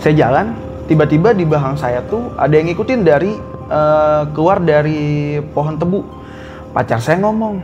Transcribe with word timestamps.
Saya 0.00 0.16
jalan, 0.16 0.56
tiba-tiba 0.88 1.36
di 1.36 1.44
belakang 1.44 1.76
saya 1.76 2.00
tuh 2.08 2.32
ada 2.40 2.56
yang 2.56 2.72
ngikutin 2.72 3.00
dari 3.04 3.36
eh, 3.70 4.22
keluar 4.32 4.58
dari 4.64 5.36
pohon 5.52 5.76
tebu. 5.76 6.00
Pacar 6.72 7.04
saya 7.04 7.20
ngomong, 7.20 7.60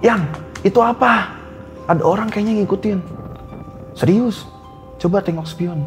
"Yang, 0.00 0.24
itu 0.64 0.80
apa?" 0.80 1.36
Ada 1.84 2.00
orang 2.06 2.32
kayaknya 2.32 2.64
ngikutin. 2.64 2.98
Serius? 3.98 4.46
Coba 4.96 5.20
tengok 5.20 5.44
spion. 5.44 5.84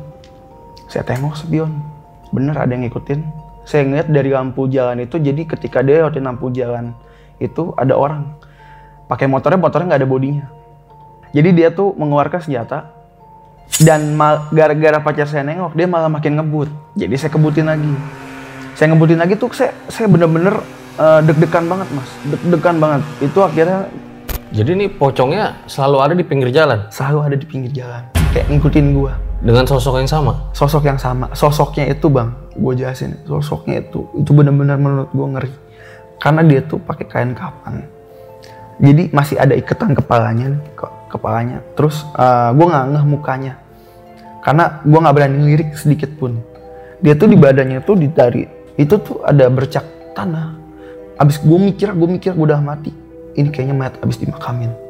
Saya 0.91 1.07
tengok 1.07 1.39
spion. 1.39 1.71
Bener 2.29 2.53
ada 2.53 2.69
yang 2.69 2.85
ngikutin. 2.85 3.23
Saya 3.63 3.87
ngeliat 3.87 4.11
dari 4.11 4.29
lampu 4.29 4.67
jalan 4.67 4.99
itu, 4.99 5.15
jadi 5.15 5.47
ketika 5.47 5.79
dia 5.79 6.03
lewatin 6.03 6.27
lampu 6.27 6.51
jalan 6.51 6.91
itu 7.39 7.71
ada 7.79 7.95
orang. 7.95 8.35
Pakai 9.07 9.31
motornya, 9.31 9.55
motornya 9.55 9.95
nggak 9.95 10.01
ada 10.03 10.09
bodinya. 10.09 10.45
Jadi 11.31 11.49
dia 11.55 11.71
tuh 11.71 11.95
mengeluarkan 11.95 12.43
senjata 12.43 12.91
dan 13.81 14.15
gara-gara 14.53 15.01
pacar 15.01 15.25
saya 15.25 15.41
nengok 15.41 15.73
dia 15.73 15.89
malah 15.89 16.07
makin 16.07 16.37
ngebut. 16.37 16.69
Jadi 16.93 17.15
saya 17.17 17.31
kebutin 17.33 17.65
lagi. 17.67 17.93
Saya 18.73 18.93
ngebutin 18.93 19.19
lagi 19.21 19.33
tuh 19.37 19.49
saya 19.53 19.73
saya 19.89 20.05
bener-bener 20.09 20.61
eh, 20.97 21.19
deg-degan 21.25 21.65
banget 21.69 21.87
mas, 21.93 22.09
deg-degan 22.25 22.75
banget. 22.77 23.01
Itu 23.21 23.39
akhirnya 23.41 23.89
Jadi 24.53 24.77
nih 24.77 24.89
pocongnya 24.93 25.65
selalu 25.65 25.97
ada 25.97 26.13
di 26.13 26.21
pinggir 26.21 26.53
jalan 26.53 26.85
selalu 26.93 27.19
ada 27.25 27.35
di 27.41 27.45
pinggir 27.49 27.73
jalan, 27.73 28.05
kayak 28.37 28.53
ngikutin 28.53 28.93
gua. 28.93 29.17
dengan 29.43 29.67
sosok 29.67 29.99
yang 29.99 30.07
sama. 30.07 30.53
Sosok 30.55 30.87
yang 30.87 30.95
sama, 31.01 31.27
sosoknya 31.35 31.91
itu 31.91 32.07
bang, 32.07 32.31
gue 32.55 32.73
jelasin, 32.79 33.17
sosoknya 33.27 33.83
itu 33.83 34.07
itu 34.15 34.31
bener-bener 34.31 34.79
menurut 34.79 35.09
gue 35.11 35.27
ngeri. 35.35 35.51
Karena 36.21 36.41
dia 36.47 36.63
tuh 36.63 36.79
pakai 36.79 37.05
kain 37.09 37.33
kapan. 37.35 37.83
Jadi 38.79 39.11
masih 39.11 39.35
ada 39.35 39.51
ikatan 39.53 39.91
kepalanya, 39.93 40.55
nih, 40.55 40.61
ke- 40.77 40.93
kepalanya. 41.13 41.61
Terus 41.77 42.01
gue 42.57 42.65
nggak 42.65 42.85
ngeh 42.97 43.05
mukanya, 43.05 43.53
karena 44.41 44.81
gue 44.81 44.99
nggak 44.99 45.15
berani 45.15 45.37
lirik 45.53 45.77
sedikit 45.77 46.09
pun. 46.17 46.41
Dia 47.05 47.13
tuh 47.13 47.29
di 47.29 47.37
badannya 47.37 47.85
tuh 47.85 47.95
dari 48.09 48.49
itu 48.73 48.97
tuh 48.97 49.21
ada 49.21 49.45
bercak 49.53 49.85
tanah. 50.17 50.57
Abis 51.21 51.37
gue 51.37 51.59
mikir, 51.61 51.93
gue 51.93 52.09
mikir 52.09 52.33
gue 52.33 52.45
udah 52.49 52.57
mati. 52.57 52.89
Ini 53.37 53.53
kayaknya 53.53 53.77
mayat 53.77 54.01
abis 54.01 54.17
dimakamin. 54.17 54.82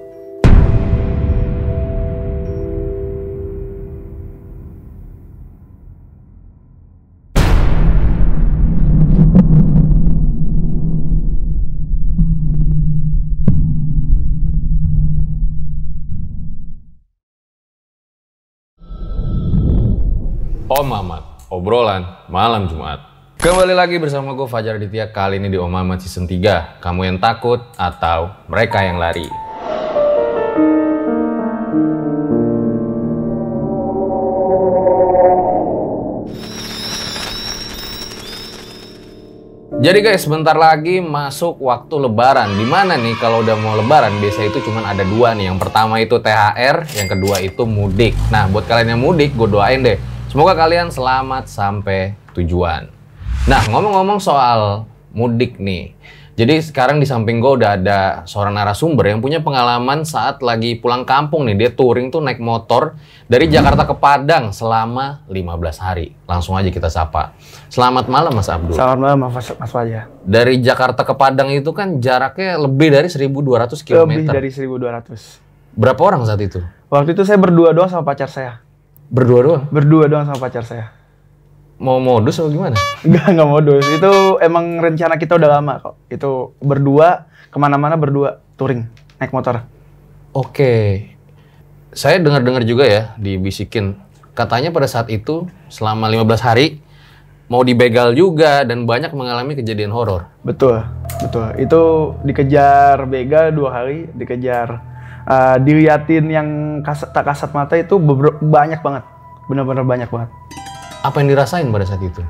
Om 20.83 20.91
Mamat, 20.91 21.47
obrolan 21.47 22.27
malam 22.27 22.67
Jumat. 22.67 22.99
Kembali 23.39 23.71
lagi 23.71 24.03
bersama 24.03 24.35
gue 24.35 24.43
Fajar 24.51 24.75
Aditya 24.75 25.15
kali 25.15 25.39
ini 25.39 25.47
di 25.47 25.55
Om 25.55 25.71
Mamat 25.71 26.03
season 26.03 26.27
3. 26.27 26.83
Kamu 26.83 27.07
yang 27.07 27.23
takut 27.23 27.63
atau 27.79 28.35
mereka 28.51 28.83
yang 28.83 28.99
lari? 28.99 29.23
Jadi 39.79 39.99
guys, 40.03 40.27
sebentar 40.27 40.59
lagi 40.59 40.99
masuk 40.99 41.63
waktu 41.63 41.95
lebaran. 41.95 42.59
Di 42.59 42.67
mana 42.67 42.99
nih 42.99 43.15
kalau 43.23 43.39
udah 43.39 43.55
mau 43.55 43.79
lebaran, 43.79 44.19
biasa 44.19 44.51
itu 44.51 44.59
cuma 44.67 44.83
ada 44.83 45.07
dua 45.07 45.31
nih. 45.31 45.47
Yang 45.47 45.63
pertama 45.63 46.03
itu 46.03 46.19
THR, 46.19 46.91
yang 46.99 47.07
kedua 47.07 47.39
itu 47.39 47.63
mudik. 47.63 48.11
Nah, 48.27 48.51
buat 48.51 48.67
kalian 48.67 48.99
yang 48.99 49.01
mudik, 49.03 49.31
gue 49.31 49.47
doain 49.47 49.79
deh. 49.79 50.11
Semoga 50.33 50.57
kalian 50.57 50.89
selamat 50.89 51.45
sampai 51.45 52.17
tujuan. 52.33 52.89
Nah, 53.45 53.61
ngomong-ngomong 53.69 54.17
soal 54.17 54.89
mudik 55.13 55.61
nih. 55.61 55.93
Jadi 56.33 56.57
sekarang 56.57 56.97
di 56.97 57.05
samping 57.05 57.37
gue 57.37 57.61
udah 57.61 57.77
ada 57.77 58.25
seorang 58.25 58.57
narasumber 58.57 59.13
yang 59.13 59.21
punya 59.21 59.45
pengalaman 59.45 60.01
saat 60.01 60.41
lagi 60.41 60.73
pulang 60.81 61.05
kampung 61.05 61.45
nih. 61.45 61.53
Dia 61.53 61.69
touring 61.77 62.09
tuh 62.09 62.25
naik 62.25 62.41
motor 62.41 62.97
dari 63.29 63.45
Jakarta 63.45 63.85
ke 63.85 63.93
Padang 63.93 64.49
selama 64.49 65.21
15 65.29 65.77
hari. 65.77 66.17
Langsung 66.25 66.57
aja 66.57 66.73
kita 66.73 66.89
sapa. 66.89 67.37
Selamat 67.69 68.09
malam 68.09 68.33
Mas 68.33 68.49
Abdul. 68.49 68.73
Selamat 68.73 68.97
malam 68.97 69.29
Mas, 69.29 69.37
Mas 69.37 69.69
Fajar. 69.69 70.09
Dari 70.25 70.57
Jakarta 70.65 71.05
ke 71.05 71.13
Padang 71.13 71.53
itu 71.53 71.69
kan 71.77 72.01
jaraknya 72.01 72.57
lebih 72.57 72.89
dari 72.89 73.05
1200 73.05 73.69
km. 73.85 74.09
Lebih 74.09 74.33
dari 74.33 74.49
1200. 74.49 75.77
Berapa 75.77 76.01
orang 76.01 76.25
saat 76.25 76.41
itu? 76.41 76.57
Waktu 76.89 77.13
itu 77.13 77.21
saya 77.21 77.37
berdua 77.37 77.69
doang 77.69 77.93
sama 77.93 78.01
pacar 78.01 78.33
saya. 78.33 78.72
Berdua 79.09 79.39
doang. 79.43 79.63
Berdua 79.71 80.05
doang 80.07 80.25
sama 80.27 80.39
pacar 80.39 80.63
saya. 80.63 80.93
Mau 81.81 81.99
modus 81.99 82.39
atau 82.39 82.47
gimana? 82.47 82.77
Enggak, 83.03 83.27
enggak 83.33 83.49
modus. 83.49 83.85
Itu 83.89 84.39
emang 84.39 84.79
rencana 84.79 85.19
kita 85.19 85.35
udah 85.35 85.49
lama 85.59 85.73
kok. 85.83 85.95
Itu 86.07 86.55
berdua, 86.63 87.27
ke 87.51 87.57
mana-mana 87.59 87.99
berdua, 87.99 88.39
touring, 88.55 88.87
naik 89.19 89.35
motor. 89.35 89.65
Oke. 90.31 91.09
Saya 91.93 92.17
dengar-dengar 92.23 92.63
juga 92.63 92.87
ya 92.87 93.13
dibisikin. 93.19 93.99
Katanya 94.33 94.73
pada 94.73 94.89
saat 94.89 95.13
itu 95.13 95.45
selama 95.69 96.09
15 96.09 96.41
hari 96.41 96.81
mau 97.51 97.61
dibegal 97.61 98.17
juga 98.17 98.65
dan 98.65 98.89
banyak 98.89 99.13
mengalami 99.13 99.53
kejadian 99.53 99.93
horor. 99.93 100.25
Betul, 100.41 100.81
betul. 101.21 101.53
Itu 101.61 101.81
dikejar 102.25 103.05
begal 103.05 103.53
dua 103.53 103.69
hari, 103.83 104.09
dikejar 104.15 104.92
eh, 105.27 105.57
diliatin 105.59 106.25
yang 106.29 106.47
kasat, 106.85 107.11
tak 107.11 107.27
kasat 107.27 107.51
mata 107.51 107.75
itu 107.79 107.99
banyak 108.41 108.79
banget. 108.79 109.03
Bener-bener 109.47 109.83
banyak 109.83 110.09
banget. 110.09 110.29
Apa 111.03 111.19
yang 111.19 111.35
dirasain 111.35 111.67
pada 111.67 111.83
saat 111.83 111.99
itu? 111.99 112.23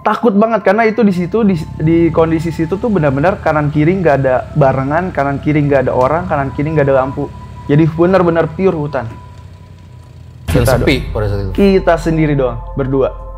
Takut 0.00 0.32
banget 0.32 0.64
karena 0.64 0.88
itu 0.88 1.04
di 1.04 1.12
situ 1.12 1.44
di, 1.44 1.60
di 1.76 1.98
kondisi 2.08 2.48
situ 2.48 2.80
tuh 2.80 2.88
benar-benar 2.88 3.44
kanan 3.44 3.68
kiri 3.68 4.00
nggak 4.00 4.16
ada 4.24 4.48
barengan, 4.56 5.12
kanan 5.12 5.38
kiri 5.44 5.60
nggak 5.62 5.86
ada 5.86 5.92
orang, 5.92 6.24
kanan 6.26 6.50
kiri 6.56 6.72
nggak 6.72 6.88
ada 6.88 7.04
lampu. 7.04 7.28
Jadi 7.68 7.84
benar-benar 7.86 8.50
pure 8.56 8.74
hutan. 8.74 9.06
Kita 10.50 10.82
sepi 10.82 11.14
pada 11.14 11.30
saat 11.30 11.40
itu. 11.46 11.52
Kita 11.54 11.94
sendiri 11.94 12.34
doang, 12.34 12.58
berdua. 12.74 13.29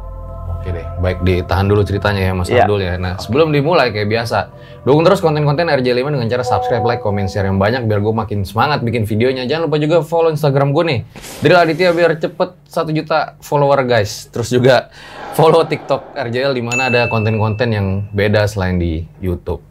Oke 0.62 0.70
deh, 0.70 0.86
baik 1.02 1.26
ditahan 1.26 1.66
dulu 1.66 1.82
ceritanya 1.82 2.22
ya 2.22 2.32
Mas 2.38 2.46
Iya. 2.46 2.62
Abdul 2.70 2.86
ya. 2.86 2.94
Nah, 2.94 3.18
sebelum 3.18 3.50
dimulai 3.50 3.90
kayak 3.90 4.06
biasa, 4.06 4.54
dukung 4.86 5.02
terus 5.02 5.18
konten-konten 5.18 5.66
RJ5 5.66 6.06
dengan 6.06 6.30
cara 6.30 6.46
subscribe, 6.46 6.86
like, 6.86 7.02
comment, 7.02 7.26
share 7.26 7.50
yang 7.50 7.58
banyak 7.58 7.82
biar 7.90 7.98
gue 7.98 8.14
makin 8.14 8.46
semangat 8.46 8.78
bikin 8.86 9.02
videonya. 9.02 9.42
Jangan 9.50 9.66
lupa 9.66 9.82
juga 9.82 10.06
follow 10.06 10.30
Instagram 10.30 10.70
gue 10.70 10.84
nih, 10.86 11.00
Drill 11.42 11.58
Aditya 11.66 11.90
biar 11.90 12.14
cepet 12.14 12.62
1 12.70 12.94
juta 12.94 13.34
follower 13.42 13.82
guys. 13.82 14.30
Terus 14.30 14.54
juga 14.54 14.86
follow 15.34 15.66
TikTok 15.66 16.14
RJL 16.14 16.54
di 16.54 16.62
mana 16.62 16.86
ada 16.86 17.10
konten-konten 17.10 17.66
yang 17.74 18.06
beda 18.14 18.46
selain 18.46 18.78
di 18.78 19.02
YouTube. 19.18 19.66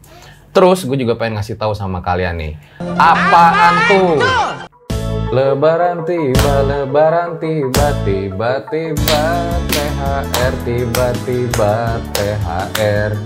Terus 0.52 0.84
gue 0.84 1.00
juga 1.00 1.16
pengen 1.16 1.40
ngasih 1.40 1.56
tahu 1.56 1.72
sama 1.72 2.04
kalian 2.04 2.36
nih, 2.36 2.52
apaan 3.00 3.74
tuh? 3.88 4.20
Lebaran 5.32 6.04
tiba, 6.04 6.60
lebaran 6.60 7.40
tiba, 7.40 7.96
tiba-tiba 8.04 9.24
THR, 9.64 10.52
tiba-tiba 10.60 11.72
THR. 12.12 13.16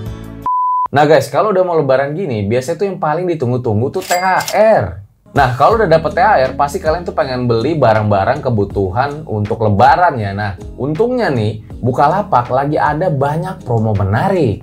Nah 0.94 1.02
guys, 1.02 1.26
kalau 1.26 1.50
udah 1.50 1.66
mau 1.66 1.74
lebaran 1.74 2.14
gini, 2.14 2.46
biasanya 2.46 2.78
tuh 2.78 2.86
yang 2.86 3.02
paling 3.02 3.26
ditunggu-tunggu 3.26 3.90
tuh 3.90 4.06
THR. 4.06 5.02
Nah, 5.34 5.58
kalau 5.58 5.82
udah 5.82 5.90
dapet 5.90 6.14
THR, 6.14 6.54
pasti 6.54 6.78
kalian 6.78 7.02
tuh 7.02 7.10
pengen 7.10 7.50
beli 7.50 7.74
barang-barang 7.74 8.38
kebutuhan 8.38 9.26
untuk 9.26 9.66
lebaran 9.66 10.14
ya. 10.14 10.30
Nah, 10.30 10.54
untungnya 10.78 11.26
nih, 11.26 11.66
Bukalapak 11.82 12.54
lagi 12.54 12.78
ada 12.78 13.10
banyak 13.10 13.66
promo 13.66 13.90
menarik. 13.98 14.62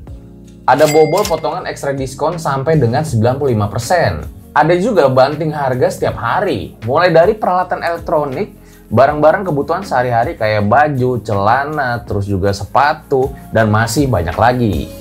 Ada 0.64 0.88
bobol 0.88 1.28
potongan 1.28 1.68
ekstra 1.68 1.92
diskon 1.92 2.40
sampai 2.40 2.80
dengan 2.80 3.04
95%. 3.04 4.43
Ada 4.54 4.78
juga 4.78 5.10
banting 5.10 5.50
harga 5.50 5.90
setiap 5.90 6.14
hari, 6.14 6.78
mulai 6.86 7.10
dari 7.10 7.34
peralatan 7.34 7.82
elektronik, 7.82 8.54
barang-barang 8.86 9.50
kebutuhan 9.50 9.82
sehari-hari 9.82 10.38
kayak 10.38 10.70
baju, 10.70 11.18
celana, 11.26 12.06
terus 12.06 12.30
juga 12.30 12.54
sepatu, 12.54 13.34
dan 13.50 13.74
masih 13.74 14.06
banyak 14.06 14.38
lagi. 14.38 14.94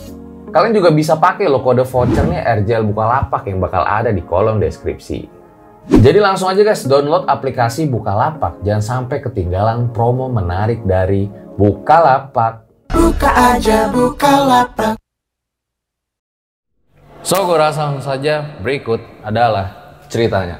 Kalian 0.49 0.72
juga 0.72 0.88
bisa 0.88 1.20
pakai 1.20 1.52
loh 1.52 1.60
kode 1.60 1.84
vouchernya 1.84 2.40
RJL 2.64 2.81
Bukalapak 2.88 3.44
yang 3.44 3.60
bakal 3.60 3.84
ada 3.84 4.08
di 4.08 4.25
kolom 4.25 4.56
deskripsi. 4.56 5.28
Jadi 6.00 6.16
langsung 6.16 6.49
aja 6.49 6.64
guys 6.64 6.88
download 6.88 7.28
aplikasi 7.28 7.84
Bukalapak, 7.93 8.56
jangan 8.64 9.04
sampai 9.04 9.20
ketinggalan 9.20 9.93
promo 9.93 10.32
menarik 10.32 10.81
dari 10.88 11.28
Bukalapak. 11.60 12.64
Buka 12.88 13.28
aja 13.52 13.93
buka 13.93 14.32
lapak 14.49 14.96
So, 17.22 17.46
gue 17.46 17.54
rasa 17.54 17.86
langsung 17.86 18.02
saja 18.02 18.58
berikut 18.58 18.98
adalah 19.22 19.94
ceritanya. 20.10 20.58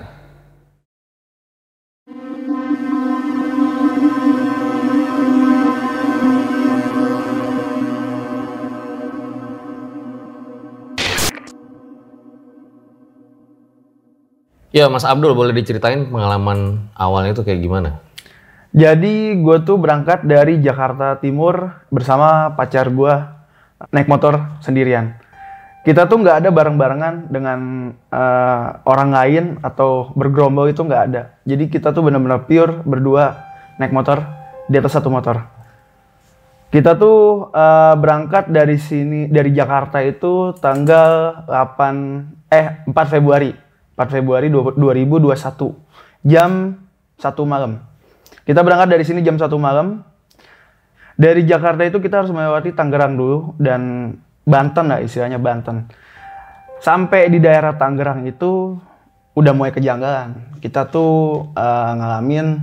Ya, 14.70 14.87
Mas 14.87 15.03
Abdul 15.03 15.35
boleh 15.35 15.50
diceritain 15.58 16.06
pengalaman 16.15 16.87
awalnya 16.94 17.35
itu 17.35 17.43
kayak 17.43 17.58
gimana? 17.58 17.99
Jadi 18.70 19.35
gue 19.43 19.56
tuh 19.67 19.82
berangkat 19.82 20.23
dari 20.23 20.62
Jakarta 20.62 21.19
Timur 21.19 21.85
bersama 21.91 22.55
pacar 22.55 22.87
gue 22.87 23.15
naik 23.91 24.06
motor 24.06 24.62
sendirian. 24.62 25.22
Kita 25.82 26.06
tuh 26.06 26.23
nggak 26.23 26.46
ada 26.46 26.50
bareng-barengan 26.55 27.26
dengan 27.26 27.90
eh, 27.90 28.67
orang 28.87 29.11
lain 29.11 29.44
atau 29.67 30.14
bergerombol 30.14 30.70
itu 30.70 30.87
nggak 30.87 31.02
ada. 31.11 31.34
Jadi 31.43 31.67
kita 31.67 31.90
tuh 31.90 32.06
benar-benar 32.06 32.46
pure 32.46 32.87
berdua 32.87 33.34
naik 33.82 33.90
motor 33.90 34.23
di 34.70 34.79
atas 34.79 34.94
satu 34.94 35.11
motor. 35.11 35.43
Kita 36.70 36.94
tuh 36.94 37.50
eh, 37.50 37.94
berangkat 37.99 38.55
dari 38.55 38.79
sini 38.79 39.26
dari 39.26 39.50
Jakarta 39.50 39.99
itu 40.06 40.55
tanggal 40.62 41.43
8 41.50 42.55
eh 42.55 42.87
4 42.87 42.94
Februari. 43.19 43.50
4 43.99 44.06
Februari 44.06 44.55
2021 44.55 44.79
jam 46.23 46.79
1 47.19 47.26
malam. 47.43 47.82
Kita 48.46 48.62
berangkat 48.62 48.87
dari 48.87 49.02
sini 49.02 49.19
jam 49.26 49.34
1 49.34 49.50
malam. 49.58 50.06
Dari 51.19 51.43
Jakarta 51.43 51.82
itu 51.82 51.99
kita 51.99 52.23
harus 52.23 52.31
melewati 52.31 52.70
Tangerang 52.70 53.19
dulu 53.19 53.58
dan 53.61 54.14
Banten 54.43 54.91
lah 54.91 54.99
istilahnya 54.99 55.39
Banten. 55.39 55.87
Sampai 56.83 57.31
di 57.31 57.39
daerah 57.39 57.79
Tangerang 57.79 58.27
itu 58.27 58.75
udah 59.39 59.53
mulai 59.55 59.71
kejanggalan. 59.71 60.59
Kita 60.59 60.91
tuh 60.91 61.47
eh, 61.55 61.93
ngalamin 61.94 62.59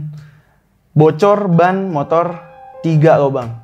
bocor 0.91 1.47
ban 1.47 1.87
motor 1.87 2.35
tiga 2.83 3.15
lubang. 3.15 3.55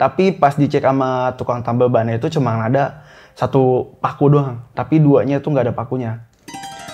Tapi 0.00 0.32
pas 0.32 0.56
dicek 0.56 0.80
sama 0.80 1.36
tukang 1.36 1.60
tambal 1.60 1.92
bannya 1.92 2.16
itu 2.16 2.32
cuma 2.40 2.56
ada 2.56 3.04
satu 3.36 3.94
paku 4.00 4.32
doang. 4.32 4.64
Tapi 4.74 4.98
duanya 4.98 5.38
itu 5.38 5.46
nggak 5.46 5.70
ada 5.70 5.74
pakunya. 5.76 6.24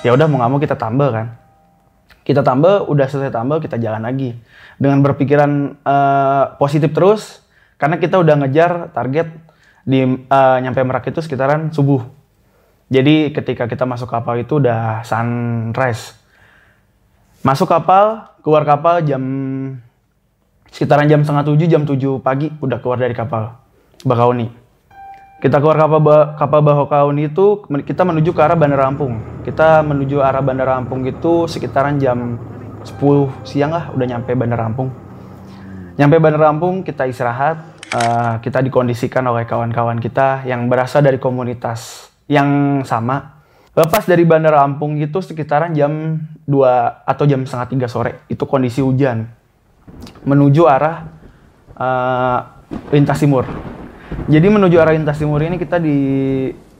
Ya 0.04 0.12
udah 0.12 0.26
mau 0.28 0.42
nggak 0.42 0.50
mau 0.52 0.60
kita 0.60 0.76
tambal 0.76 1.10
kan. 1.14 1.28
Kita 2.26 2.42
tambal, 2.42 2.82
udah 2.90 3.06
selesai 3.06 3.30
tambal 3.30 3.62
kita 3.62 3.78
jalan 3.78 4.02
lagi. 4.02 4.34
Dengan 4.76 4.98
berpikiran 4.98 5.78
eh, 5.78 6.44
positif 6.58 6.90
terus, 6.90 7.46
karena 7.78 8.02
kita 8.02 8.18
udah 8.18 8.34
ngejar 8.42 8.90
target 8.90 9.45
di 9.86 10.02
eh, 10.02 10.58
nyampe 10.60 10.82
Merak 10.82 11.06
itu 11.06 11.22
sekitaran 11.22 11.70
subuh. 11.70 12.02
Jadi 12.90 13.30
ketika 13.30 13.70
kita 13.70 13.86
masuk 13.86 14.10
kapal 14.10 14.42
itu 14.42 14.58
udah 14.58 15.06
sunrise. 15.06 16.18
Masuk 17.46 17.70
kapal, 17.70 18.34
keluar 18.42 18.66
kapal 18.66 19.06
jam 19.06 19.22
sekitaran 20.70 21.06
jam 21.06 21.22
setengah 21.22 21.46
tujuh, 21.46 21.66
jam 21.70 21.82
tujuh 21.86 22.18
pagi 22.18 22.50
udah 22.58 22.78
keluar 22.82 22.98
dari 22.98 23.14
kapal 23.14 23.54
Bakauni. 24.02 24.50
Kita 25.36 25.62
keluar 25.62 25.78
kapal 25.78 26.00
ba- 26.02 26.28
kapal 26.34 26.60
Bakauni 26.62 27.30
itu 27.30 27.62
kita 27.66 28.02
menuju 28.02 28.34
ke 28.34 28.40
arah 28.42 28.58
Bandar 28.58 28.82
Lampung. 28.86 29.22
Kita 29.46 29.82
menuju 29.86 30.18
arah 30.22 30.42
Bandar 30.42 30.66
Lampung 30.74 31.06
itu 31.06 31.46
sekitaran 31.46 31.98
jam 32.02 32.38
10 32.82 33.46
siang 33.46 33.74
lah 33.74 33.90
udah 33.94 34.06
nyampe 34.06 34.34
Bandar 34.34 34.62
Lampung. 34.62 34.90
Nyampe 35.98 36.16
Bandar 36.22 36.42
Lampung 36.50 36.86
kita 36.86 37.06
istirahat, 37.06 37.75
eh, 37.92 38.34
kita 38.42 38.58
dikondisikan 38.62 39.22
oleh 39.26 39.44
kawan-kawan 39.44 40.00
kita 40.00 40.46
yang 40.48 40.66
berasal 40.66 41.04
dari 41.04 41.20
komunitas 41.20 42.10
yang 42.26 42.80
sama. 42.82 43.42
Lepas 43.76 44.08
dari 44.08 44.24
Bandar 44.24 44.56
Lampung 44.56 44.96
itu 44.96 45.20
sekitaran 45.20 45.76
jam 45.76 46.16
2 46.48 47.04
atau 47.04 47.24
jam 47.28 47.44
setengah 47.44 47.68
tiga 47.68 47.86
sore, 47.92 48.24
itu 48.32 48.42
kondisi 48.48 48.80
hujan. 48.80 49.28
Menuju 50.24 50.62
arah 50.64 51.06
eh, 51.76 52.38
lintas 52.96 53.20
timur. 53.20 53.44
Jadi 54.26 54.46
menuju 54.48 54.76
arah 54.80 54.96
lintas 54.96 55.20
timur 55.20 55.42
ini 55.42 55.60
kita 55.60 55.76
di 55.76 55.98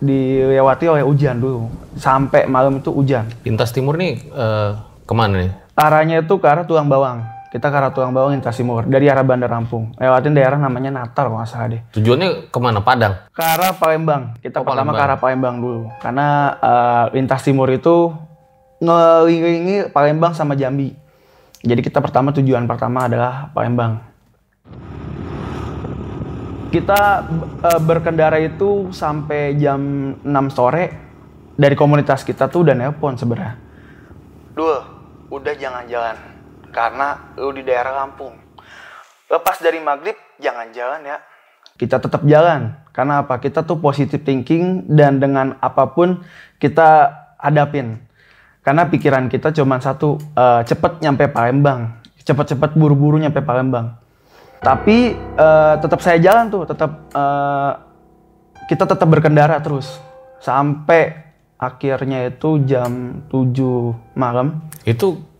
dilewati 0.01 0.85
oleh 0.89 1.05
hujan 1.05 1.41
dulu. 1.41 1.69
Sampai 1.97 2.45
malam 2.45 2.85
itu 2.85 2.93
hujan. 2.93 3.25
Lintas 3.45 3.73
Timur 3.73 3.97
nih 3.97 4.21
eh, 4.29 4.71
ke 5.05 5.15
mana 5.17 5.41
nih? 5.41 5.53
Arahnya 5.77 6.25
itu 6.25 6.35
ke 6.37 6.47
arah 6.49 6.65
Tulang 6.65 6.89
Bawang. 6.89 7.36
Kita 7.57 7.73
ke 7.73 7.77
arah 7.81 7.89
Tulang 7.89 8.13
Bawang 8.13 8.37
lintas 8.37 8.53
timur 8.53 8.85
dari 8.85 9.09
arah 9.09 9.25
Bandar 9.25 9.49
Lampung. 9.49 9.89
Lewatin 9.97 10.37
daerah 10.37 10.61
namanya 10.61 10.93
Natal 10.93 11.33
kalau 11.33 11.41
nggak 11.41 11.49
salah 11.49 11.73
deh. 11.73 11.81
Tujuannya 11.97 12.53
ke 12.53 12.59
mana? 12.61 12.85
Padang. 12.85 13.17
Ke 13.33 13.41
arah 13.41 13.73
Palembang. 13.73 14.37
Kita 14.45 14.61
Oh, 14.61 14.69
pertama 14.69 14.93
Palembang. 14.93 15.01
ke 15.01 15.09
arah 15.09 15.17
Palembang 15.17 15.57
dulu. 15.65 15.83
Karena 15.97 16.53
eh, 16.53 17.05
lintas 17.17 17.41
timur 17.41 17.73
itu 17.73 18.13
ngelilingi 18.85 19.89
Palembang 19.89 20.37
sama 20.37 20.53
Jambi. 20.53 20.93
Jadi 21.65 21.81
kita 21.81 22.05
pertama 22.05 22.29
tujuan 22.37 22.69
pertama 22.69 23.09
adalah 23.09 23.49
Palembang. 23.49 24.05
Kita 26.69 27.01
eh, 27.65 27.81
berkendara 27.81 28.37
itu 28.37 28.93
sampai 28.93 29.57
jam 29.57 29.81
6 30.21 30.29
sore 30.53 30.85
dari 31.57 31.73
komunitas 31.73 32.21
kita 32.21 32.53
tuh 32.53 32.69
udah 32.69 32.77
nelpon 32.77 33.17
sebenarnya. 33.17 33.57
Dul, 34.53 34.77
udah 35.33 35.57
jangan 35.57 35.89
jalan 35.89 36.36
karena 36.77 37.33
lu 37.41 37.57
di 37.57 37.65
daerah 37.65 38.05
Lampung. 38.05 38.37
Lepas 39.33 39.65
dari 39.65 39.81
maghrib 39.81 40.13
jangan 40.37 40.69
jalan 40.77 41.01
ya. 41.09 41.17
Kita 41.81 41.97
tetap 41.97 42.21
jalan 42.29 42.77
karena 42.93 43.25
apa? 43.25 43.41
Kita 43.41 43.65
tuh 43.65 43.81
positive 43.81 44.21
thinking 44.21 44.85
dan 44.93 45.17
dengan 45.17 45.57
apa 45.65 45.89
pun 45.97 46.21
kita 46.61 47.17
hadapin. 47.41 48.05
Karena 48.61 48.85
pikiran 48.89 49.33
kita 49.33 49.57
cuma 49.57 49.81
satu, 49.81 50.21
eh, 50.37 50.61
cepet 50.69 51.01
nyampe 51.01 51.33
Palembang, 51.33 51.97
cepet-cepet 52.21 52.77
buru-buru 52.77 53.17
nyampe 53.17 53.41
Palembang. 53.41 53.97
Tapi 54.61 55.17
eh, 55.17 55.75
tetap 55.81 56.01
saya 56.05 56.21
jalan 56.21 56.53
tuh, 56.53 56.65
tetap 56.69 56.91
eh, 57.13 57.73
kita 58.69 58.85
tetap 58.85 59.09
berkendara 59.09 59.61
terus 59.63 60.01
sampai 60.41 61.25
akhirnya 61.57 62.29
itu 62.29 62.61
jam 62.65 63.23
7 63.29 64.17
malam. 64.17 64.65
Itu 64.83 65.36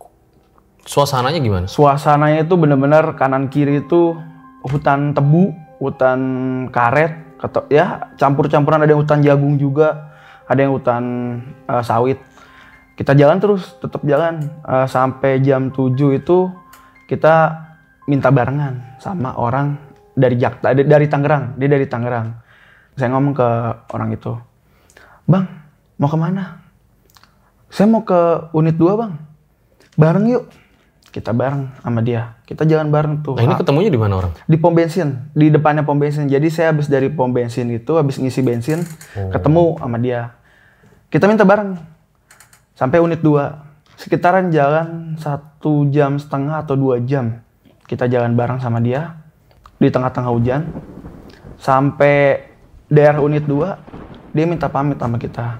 suasananya 0.87 1.39
gimana? 1.43 1.65
Suasananya 1.67 2.47
itu 2.47 2.55
bener-bener 2.55 3.13
kanan 3.19 3.51
kiri 3.51 3.83
itu 3.83 4.15
hutan 4.63 5.11
tebu, 5.11 5.51
hutan 5.83 6.19
karet, 6.71 7.37
keto- 7.37 7.67
ya 7.67 8.15
campur-campuran 8.15 8.81
ada 8.81 8.95
yang 8.95 9.03
hutan 9.03 9.19
jagung 9.21 9.59
juga, 9.59 10.15
ada 10.47 10.59
yang 10.63 10.73
hutan 10.73 11.03
eh, 11.67 11.83
sawit. 11.83 12.17
Kita 12.97 13.13
jalan 13.13 13.37
terus, 13.37 13.77
tetap 13.77 14.01
jalan 14.07 14.41
Eh, 14.65 14.87
sampai 14.89 15.39
jam 15.39 15.69
7 15.69 16.17
itu 16.17 16.49
kita 17.07 17.35
minta 18.07 18.27
barengan 18.31 18.99
sama 18.99 19.31
orang 19.39 19.79
dari 20.11 20.35
Jakarta, 20.35 20.73
dari 20.73 21.07
Tangerang, 21.07 21.55
dia 21.55 21.69
dari 21.71 21.85
Tangerang. 21.87 22.27
Saya 22.97 23.13
ngomong 23.13 23.31
ke 23.37 23.49
orang 23.93 24.09
itu, 24.11 24.33
Bang, 25.29 25.45
mau 25.99 26.09
ke 26.09 26.17
mana? 26.17 26.57
Saya 27.69 27.87
mau 27.87 28.01
ke 28.01 28.49
unit 28.55 28.75
2 28.79 28.95
bang. 28.95 29.13
Bareng 29.99 30.25
yuk. 30.27 30.47
Kita 31.07 31.31
bareng 31.31 31.81
sama 31.81 32.03
dia. 32.03 32.37
Kita 32.43 32.67
jalan 32.67 32.91
bareng 32.91 33.23
tuh. 33.23 33.39
Nah 33.39 33.43
ini 33.47 33.55
ketemunya 33.55 33.89
di 33.89 33.99
mana 33.99 34.19
orang? 34.19 34.33
di 34.43 34.57
pom 34.59 34.75
bensin, 34.75 35.31
di 35.31 35.47
depannya 35.49 35.87
pom 35.87 35.97
bensin. 35.97 36.27
Jadi 36.27 36.47
saya 36.51 36.75
habis 36.75 36.91
dari 36.91 37.07
pom 37.09 37.31
bensin 37.31 37.71
itu, 37.71 37.95
habis 37.95 38.19
ngisi 38.19 38.43
bensin, 38.43 38.83
ketemu 39.15 39.79
sama 39.79 39.97
dia. 39.97 40.35
Kita 41.07 41.25
minta 41.25 41.47
bareng. 41.47 41.79
Sampai 42.75 42.99
unit 42.99 43.23
2. 43.23 43.97
Sekitaran 43.97 44.53
jalan 44.53 45.17
satu 45.17 45.89
jam 45.89 46.21
setengah 46.21 46.61
atau 46.61 46.77
dua 46.77 47.01
jam. 47.01 47.41
Kita 47.89 48.05
jalan 48.05 48.37
bareng 48.37 48.61
sama 48.61 48.83
dia. 48.83 49.17
Di 49.81 49.89
tengah-tengah 49.89 50.29
hujan. 50.29 50.69
Sampai 51.57 52.45
daerah 52.91 53.23
unit 53.23 53.47
2, 53.49 54.35
dia 54.35 54.45
minta 54.45 54.69
pamit 54.69 55.01
sama 55.01 55.17
kita. 55.17 55.57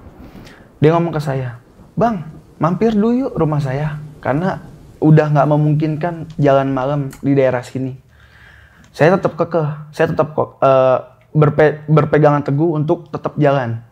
Dia 0.78 0.94
ngomong 0.94 1.10
ke 1.10 1.22
saya, 1.24 1.58
Bang, 1.98 2.30
mampir 2.62 2.94
dulu 2.94 3.26
yuk 3.26 3.34
rumah 3.34 3.58
saya. 3.58 3.98
Karena 4.22 4.62
udah 4.98 5.26
nggak 5.34 5.48
memungkinkan 5.48 6.14
jalan 6.38 6.70
malam 6.74 7.02
di 7.22 7.34
daerah 7.38 7.62
sini. 7.62 7.96
Saya 8.94 9.14
tetap 9.14 9.38
kekeh, 9.38 9.94
saya 9.94 10.10
tetap 10.10 10.34
kok 10.34 10.58
eh, 10.58 10.98
berpe- 11.38 11.86
berpegangan 11.86 12.42
teguh 12.42 12.74
untuk 12.74 13.14
tetap 13.14 13.38
jalan. 13.38 13.86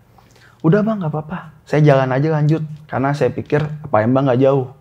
Udah 0.66 0.82
bang, 0.82 0.98
nggak 0.98 1.14
apa-apa. 1.14 1.54
Saya 1.62 1.86
jalan 1.86 2.10
aja 2.10 2.30
lanjut, 2.34 2.66
karena 2.90 3.14
saya 3.14 3.30
pikir 3.30 3.62
Palembang 3.94 4.26
nggak 4.26 4.42
jauh. 4.42 4.74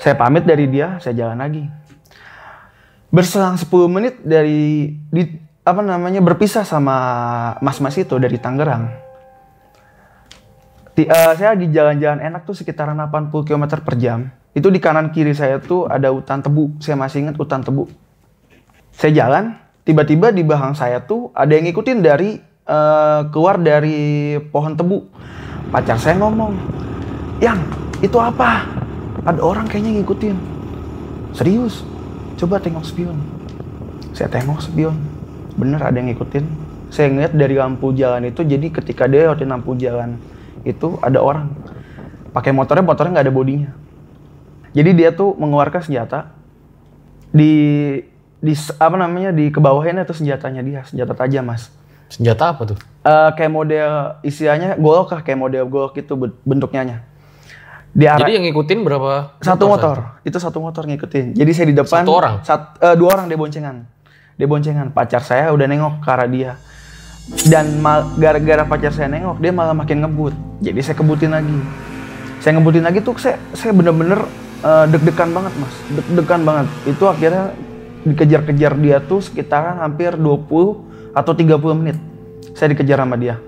Saya 0.00 0.16
pamit 0.16 0.48
dari 0.48 0.64
dia, 0.64 0.96
saya 0.98 1.12
jalan 1.12 1.38
lagi. 1.38 1.64
Berselang 3.12 3.60
10 3.60 3.68
menit 3.86 4.24
dari 4.24 4.90
di, 4.96 5.22
apa 5.60 5.80
namanya 5.84 6.24
berpisah 6.24 6.64
sama 6.64 6.96
mas-mas 7.60 7.94
itu 8.00 8.16
dari 8.16 8.40
Tangerang. 8.40 8.90
Di- 10.96 11.10
eh, 11.10 11.32
saya 11.36 11.52
di 11.52 11.68
jalan-jalan 11.68 12.24
enak 12.24 12.48
tuh 12.48 12.56
sekitaran 12.56 12.96
80 12.96 13.44
km 13.44 13.64
per 13.84 13.94
jam. 14.00 14.32
Itu 14.54 14.70
di 14.70 14.78
kanan 14.78 15.10
kiri 15.10 15.34
saya 15.34 15.58
tuh 15.58 15.90
ada 15.90 16.14
hutan 16.14 16.38
tebu. 16.38 16.78
Saya 16.78 16.94
masih 16.94 17.26
ingat 17.26 17.34
hutan 17.34 17.66
tebu. 17.66 17.90
Saya 18.94 19.10
jalan, 19.10 19.58
tiba-tiba 19.82 20.30
di 20.30 20.46
belakang 20.46 20.78
saya 20.78 21.02
tuh 21.02 21.34
ada 21.34 21.50
yang 21.50 21.66
ngikutin 21.66 21.98
dari 21.98 22.38
eh, 22.64 23.20
keluar 23.34 23.58
dari 23.58 24.38
pohon 24.54 24.78
tebu. 24.78 25.10
Pacar 25.74 25.98
saya 25.98 26.14
ngomong, 26.22 26.54
"Yang, 27.42 27.60
itu 27.98 28.14
apa? 28.22 28.62
Ada 29.26 29.42
orang 29.42 29.66
kayaknya 29.66 29.98
ngikutin." 30.00 30.36
Serius? 31.34 31.82
Coba 32.38 32.62
tengok 32.62 32.86
spion. 32.86 33.18
Saya 34.14 34.30
tengok 34.30 34.62
spion. 34.62 34.94
Bener 35.58 35.82
ada 35.82 35.98
yang 35.98 36.14
ngikutin. 36.14 36.46
Saya 36.94 37.10
ngeliat 37.10 37.34
dari 37.34 37.58
lampu 37.58 37.90
jalan 37.90 38.30
itu, 38.30 38.46
jadi 38.46 38.70
ketika 38.70 39.10
dia 39.10 39.26
lewatin 39.26 39.50
lampu 39.50 39.74
jalan 39.74 40.14
itu 40.62 40.94
ada 41.02 41.18
orang. 41.18 41.50
Pakai 42.30 42.54
motornya, 42.54 42.86
motornya 42.86 43.18
nggak 43.18 43.26
ada 43.26 43.34
bodinya. 43.34 43.70
Jadi 44.74 44.90
dia 44.92 45.10
tuh 45.10 45.32
mengeluarkan 45.34 45.80
senjata. 45.80 46.34
di 47.30 47.98
di 48.38 48.54
apa 48.78 48.94
namanya 48.94 49.34
di 49.34 49.50
kebawahin 49.50 49.98
itu 49.98 50.14
senjatanya 50.14 50.62
dia 50.62 50.80
senjata 50.86 51.18
tajam 51.18 51.42
mas 51.42 51.66
Senjata 52.06 52.54
apa 52.54 52.62
tuh? 52.62 52.78
Eh, 53.02 53.30
kayak 53.34 53.50
model 53.50 53.90
istilahnya 54.22 54.78
golok 54.78 55.10
lah 55.10 55.20
kayak 55.26 55.38
model 55.42 55.66
golok 55.66 55.98
itu 55.98 56.14
ben- 56.14 56.36
bentuknya 56.46 57.02
di 57.90 58.06
arah 58.06 58.22
Jadi 58.22 58.38
yang 58.38 58.44
ngikutin 58.46 58.78
berapa? 58.82 59.34
satu 59.38 59.66
motor 59.66 60.18
itu 60.22 60.38
satu 60.38 60.62
motor 60.62 60.86
ngikutin 60.86 61.34
jadi 61.34 61.50
saya 61.50 61.66
di 61.70 61.74
depan 61.74 62.02
Satu 62.02 62.12
orang? 62.14 62.34
sat- 62.42 62.78
eh, 62.78 62.94
dua 62.94 63.18
orang 63.18 63.26
dia 63.26 63.34
boncengan 63.34 63.76
dia 64.34 64.46
boncengan 64.46 64.90
pacar 64.90 65.22
saya 65.22 65.50
udah 65.50 65.66
nengok 65.66 66.02
ke 66.02 66.08
arah 66.10 66.30
dia 66.30 66.54
dan 67.50 67.82
gara-gara 68.14 68.62
pacar 68.62 68.94
saya 68.94 69.10
nengok 69.10 69.38
dia 69.38 69.50
malah 69.50 69.74
makin 69.74 70.06
ngebut 70.06 70.34
jadi 70.58 70.78
saya 70.82 70.94
kebutin 70.94 71.34
lagi 71.34 71.58
saya 72.38 72.54
ngebutin 72.54 72.86
lagi 72.86 72.98
tuh 73.00 73.18
saya 73.18 73.42
saya 73.54 73.74
bener-bener 73.74 74.22
eh, 74.64 74.84
deg-degan 74.88 75.30
banget 75.30 75.52
mas. 75.60 75.74
Deg-degan 75.92 76.40
banget. 76.42 76.66
Itu 76.88 77.04
akhirnya 77.06 77.52
dikejar-kejar 78.04 78.72
dia 78.80 78.96
tuh 79.00 79.20
sekitaran 79.20 79.80
hampir 79.80 80.16
20 80.16 81.14
atau 81.16 81.32
30 81.32 81.80
menit. 81.80 81.96
Saya 82.56 82.72
dikejar 82.72 83.04
sama 83.04 83.16
dia. 83.20 83.40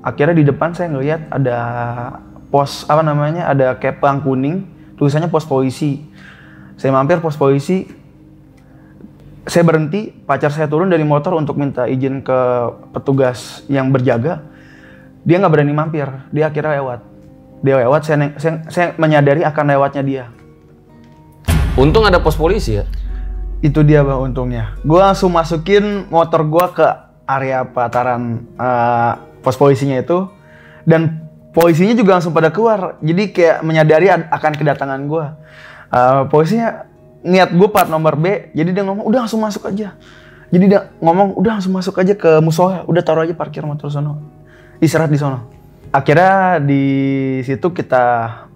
Akhirnya 0.00 0.36
di 0.36 0.44
depan 0.48 0.72
saya 0.72 0.88
ngelihat 0.92 1.28
ada 1.28 1.56
pos 2.48 2.88
apa 2.88 3.04
namanya 3.04 3.48
ada 3.52 3.76
pelang 3.76 4.24
kuning. 4.24 4.64
Tulisannya 4.96 5.32
pos 5.32 5.48
polisi. 5.48 6.04
Saya 6.76 6.92
mampir 6.92 7.20
pos 7.20 7.36
polisi. 7.36 7.88
Saya 9.48 9.64
berhenti 9.64 10.12
pacar 10.12 10.52
saya 10.52 10.68
turun 10.68 10.92
dari 10.92 11.02
motor 11.02 11.34
untuk 11.34 11.56
minta 11.56 11.88
izin 11.88 12.20
ke 12.20 12.38
petugas 12.92 13.64
yang 13.72 13.88
berjaga. 13.88 14.44
Dia 15.24 15.40
nggak 15.40 15.52
berani 15.52 15.72
mampir. 15.72 16.06
Dia 16.32 16.52
akhirnya 16.52 16.76
lewat 16.80 17.09
dia 17.60 17.76
lewat 17.76 18.00
saya, 18.08 18.16
saya 18.40 18.64
saya 18.72 18.86
menyadari 18.96 19.44
akan 19.44 19.64
lewatnya 19.68 20.02
dia. 20.02 20.24
Untung 21.76 22.08
ada 22.08 22.20
pos 22.20 22.36
polisi 22.36 22.80
ya. 22.80 22.84
itu 23.60 23.84
dia 23.84 24.00
bang 24.00 24.16
untungnya. 24.16 24.72
Gue 24.80 24.96
langsung 24.96 25.36
masukin 25.36 26.08
motor 26.08 26.48
gue 26.48 26.66
ke 26.72 26.86
area 27.28 27.68
pelataran 27.68 28.48
eh, 28.56 29.12
pos 29.44 29.60
polisinya 29.60 30.00
itu. 30.00 30.32
Dan 30.88 31.28
polisinya 31.52 31.92
juga 31.92 32.16
langsung 32.16 32.32
pada 32.32 32.48
keluar. 32.48 32.96
Jadi 33.04 33.36
kayak 33.36 33.60
menyadari 33.60 34.08
ad- 34.08 34.32
akan 34.32 34.52
kedatangan 34.56 35.00
gue 35.04 35.26
Eh, 35.90 36.22
polisinya 36.30 36.86
niat 37.26 37.50
gue 37.50 37.68
plat 37.68 37.90
nomor 37.90 38.14
B. 38.14 38.54
Jadi 38.54 38.70
dia 38.70 38.86
ngomong 38.86 39.04
udah 39.10 39.26
langsung 39.26 39.42
masuk 39.42 39.68
aja. 39.68 39.98
Jadi 40.54 40.64
dia 40.70 40.94
ngomong 41.02 41.34
udah 41.34 41.58
langsung 41.58 41.74
masuk 41.74 41.98
aja 41.98 42.14
ke 42.14 42.38
musola. 42.38 42.86
Udah 42.86 43.02
taruh 43.02 43.26
aja 43.26 43.34
parkir 43.34 43.66
motor 43.66 43.90
sono. 43.90 44.22
Istirahat 44.78 45.10
di 45.10 45.18
sono 45.18 45.59
akhirnya 45.90 46.62
di 46.62 46.84
situ 47.42 47.74
kita 47.74 48.04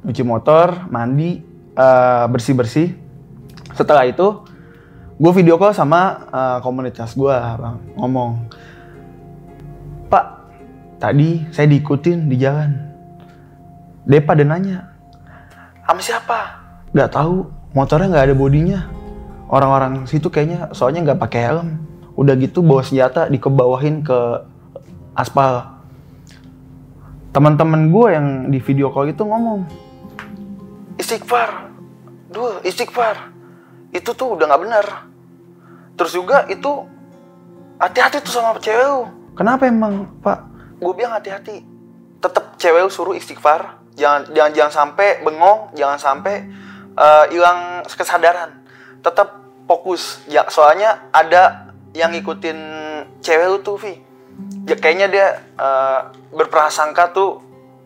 cuci 0.07 0.23
motor 0.23 0.87
mandi 0.91 1.43
bersih 2.31 2.55
bersih 2.55 2.89
setelah 3.75 4.07
itu 4.07 4.47
gue 5.19 5.33
video 5.35 5.59
call 5.59 5.75
sama 5.75 6.27
eh, 6.31 6.59
komunitas 6.63 7.15
gue 7.15 7.35
bang. 7.35 7.77
Ngomong 7.99 8.31
pak 10.11 10.25
tadi 11.03 11.43
saya 11.51 11.67
diikutin 11.71 12.31
di 12.31 12.37
jalan. 12.39 12.71
Dia 14.07 14.21
pada 14.23 14.43
nanya 14.47 14.95
sama 15.85 16.01
siapa? 16.01 16.39
Nggak 16.95 17.11
tahu 17.15 17.51
motornya 17.75 18.09
nggak 18.15 18.27
ada 18.31 18.37
bodinya. 18.37 18.81
Orang-orang 19.51 20.07
situ 20.09 20.31
kayaknya 20.31 20.71
soalnya 20.75 21.11
nggak 21.11 21.21
pakai 21.21 21.41
helm. 21.51 21.69
Udah 22.15 22.39
gitu 22.39 22.63
bawa 22.63 22.87
senjata 22.87 23.27
dikebawahin 23.27 24.07
ke 24.07 24.19
aspal 25.19 25.74
teman-teman 27.35 27.91
gue 27.91 28.07
yang 28.15 28.27
di 28.47 28.63
video 28.63 28.95
call 28.95 29.11
itu 29.11 29.27
ngomong 29.27 29.67
istighfar. 31.03 31.75
Dul 32.31 32.63
istighfar. 32.63 33.35
Itu 33.91 34.15
tuh 34.15 34.39
udah 34.39 34.47
nggak 34.47 34.63
benar 34.63 34.87
terus 35.95 36.11
juga 36.15 36.43
itu 36.51 36.87
hati-hati 37.79 38.23
tuh 38.23 38.31
sama 38.31 38.59
cewek 38.63 38.87
lu. 38.87 39.03
Kenapa 39.35 39.67
emang 39.67 40.07
pak? 40.23 40.47
Gue 40.79 40.95
bilang 40.95 41.15
hati-hati. 41.19 41.63
Tetap 42.23 42.55
cewek 42.55 42.87
lu 42.87 42.91
suruh 42.91 43.19
istighfar. 43.19 43.83
Jangan 43.99 44.31
jangan 44.31 44.53
jangan 44.55 44.73
sampai 44.73 45.09
bengong 45.27 45.75
jangan 45.75 45.99
sampai 45.99 46.35
eh, 46.95 47.25
hilang 47.35 47.83
kesadaran. 47.83 48.63
Tetap 49.03 49.43
fokus. 49.67 50.23
Ya 50.31 50.47
soalnya 50.51 51.11
ada 51.11 51.75
yang 51.99 52.15
ngikutin 52.15 52.59
cewek 53.23 53.47
lu 53.51 53.59
tuh 53.63 53.79
Vi 53.79 54.04
ya, 54.69 54.77
kayaknya 54.77 55.07
dia 55.11 55.27
eh, 55.59 56.01
berprasangka 56.35 57.13
tuh 57.15 57.45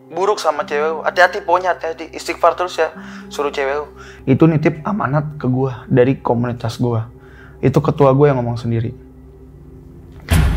buruk 0.09 0.41
sama 0.41 0.65
cewek. 0.65 1.05
Hati-hati 1.05 1.45
pokoknya 1.45 1.77
hati-hati. 1.77 2.09
Istighfar 2.11 2.57
terus 2.57 2.75
ya. 2.81 2.91
Suruh 3.29 3.53
cewek. 3.53 3.85
Itu 4.25 4.49
nitip 4.49 4.81
amanat 4.83 5.37
ke 5.37 5.45
gua 5.45 5.85
dari 5.87 6.17
komunitas 6.19 6.81
gua. 6.81 7.07
Itu 7.61 7.79
ketua 7.79 8.11
gua 8.17 8.33
yang 8.33 8.41
ngomong 8.41 8.57
sendiri. 8.57 8.91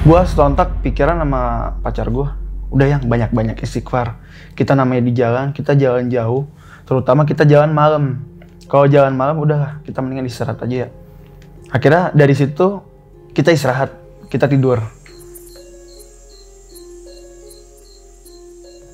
Gua 0.03 0.27
setontak 0.27 0.83
pikiran 0.83 1.21
sama 1.23 1.75
pacar 1.85 2.09
gua. 2.11 2.35
Udah 2.73 2.89
yang 2.89 3.03
banyak-banyak 3.05 3.61
istighfar. 3.61 4.17
Kita 4.57 4.73
namanya 4.73 5.05
di 5.05 5.13
jalan, 5.13 5.53
kita 5.53 5.77
jalan 5.77 6.09
jauh. 6.09 6.49
Terutama 6.89 7.29
kita 7.29 7.45
jalan 7.45 7.71
malam. 7.71 8.25
Kalau 8.67 8.89
jalan 8.89 9.13
malam 9.13 9.37
udah 9.37 9.85
kita 9.85 10.01
mendingan 10.01 10.25
istirahat 10.25 10.65
aja 10.65 10.89
ya. 10.89 10.91
Akhirnya 11.69 12.09
dari 12.17 12.33
situ 12.33 12.81
kita 13.37 13.53
istirahat, 13.53 13.93
kita 14.33 14.49
tidur. 14.49 14.81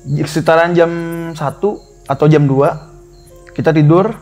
Sekitaran 0.05 0.71
jam 0.77 0.91
1 1.35 1.39
atau 2.09 2.25
jam 2.31 2.43
2 2.47 3.55
kita 3.55 3.75
tidur 3.75 4.15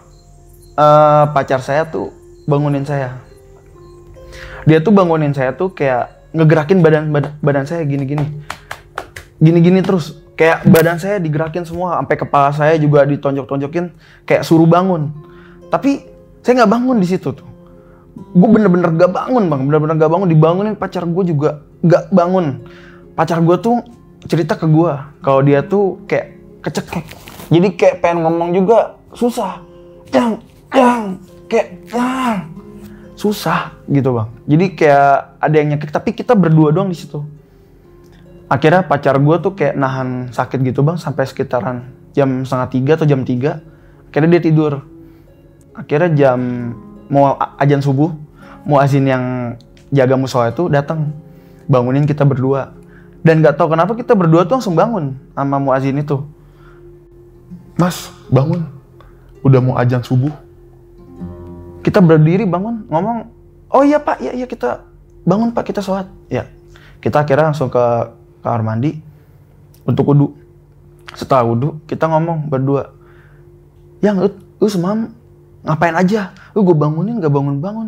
eh, 0.77 1.25
pacar 1.29 1.61
saya 1.61 1.85
tuh 1.85 2.09
bangunin 2.49 2.87
saya. 2.87 3.21
Dia 4.67 4.83
tuh 4.83 4.91
bangunin 4.91 5.31
saya 5.31 5.53
tuh 5.55 5.71
kayak 5.71 6.31
ngegerakin 6.35 6.79
badan 6.83 7.03
badan, 7.13 7.31
badan 7.39 7.65
saya 7.67 7.83
gini-gini. 7.85 8.25
Gini-gini 9.37 9.79
terus 9.85 10.17
kayak 10.33 10.65
badan 10.65 10.97
saya 10.97 11.21
digerakin 11.21 11.63
semua 11.63 12.01
sampai 12.01 12.15
kepala 12.17 12.49
saya 12.51 12.75
juga 12.81 13.05
ditonjok-tonjokin 13.05 13.93
kayak 14.25 14.43
suruh 14.43 14.67
bangun. 14.67 15.13
Tapi 15.69 16.03
saya 16.41 16.63
nggak 16.63 16.71
bangun 16.71 16.97
di 16.97 17.07
situ 17.07 17.31
tuh. 17.35 17.47
Gue 18.33 18.49
bener-bener 18.49 18.89
gak 18.97 19.13
bangun 19.13 19.45
bang. 19.45 19.61
Bener-bener 19.69 19.95
gak 20.01 20.09
bangun 20.09 20.27
dibangunin 20.29 20.73
pacar 20.73 21.05
gue 21.05 21.23
juga 21.29 21.61
gak 21.85 22.09
bangun. 22.09 22.65
Pacar 23.13 23.41
gue 23.45 23.57
tuh 23.61 23.77
cerita 24.25 24.57
ke 24.57 24.65
gue 24.65 24.93
kalau 25.21 25.45
dia 25.45 25.61
tuh 25.61 26.01
kayak 26.09 26.37
kecekek. 26.65 27.05
Jadi 27.53 27.67
kayak 27.77 27.95
pengen 28.01 28.25
ngomong 28.25 28.49
juga 28.51 28.97
susah. 29.13 29.61
Yang 30.09 30.41
yang 30.73 31.01
kayak 31.45 31.67
yang. 31.93 32.37
Susah 33.17 33.73
gitu 33.89 34.13
bang. 34.13 34.29
Jadi 34.45 34.65
kayak 34.77 35.41
ada 35.41 35.55
yang 35.57 35.67
nyekek 35.73 35.89
tapi 35.89 36.13
kita 36.13 36.37
berdua 36.37 36.69
doang 36.69 36.89
di 36.89 36.97
situ. 36.97 37.25
Akhirnya 38.47 38.85
pacar 38.85 39.17
gue 39.17 39.35
tuh 39.41 39.57
kayak 39.57 39.75
nahan 39.75 40.29
sakit 40.29 40.61
gitu 40.61 40.85
bang 40.85 41.01
sampai 41.01 41.25
sekitaran 41.25 41.89
jam 42.13 42.45
setengah 42.45 42.69
tiga 42.69 42.91
atau 42.97 43.07
jam 43.09 43.21
tiga. 43.25 43.61
Akhirnya 44.09 44.37
dia 44.37 44.43
tidur. 44.49 44.85
Akhirnya 45.73 46.09
jam 46.13 46.39
mau 47.09 47.37
ajan 47.57 47.81
subuh 47.81 48.13
muazin 48.67 49.07
yang 49.07 49.23
jaga 49.89 50.13
musola 50.13 50.53
itu 50.53 50.69
datang. 50.69 51.09
Bangunin 51.67 52.07
kita 52.07 52.23
berdua 52.23 52.71
dan 53.25 53.41
nggak 53.41 53.57
tahu 53.57 53.73
kenapa 53.73 53.93
kita 53.97 54.13
berdua 54.13 54.45
tuh 54.45 54.61
langsung 54.61 54.77
bangun 54.77 55.17
sama 55.33 55.57
muazin 55.57 55.97
itu. 55.97 56.21
Mas 57.77 58.09
bangun. 58.29 58.65
Udah 59.45 59.61
mau 59.61 59.77
ajan 59.77 60.01
subuh. 60.01 60.33
Kita 61.85 62.03
berdiri 62.03 62.43
bangun 62.43 62.89
ngomong 62.89 63.31
oh 63.71 63.83
iya 63.85 64.01
pak 64.01 64.19
iya 64.19 64.33
iya 64.35 64.45
kita 64.49 64.83
bangun 65.23 65.53
pak 65.53 65.69
kita 65.69 65.81
sholat. 65.81 66.09
Ya 66.27 66.49
kita 66.99 67.23
akhirnya 67.23 67.53
langsung 67.53 67.69
ke 67.69 67.83
kamar 68.41 68.61
mandi 68.65 68.97
untuk 69.85 70.09
wudhu. 70.09 70.33
Setelah 71.15 71.47
wudhu 71.47 71.79
kita 71.87 72.09
ngomong 72.09 72.51
berdua 72.51 72.91
yang 74.03 74.21
lu, 74.21 74.29
lu 74.61 74.67
semalam 74.69 75.09
ngapain 75.65 75.95
aja? 75.97 76.33
Lu 76.53 76.61
gue 76.61 76.77
bangunin 76.77 77.17
gak 77.17 77.33
bangun 77.33 77.57
bangun 77.57 77.87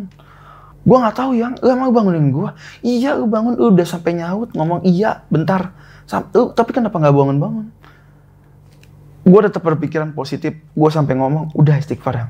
gue 0.80 0.96
nggak 0.96 1.16
tahu 1.16 1.30
yang. 1.36 1.52
Lu 1.60 1.68
emang 1.72 1.92
bangunin 1.92 2.32
gue 2.32 2.50
iya 2.84 3.16
lu 3.16 3.28
bangun. 3.28 3.56
Lu 3.56 3.72
udah 3.72 3.86
sampai 3.86 4.16
nyaut 4.16 4.50
ngomong 4.52 4.84
iya 4.84 5.24
bentar. 5.28 5.76
Sam- 6.08 6.30
lu, 6.32 6.50
tapi 6.56 6.74
kenapa 6.74 6.98
nggak 6.98 7.14
bangun 7.14 7.38
bangun 7.38 7.66
gue 9.20 9.40
tetap 9.46 9.62
berpikiran 9.62 10.16
positif. 10.16 10.56
Gue 10.72 10.90
sampai 10.90 11.14
ngomong 11.14 11.52
udah 11.54 11.76
istighfar 11.76 12.14
ya 12.16 12.26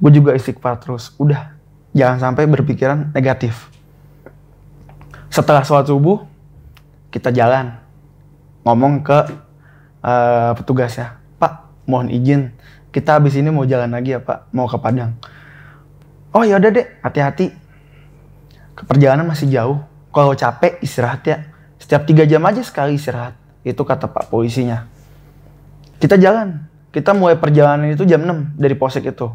gue 0.00 0.10
juga 0.10 0.32
istighfar 0.32 0.80
terus. 0.80 1.12
Udah. 1.20 1.54
Jangan 1.92 2.32
sampai 2.32 2.48
berpikiran 2.48 3.12
negatif. 3.12 3.68
Setelah 5.28 5.62
sholat 5.62 5.86
subuh 5.86 6.24
kita 7.12 7.30
jalan. 7.30 7.76
Ngomong 8.64 9.04
ke 9.04 9.18
eh, 10.02 10.50
petugas 10.56 10.96
ya. 10.96 11.20
Pak 11.36 11.84
mohon 11.84 12.08
izin. 12.08 12.50
Kita 12.90 13.20
habis 13.20 13.38
ini 13.38 13.52
mau 13.52 13.68
jalan 13.68 13.92
lagi 13.92 14.16
ya 14.16 14.20
pak. 14.24 14.50
Mau 14.56 14.66
ke 14.66 14.80
Padang. 14.80 15.14
Oh 16.32 16.42
ya 16.46 16.58
udah 16.58 16.70
deh 16.70 16.86
hati-hati 17.04 17.50
perjalanan 18.84 19.28
masih 19.28 19.48
jauh. 19.50 19.78
Kalau 20.10 20.32
capek 20.34 20.80
istirahat 20.82 21.22
ya. 21.26 21.38
Setiap 21.80 22.04
tiga 22.04 22.28
jam 22.28 22.44
aja 22.44 22.60
sekali 22.60 22.96
istirahat. 23.00 23.36
Itu 23.64 23.84
kata 23.84 24.08
pak 24.08 24.28
polisinya. 24.28 24.88
Kita 26.00 26.16
jalan. 26.16 26.68
Kita 26.90 27.14
mulai 27.14 27.38
perjalanan 27.38 27.94
itu 27.94 28.02
jam 28.02 28.26
6 28.26 28.58
dari 28.58 28.74
posek 28.74 29.06
itu. 29.14 29.30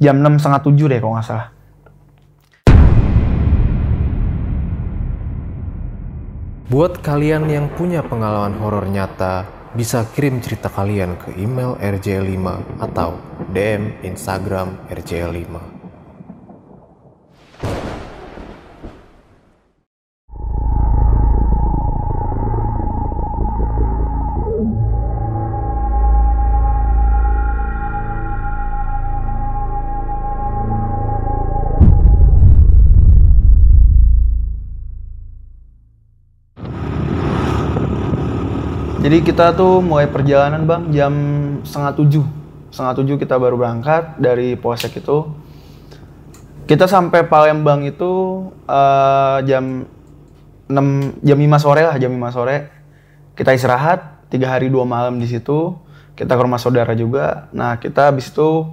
Jam 0.00 0.24
6 0.24 0.40
setengah 0.40 0.62
7 0.64 0.88
deh 0.88 0.98
kalau 1.02 1.14
nggak 1.18 1.26
salah. 1.26 1.48
Buat 6.68 7.00
kalian 7.00 7.48
yang 7.48 7.72
punya 7.72 8.04
pengalaman 8.04 8.56
horor 8.60 8.84
nyata, 8.88 9.48
bisa 9.72 10.04
kirim 10.12 10.40
cerita 10.44 10.68
kalian 10.68 11.16
ke 11.16 11.36
email 11.40 11.76
rj5 11.80 12.44
atau 12.80 13.16
DM 13.52 14.04
Instagram 14.04 14.76
rj5. 14.88 15.77
Jadi 39.08 39.24
kita 39.24 39.56
tuh 39.56 39.80
mulai 39.80 40.04
perjalanan 40.04 40.68
bang 40.68 40.92
jam 40.92 41.12
setengah 41.64 41.96
tujuh. 41.96 42.24
Setengah 42.68 42.92
tujuh 42.92 43.16
kita 43.16 43.40
baru 43.40 43.56
berangkat 43.56 44.20
dari 44.20 44.52
Polsek 44.52 45.00
itu. 45.00 45.32
Kita 46.68 46.84
sampai 46.84 47.24
Palembang 47.24 47.88
itu 47.88 48.44
eh, 48.68 49.38
jam 49.48 49.88
6, 50.68 51.24
jam 51.24 51.38
5 51.40 51.56
sore 51.56 51.88
lah, 51.88 51.96
jam 51.96 52.12
5 52.12 52.36
sore. 52.36 52.68
Kita 53.32 53.56
istirahat, 53.56 54.28
tiga 54.28 54.52
hari 54.52 54.68
dua 54.68 54.84
malam 54.84 55.16
di 55.16 55.24
situ. 55.24 55.72
Kita 56.12 56.36
ke 56.36 56.42
rumah 56.44 56.60
saudara 56.60 56.92
juga. 56.92 57.48
Nah 57.56 57.80
kita 57.80 58.12
habis 58.12 58.28
itu 58.28 58.68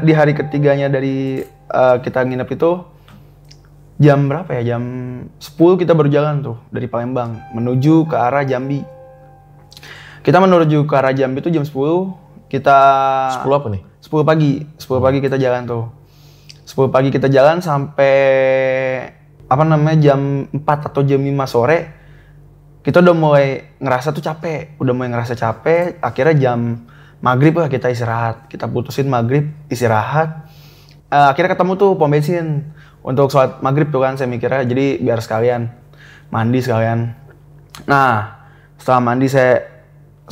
di 0.00 0.16
hari 0.16 0.32
ketiganya 0.32 0.88
dari 0.88 1.44
eh, 1.68 1.96
kita 2.00 2.24
nginep 2.24 2.48
itu 2.56 2.88
jam 4.00 4.32
berapa 4.32 4.48
ya? 4.64 4.72
Jam 4.72 4.82
10 5.36 5.76
kita 5.76 5.92
baru 5.92 6.08
jalan 6.08 6.40
tuh 6.40 6.56
dari 6.72 6.88
Palembang 6.88 7.52
menuju 7.52 8.08
ke 8.08 8.16
arah 8.16 8.48
Jambi. 8.48 9.01
Kita 10.22 10.38
menuju 10.38 10.86
ke 10.86 10.94
arah 10.94 11.10
Jambi 11.10 11.42
itu 11.42 11.50
jam 11.50 11.66
10. 11.66 11.74
Kita 12.46 12.78
10 13.42 13.58
apa 13.58 13.68
nih? 13.74 13.82
10 13.98 14.22
pagi. 14.22 14.52
10 14.78 15.02
pagi 15.02 15.18
kita 15.18 15.34
jalan 15.34 15.66
tuh. 15.66 15.84
10 16.62 16.94
pagi 16.94 17.10
kita 17.10 17.26
jalan 17.26 17.58
sampai 17.58 18.14
apa 19.50 19.62
namanya 19.66 19.98
jam 19.98 20.46
4 20.46 20.62
atau 20.62 21.02
jam 21.02 21.18
5 21.18 21.26
sore. 21.50 21.78
Kita 22.86 23.02
udah 23.02 23.14
mulai 23.14 23.78
ngerasa 23.82 24.14
tuh 24.14 24.22
capek, 24.22 24.78
udah 24.78 24.94
mulai 24.94 25.10
ngerasa 25.10 25.34
capek. 25.34 25.98
Akhirnya 25.98 26.34
jam 26.38 26.86
maghrib 27.18 27.58
lah 27.58 27.66
kita 27.66 27.90
istirahat. 27.90 28.46
Kita 28.46 28.70
putusin 28.70 29.10
maghrib 29.10 29.50
istirahat. 29.66 30.46
Eh, 31.10 31.26
akhirnya 31.34 31.58
ketemu 31.58 31.74
tuh 31.74 31.90
pom 31.98 32.06
bensin 32.06 32.70
untuk 33.02 33.26
sholat 33.26 33.58
maghrib 33.58 33.90
tuh 33.90 34.06
kan 34.06 34.14
saya 34.14 34.30
mikirnya. 34.30 34.62
Jadi 34.62 35.02
biar 35.02 35.18
sekalian 35.18 35.66
mandi 36.30 36.62
sekalian. 36.62 37.10
Nah 37.90 38.38
setelah 38.78 39.02
mandi 39.02 39.26
saya 39.26 39.71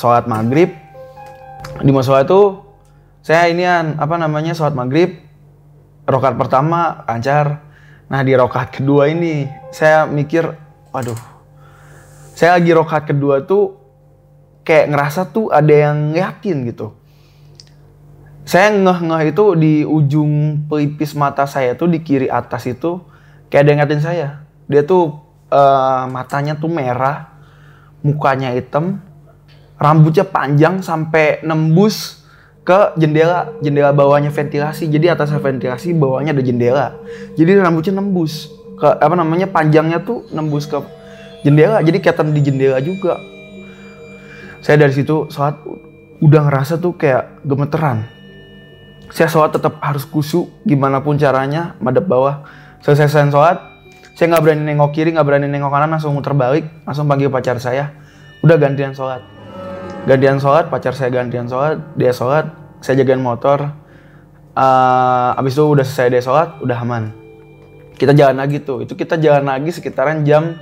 sholat 0.00 0.25
maghrib. 0.25 0.73
Di 1.85 1.92
musola 1.92 2.25
itu 2.25 2.64
saya 3.21 3.52
inian 3.52 4.00
apa 4.00 4.16
namanya 4.16 4.57
sholat 4.57 4.73
maghrib 4.73 5.21
rokat 6.09 6.40
pertama 6.40 7.04
lancar. 7.04 7.61
Nah 8.09 8.25
di 8.25 8.33
rokat 8.33 8.80
kedua 8.80 9.12
ini 9.12 9.45
saya 9.69 10.09
mikir 10.09 10.49
waduh 10.90 11.21
saya 12.33 12.57
lagi 12.57 12.73
rokat 12.73 13.12
kedua 13.12 13.45
tuh 13.45 13.76
kayak 14.64 14.88
ngerasa 14.88 15.28
tuh 15.28 15.52
ada 15.52 15.69
yang 15.69 16.16
yakin 16.16 16.64
gitu. 16.73 16.97
Saya 18.49 18.73
ngeh-ngeh 18.73 19.30
itu 19.30 19.45
di 19.54 19.75
ujung 19.85 20.64
pelipis 20.66 21.12
mata 21.12 21.45
saya 21.45 21.76
tuh 21.76 21.92
di 21.92 22.00
kiri 22.00 22.33
atas 22.33 22.64
itu 22.64 23.04
kayak 23.52 23.62
ada 23.62 23.69
yang 23.69 23.78
ngatin 23.85 24.03
saya. 24.03 24.29
Dia 24.66 24.83
tuh 24.83 25.20
eh, 25.53 26.03
matanya 26.09 26.57
tuh 26.57 26.72
merah 26.72 27.29
mukanya 28.01 28.57
hitam 28.57 29.05
rambutnya 29.81 30.29
panjang 30.29 30.85
sampai 30.85 31.40
nembus 31.40 32.21
ke 32.61 32.95
jendela 33.01 33.57
jendela 33.64 33.90
bawahnya 33.97 34.29
ventilasi. 34.29 34.87
Jadi 34.93 35.09
atasnya 35.09 35.40
ventilasi 35.40 35.97
bawahnya 35.97 36.37
ada 36.37 36.45
jendela. 36.45 37.01
Jadi 37.35 37.57
rambutnya 37.57 37.97
nembus 37.97 38.53
ke 38.77 38.87
apa 38.87 39.14
namanya 39.16 39.49
panjangnya 39.49 40.05
tuh 40.05 40.29
nembus 40.37 40.69
ke 40.69 40.77
jendela. 41.43 41.81
Jadi 41.81 41.99
kelihatan 42.05 42.37
di 42.37 42.40
jendela 42.45 42.79
juga. 42.85 43.16
Saya 44.61 44.85
dari 44.85 44.93
situ 44.93 45.25
sholat 45.33 45.57
udah 46.21 46.40
ngerasa 46.53 46.77
tuh 46.77 46.93
kayak 47.01 47.40
gemeteran. 47.49 48.05
Saya 49.11 49.27
sholat 49.33 49.57
tetap 49.57 49.81
harus 49.81 50.05
kusuk 50.05 50.53
gimana 50.69 51.01
pun 51.01 51.16
caranya 51.16 51.75
madep 51.81 52.05
bawah. 52.05 52.45
Selesai 52.85 53.09
saya 53.09 53.33
sholat 53.33 53.59
saya 54.12 54.37
nggak 54.37 54.45
berani 54.45 54.62
nengok 54.69 54.93
kiri 54.93 55.16
nggak 55.16 55.25
berani 55.25 55.49
nengok 55.49 55.73
kanan 55.73 55.97
langsung 55.97 56.12
muter 56.12 56.37
balik 56.37 56.69
langsung 56.85 57.09
panggil 57.09 57.33
pacar 57.33 57.57
saya. 57.57 57.97
Udah 58.45 58.61
gantian 58.61 58.93
sholat 58.93 59.39
gantian 60.08 60.40
sholat 60.40 60.72
pacar 60.72 60.96
saya 60.96 61.12
gantian 61.12 61.48
sholat 61.48 61.80
dia 61.96 62.12
sholat 62.14 62.48
saya 62.80 63.04
jagain 63.04 63.20
motor. 63.20 63.72
Eh, 64.50 65.38
abis 65.40 65.54
itu 65.56 65.64
udah 65.64 65.84
selesai 65.86 66.08
dia 66.10 66.22
sholat 66.24 66.48
udah 66.60 66.78
aman. 66.80 67.12
Kita 67.96 68.16
jalan 68.16 68.40
lagi 68.40 68.64
tuh. 68.64 68.84
Itu 68.84 68.96
kita 68.96 69.20
jalan 69.20 69.44
lagi 69.46 69.70
sekitaran 69.72 70.24
jam 70.24 70.56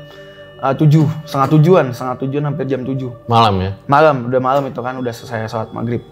eh, 0.59 0.75
tujuh 0.75 1.07
setengah 1.27 1.49
tujuan 1.59 1.87
setengah 1.95 2.17
tujuan 2.27 2.43
hampir 2.51 2.67
jam 2.67 2.83
tujuh. 2.83 3.27
Malam 3.31 3.55
ya? 3.63 3.71
malam 3.87 4.27
udah 4.27 4.41
malam 4.43 4.65
itu 4.67 4.81
kan 4.83 4.95
udah 4.99 5.13
selesai 5.15 5.51
sholat 5.51 5.71
maghrib. 5.71 6.03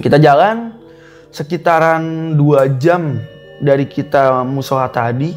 Kita 0.00 0.16
jalan 0.16 0.82
sekitaran 1.32 2.34
dua 2.36 2.68
jam 2.76 3.20
dari 3.62 3.88
kita 3.88 4.44
musola 4.44 4.90
tadi 4.90 5.32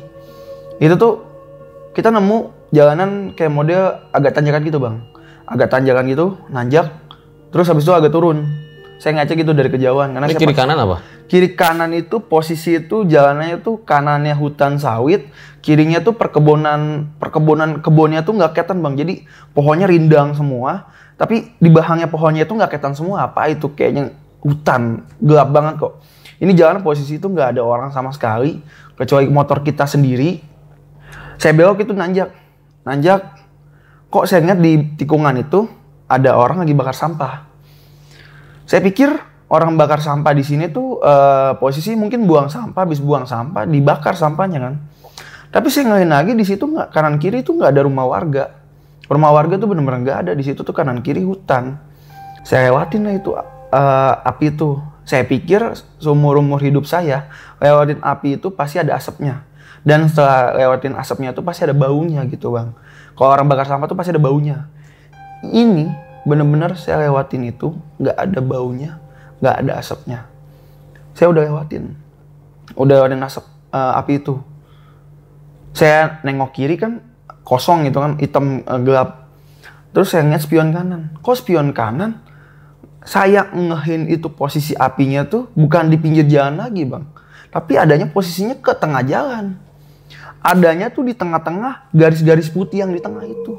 itu 0.81 0.95
tuh 0.99 1.23
kita 1.95 2.11
nemu 2.11 2.67
jalanan 2.75 3.31
kayak 3.31 3.53
model 3.53 4.03
agak 4.11 4.35
tanjakan 4.35 4.61
gitu 4.67 4.81
bang 4.81 4.99
agak 5.45 5.69
tanjakan 5.71 6.05
gitu 6.09 6.25
nanjak 6.49 6.91
terus 7.53 7.69
habis 7.69 7.85
itu 7.85 7.93
agak 7.93 8.11
turun 8.11 8.45
saya 8.99 9.21
ngaca 9.21 9.33
gitu 9.35 9.51
dari 9.51 9.69
kejauhan 9.69 10.15
karena 10.15 10.27
Ini 10.31 10.39
kiri 10.39 10.55
kanan 10.55 10.77
apa? 10.79 10.97
kiri 11.25 11.57
kanan 11.57 11.91
itu 11.93 12.21
posisi 12.21 12.77
itu 12.77 13.05
jalanannya 13.05 13.61
tuh 13.61 13.81
kanannya 13.81 14.37
hutan 14.37 14.77
sawit, 14.77 15.29
kirinya 15.65 16.01
tuh 16.01 16.13
perkebunan 16.13 17.11
perkebunan 17.17 17.81
kebunnya 17.81 18.21
tuh 18.21 18.37
nggak 18.37 18.53
kelihatan 18.53 18.81
bang. 18.81 18.93
Jadi 19.01 19.13
pohonnya 19.53 19.89
rindang 19.89 20.37
semua, 20.37 20.89
tapi 21.17 21.57
di 21.57 21.69
bahangnya 21.73 22.07
pohonnya 22.09 22.45
itu 22.45 22.53
nggak 22.53 22.77
kelihatan 22.77 22.93
semua. 22.93 23.25
Apa 23.25 23.49
itu 23.49 23.73
kayaknya 23.73 24.13
hutan 24.45 25.05
gelap 25.17 25.49
banget 25.49 25.81
kok. 25.81 25.93
Ini 26.37 26.51
jalan 26.53 26.85
posisi 26.85 27.17
itu 27.17 27.25
nggak 27.25 27.57
ada 27.57 27.61
orang 27.65 27.89
sama 27.89 28.13
sekali, 28.13 28.61
kecuali 28.93 29.25
motor 29.31 29.65
kita 29.65 29.89
sendiri. 29.89 30.37
Saya 31.41 31.51
belok 31.57 31.83
itu 31.83 31.91
nanjak, 31.91 32.31
nanjak. 32.85 33.43
Kok 34.09 34.23
saya 34.25 34.45
ingat 34.45 34.59
di 34.61 34.95
tikungan 34.95 35.35
itu 35.41 35.65
ada 36.05 36.37
orang 36.37 36.63
lagi 36.63 36.73
bakar 36.77 36.93
sampah. 36.93 37.45
Saya 38.65 38.81
pikir 38.81 39.13
orang 39.49 39.77
bakar 39.77 40.01
sampah 40.01 40.33
di 40.33 40.41
sini 40.45 40.69
tuh 40.69 41.01
eh, 41.01 41.51
posisi 41.57 41.93
mungkin 41.93 42.25
buang 42.25 42.49
sampah, 42.49 42.85
habis 42.85 43.01
buang 43.01 43.25
sampah 43.25 43.65
dibakar 43.65 44.17
sampahnya 44.17 44.59
kan. 44.61 44.73
Tapi 45.53 45.67
saya 45.71 45.87
ngelihin 45.87 46.11
lagi 46.11 46.31
di 46.35 46.45
situ 46.45 46.67
nggak 46.67 46.91
kanan 46.91 47.15
kiri 47.21 47.45
tuh 47.45 47.57
nggak 47.61 47.71
ada 47.71 47.81
rumah 47.85 48.05
warga. 48.09 48.51
Rumah 49.05 49.29
warga 49.29 49.55
tuh 49.61 49.69
bener-bener 49.69 50.01
nggak 50.01 50.17
ada 50.25 50.31
di 50.33 50.43
situ 50.43 50.65
tuh 50.65 50.73
kanan 50.73 51.05
kiri 51.05 51.21
hutan. 51.21 51.77
Saya 52.45 52.69
lewatin 52.69 53.01
lah 53.05 53.13
itu 53.17 53.31
eh, 53.73 54.13
api 54.25 54.53
itu. 54.53 54.77
Saya 55.05 55.21
pikir 55.21 55.61
seumur 56.01 56.41
umur 56.41 56.57
hidup 56.65 56.89
saya 56.89 57.29
lewatin 57.61 58.01
api 58.01 58.41
itu 58.41 58.49
pasti 58.49 58.81
ada 58.81 58.97
asapnya. 58.97 59.45
Dan 59.85 60.09
setelah 60.09 60.57
lewatin 60.57 60.97
asapnya 60.97 61.29
tuh 61.29 61.45
pasti 61.45 61.61
ada 61.61 61.77
baunya 61.77 62.25
gitu 62.25 62.49
bang. 62.49 62.73
Kalau 63.15 63.31
orang 63.31 63.47
bakar 63.47 63.63
sampah 63.63 63.87
tuh 63.87 63.95
pasti 63.95 64.11
ada 64.11 64.19
baunya. 64.19 64.67
Ini 65.43 65.87
bener-bener 66.27 66.75
saya 66.75 67.07
lewatin 67.07 67.47
itu 67.47 67.71
nggak 68.01 68.17
ada 68.17 68.39
baunya, 68.43 68.99
nggak 69.39 69.55
ada 69.63 69.71
asapnya. 69.79 70.19
Saya 71.15 71.31
udah 71.31 71.47
lewatin, 71.47 71.95
udah 72.75 72.95
lewatin 72.99 73.23
asap 73.23 73.45
eh, 73.71 73.99
api 74.03 74.13
itu. 74.19 74.35
Saya 75.75 76.19
nengok 76.27 76.51
kiri 76.55 76.75
kan 76.75 76.99
kosong 77.47 77.87
gitu 77.87 78.03
kan, 78.03 78.19
hitam 78.19 78.67
eh, 78.67 78.81
gelap. 78.83 79.31
Terus 79.95 80.11
saya 80.11 80.27
ngeliat 80.27 80.43
spion 80.43 80.69
kanan. 80.75 81.01
Kok 81.23 81.35
spion 81.39 81.71
kanan? 81.71 82.19
Saya 83.05 83.47
ngehin 83.53 84.09
itu 84.09 84.33
posisi 84.33 84.73
apinya 84.75 85.23
tuh 85.29 85.47
bukan 85.53 85.93
di 85.93 85.95
pinggir 86.01 86.25
jalan 86.25 86.57
lagi 86.57 86.89
bang, 86.89 87.05
tapi 87.53 87.77
adanya 87.77 88.09
posisinya 88.09 88.57
ke 88.57 88.73
tengah 88.75 89.05
jalan. 89.05 89.61
Adanya 90.45 90.93
tuh 90.93 91.09
di 91.09 91.17
tengah-tengah 91.17 91.89
garis-garis 91.89 92.53
putih 92.53 92.85
yang 92.85 92.93
di 92.93 93.01
tengah 93.01 93.25
itu. 93.25 93.53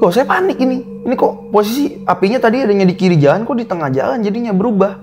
Kok 0.00 0.08
saya 0.16 0.24
panik 0.24 0.56
ini. 0.56 0.80
Ini 1.04 1.12
kok 1.12 1.52
posisi 1.52 2.00
apinya 2.08 2.40
tadi 2.40 2.64
adanya 2.64 2.88
di 2.88 2.96
kiri 2.96 3.20
jalan, 3.20 3.44
kok 3.44 3.52
di 3.60 3.68
tengah 3.68 3.92
jalan 3.92 4.24
jadinya 4.24 4.56
berubah. 4.56 4.96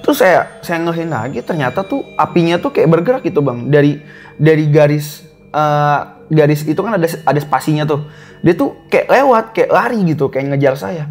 Terus 0.00 0.16
saya 0.16 0.60
saya 0.64 0.80
ngehin 0.80 1.12
lagi, 1.12 1.44
ternyata 1.44 1.84
tuh 1.84 2.00
apinya 2.16 2.56
tuh 2.56 2.72
kayak 2.72 2.88
bergerak 2.88 3.22
gitu 3.24 3.44
bang. 3.44 3.68
Dari 3.68 4.00
dari 4.40 4.64
garis 4.72 5.28
eh, 5.52 6.00
garis 6.32 6.64
itu 6.64 6.80
kan 6.80 6.96
ada 6.96 7.04
ada 7.04 7.40
spasinya 7.40 7.84
tuh. 7.84 8.08
Dia 8.40 8.56
tuh 8.56 8.76
kayak 8.88 9.12
lewat, 9.12 9.44
kayak 9.52 9.70
lari 9.72 10.00
gitu, 10.08 10.32
kayak 10.32 10.56
ngejar 10.56 10.76
saya. 10.76 11.04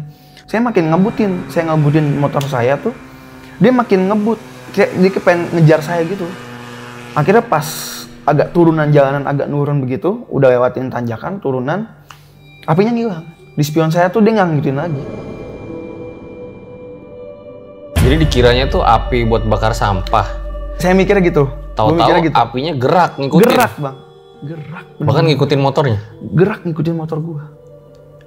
Saya 0.46 0.62
makin 0.62 0.90
ngebutin, 0.90 1.50
saya 1.50 1.70
ngebutin 1.70 2.06
motor 2.18 2.42
saya 2.46 2.78
tuh. 2.78 2.94
Dia 3.58 3.70
makin 3.70 4.10
ngebut, 4.10 4.38
kayak 4.74 4.90
dia 4.98 5.10
pengen 5.22 5.42
ngejar 5.54 5.82
saya 5.82 6.02
gitu. 6.06 6.26
Akhirnya 7.14 7.42
pas 7.42 7.66
agak 8.24 8.56
turunan 8.56 8.88
jalanan 8.88 9.28
agak 9.28 9.48
nurun 9.48 9.84
begitu, 9.84 10.24
udah 10.32 10.48
lewatin 10.48 10.88
tanjakan, 10.88 11.40
turunan, 11.40 11.88
apinya 12.64 12.92
ngilang. 12.92 13.24
Di 13.54 13.62
spion 13.62 13.92
saya 13.92 14.10
tuh 14.10 14.24
dia 14.24 14.34
nggak 14.34 14.48
ngikutin 14.50 14.76
lagi. 14.76 15.02
Jadi 18.04 18.14
dikiranya 18.20 18.64
tuh 18.68 18.84
api 18.84 19.24
buat 19.24 19.48
bakar 19.48 19.72
sampah. 19.72 20.26
Saya 20.76 20.92
mikirnya 20.92 21.24
gitu. 21.24 21.48
Tahu-tahu 21.72 21.96
mikirnya 21.96 22.22
gitu. 22.26 22.36
apinya 22.36 22.72
gerak 22.76 23.12
ngikutin. 23.16 23.44
Gerak 23.48 23.72
bang, 23.80 23.96
gerak. 24.44 24.84
bener. 24.98 25.06
Bahkan 25.06 25.24
ngikutin 25.30 25.60
motornya. 25.60 25.98
gerak 26.34 26.60
ngikutin 26.66 26.94
motor 26.96 27.18
gua. 27.22 27.42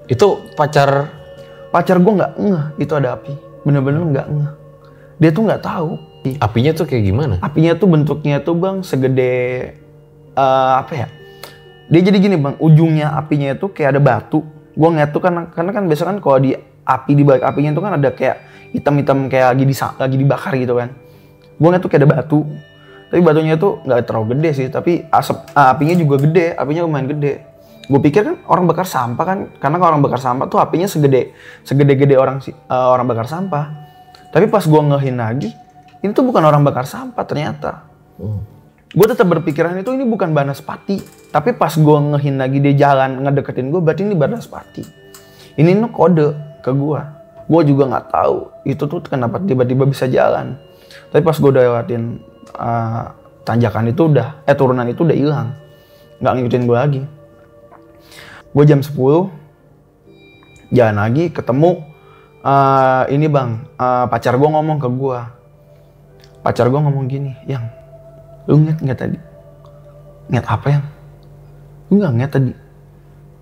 Itu 0.08 0.48
pacar 0.56 1.12
Pacar 1.68 2.00
gua 2.00 2.14
nggak 2.24 2.34
ngeh 2.40 2.66
itu 2.80 2.94
ada 2.96 3.20
api, 3.20 3.36
bener-bener 3.68 4.02
nggak 4.08 4.28
ngeh. 4.32 4.52
Dia 5.20 5.30
tuh 5.36 5.44
nggak 5.44 5.62
tahu. 5.62 5.92
apinya 6.44 6.72
tuh 6.76 6.84
kayak 6.88 7.04
gimana? 7.08 7.36
Apinya 7.40 7.72
tuh 7.76 7.88
bentuknya 7.88 8.44
tuh 8.44 8.56
bang 8.56 8.84
segede 8.84 9.72
eh, 10.38 10.74
apa 10.78 10.94
ya? 10.94 11.08
Dia 11.90 12.02
jadi 12.06 12.18
gini 12.22 12.36
bang, 12.38 12.56
ujungnya 12.62 13.18
apinya 13.18 13.50
itu 13.58 13.74
kayak 13.74 13.98
ada 13.98 14.02
batu. 14.04 14.46
Gua 14.78 14.94
ngeliat 14.94 15.10
tuh 15.10 15.24
karena 15.24 15.50
karena 15.50 15.72
kan 15.74 15.84
biasa 15.90 16.04
kan 16.06 16.18
kalau 16.22 16.38
di 16.38 16.54
api 16.86 17.12
di 17.18 17.24
balik 17.26 17.42
apinya 17.42 17.74
itu 17.74 17.82
kan 17.82 17.92
ada 17.98 18.10
kayak 18.14 18.38
hitam-hitam 18.76 19.26
kayak 19.32 19.58
lagi 19.58 19.64
disa- 19.66 19.96
lagi 19.98 20.16
dibakar 20.20 20.54
gitu 20.60 20.78
kan. 20.78 20.94
Gua 21.58 21.74
ngeliat 21.74 21.82
tuh 21.82 21.90
kayak 21.90 22.02
ada 22.06 22.10
batu. 22.14 22.40
Tapi 23.08 23.24
batunya 23.24 23.56
tuh 23.56 23.80
nggak 23.88 24.04
terlalu 24.04 24.36
gede 24.36 24.50
sih, 24.52 24.68
tapi 24.68 25.08
asap 25.08 25.56
ah, 25.56 25.72
apinya 25.72 25.96
juga 25.96 26.28
gede, 26.28 26.60
apinya 26.60 26.84
lumayan 26.84 27.08
gede. 27.08 27.40
Gue 27.88 28.04
pikir 28.04 28.20
kan 28.28 28.36
orang 28.52 28.68
bakar 28.68 28.84
sampah 28.84 29.24
kan, 29.24 29.40
karena 29.64 29.80
kalau 29.80 29.96
orang 29.96 30.04
bakar 30.04 30.20
sampah 30.20 30.52
tuh 30.52 30.60
apinya 30.60 30.92
segede 30.92 31.32
segede-gede 31.64 32.20
orang 32.20 32.44
eh, 32.44 32.52
orang 32.68 33.08
bakar 33.08 33.24
sampah. 33.32 33.72
Tapi 34.36 34.52
pas 34.52 34.68
gua 34.68 34.84
ngehin 34.84 35.16
lagi, 35.16 35.56
ini 36.04 36.12
tuh 36.12 36.28
bukan 36.28 36.44
orang 36.44 36.68
bakar 36.68 36.84
sampah 36.84 37.24
ternyata. 37.24 37.88
Gue 38.96 39.04
tetap 39.04 39.28
berpikiran 39.28 39.76
itu 39.84 39.92
ini 39.92 40.08
bukan 40.08 40.32
Banaspati. 40.32 41.04
Tapi 41.28 41.60
pas 41.60 41.76
gue 41.76 41.98
ngehin 42.16 42.40
lagi 42.40 42.64
dia 42.64 42.88
jalan 42.88 43.20
ngedeketin 43.28 43.68
gue, 43.68 43.84
berarti 43.84 44.08
ini 44.08 44.16
Banaspati. 44.16 44.84
Ini 45.60 45.76
tuh 45.84 45.92
kode 45.92 46.28
ke 46.64 46.72
gue. 46.72 47.02
Gue 47.48 47.62
juga 47.68 47.84
nggak 47.92 48.08
tahu 48.12 48.38
itu 48.64 48.84
tuh 48.88 49.00
kenapa 49.04 49.44
tiba-tiba 49.44 49.84
bisa 49.84 50.08
jalan. 50.08 50.56
Tapi 51.12 51.20
pas 51.20 51.36
gue 51.36 51.50
udah 51.52 51.64
lewatin 51.68 52.24
uh, 52.56 53.12
tanjakan 53.44 53.92
itu 53.92 54.08
udah, 54.08 54.44
eh 54.48 54.56
turunan 54.56 54.88
itu 54.88 55.04
udah 55.04 55.18
hilang. 55.18 55.48
Nggak 56.24 56.34
ngikutin 56.40 56.64
gue 56.64 56.78
lagi. 56.78 57.02
Gue 58.56 58.64
jam 58.64 58.80
10, 58.80 59.28
jalan 60.72 60.96
lagi 60.96 61.32
ketemu 61.32 61.84
uh, 62.44 63.04
ini 63.12 63.28
bang, 63.28 63.68
uh, 63.76 64.08
pacar 64.08 64.36
gue 64.40 64.50
ngomong 64.50 64.80
ke 64.80 64.88
gue. 64.88 65.20
Pacar 66.44 66.72
gue 66.72 66.80
ngomong 66.80 67.12
gini, 67.12 67.36
yang 67.44 67.68
lu 68.48 68.54
ngeliat 68.64 68.80
nggak 68.80 69.00
tadi? 69.00 69.18
Ngeliat 70.32 70.48
apa 70.48 70.68
yang? 70.72 70.84
Lu 71.88 71.94
nggak 72.00 72.12
ngeliat 72.16 72.32
tadi? 72.32 72.54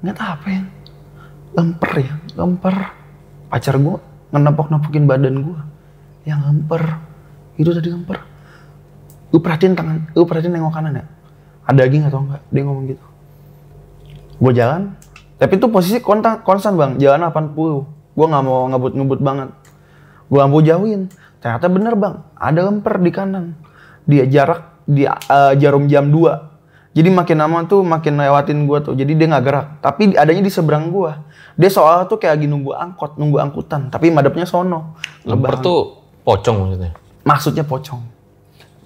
Ngeliat 0.02 0.20
apa 0.20 0.48
yang? 0.50 0.65
Lemper 1.56 1.91
ya, 2.02 2.13
lemper. 2.36 2.76
Pacar 3.48 3.76
gue 3.80 3.98
ngenepok-nepokin 4.34 5.06
badan 5.08 5.36
gue. 5.46 5.60
Yang 6.28 6.39
lemper. 6.50 6.84
Itu 7.56 7.72
tadi 7.72 7.89
lemper. 7.94 8.18
Lu 9.32 9.38
perhatiin 9.39 9.74
tangan, 9.78 10.12
lu 10.12 10.26
perhatiin 10.28 10.54
nengok 10.54 10.74
kanan 10.74 11.00
ya? 11.00 11.06
Ada 11.65 11.80
lagi 11.88 11.96
nggak 12.02 12.12
tau 12.12 12.24
nggak? 12.26 12.41
Dia 12.52 12.62
ngomong 12.65 12.86
gitu. 12.91 13.06
Gue 14.36 14.52
jalan, 14.52 14.82
tapi 15.39 15.60
itu 15.60 15.68
posisi 15.72 15.98
kontan, 16.04 16.44
konstan 16.44 16.76
bang, 16.76 17.00
jalan 17.00 17.32
80. 17.32 17.56
Gue 18.15 18.26
nggak 18.32 18.44
mau 18.44 18.68
ngebut-ngebut 18.72 19.20
banget. 19.24 19.50
Gue 20.28 20.39
lampu 20.39 20.60
jauhin. 20.63 21.08
Ternyata 21.39 21.68
bener 21.72 21.94
bang, 21.96 22.15
ada 22.36 22.60
lemper 22.68 22.96
di 23.00 23.12
kanan. 23.12 23.56
Dia 24.06 24.28
jarak 24.28 24.75
di 24.86 25.04
eh, 25.10 25.54
jarum 25.58 25.89
jam 25.89 26.08
2. 26.13 26.56
Jadi 26.95 27.10
makin 27.12 27.38
lama 27.43 27.67
tuh 27.67 27.84
makin 27.84 28.15
lewatin 28.15 28.63
gue 28.63 28.80
tuh. 28.80 28.93
Jadi 28.95 29.19
dia 29.19 29.28
nggak 29.28 29.43
gerak. 29.43 29.67
Tapi 29.84 30.15
adanya 30.15 30.39
di 30.39 30.48
seberang 30.48 30.95
gue. 30.95 31.12
Dia 31.60 31.67
soalnya 31.67 32.08
tuh 32.08 32.15
kayak 32.15 32.39
lagi 32.39 32.48
nunggu 32.48 32.71
angkot, 32.71 33.19
nunggu 33.19 33.38
angkutan. 33.43 33.91
Tapi 33.91 34.15
madepnya 34.15 34.48
sono. 34.48 34.95
Lemper 35.28 35.60
tuh 35.60 36.00
pocong 36.24 36.56
maksudnya. 36.56 36.91
Maksudnya 37.28 37.63
pocong. 37.67 38.00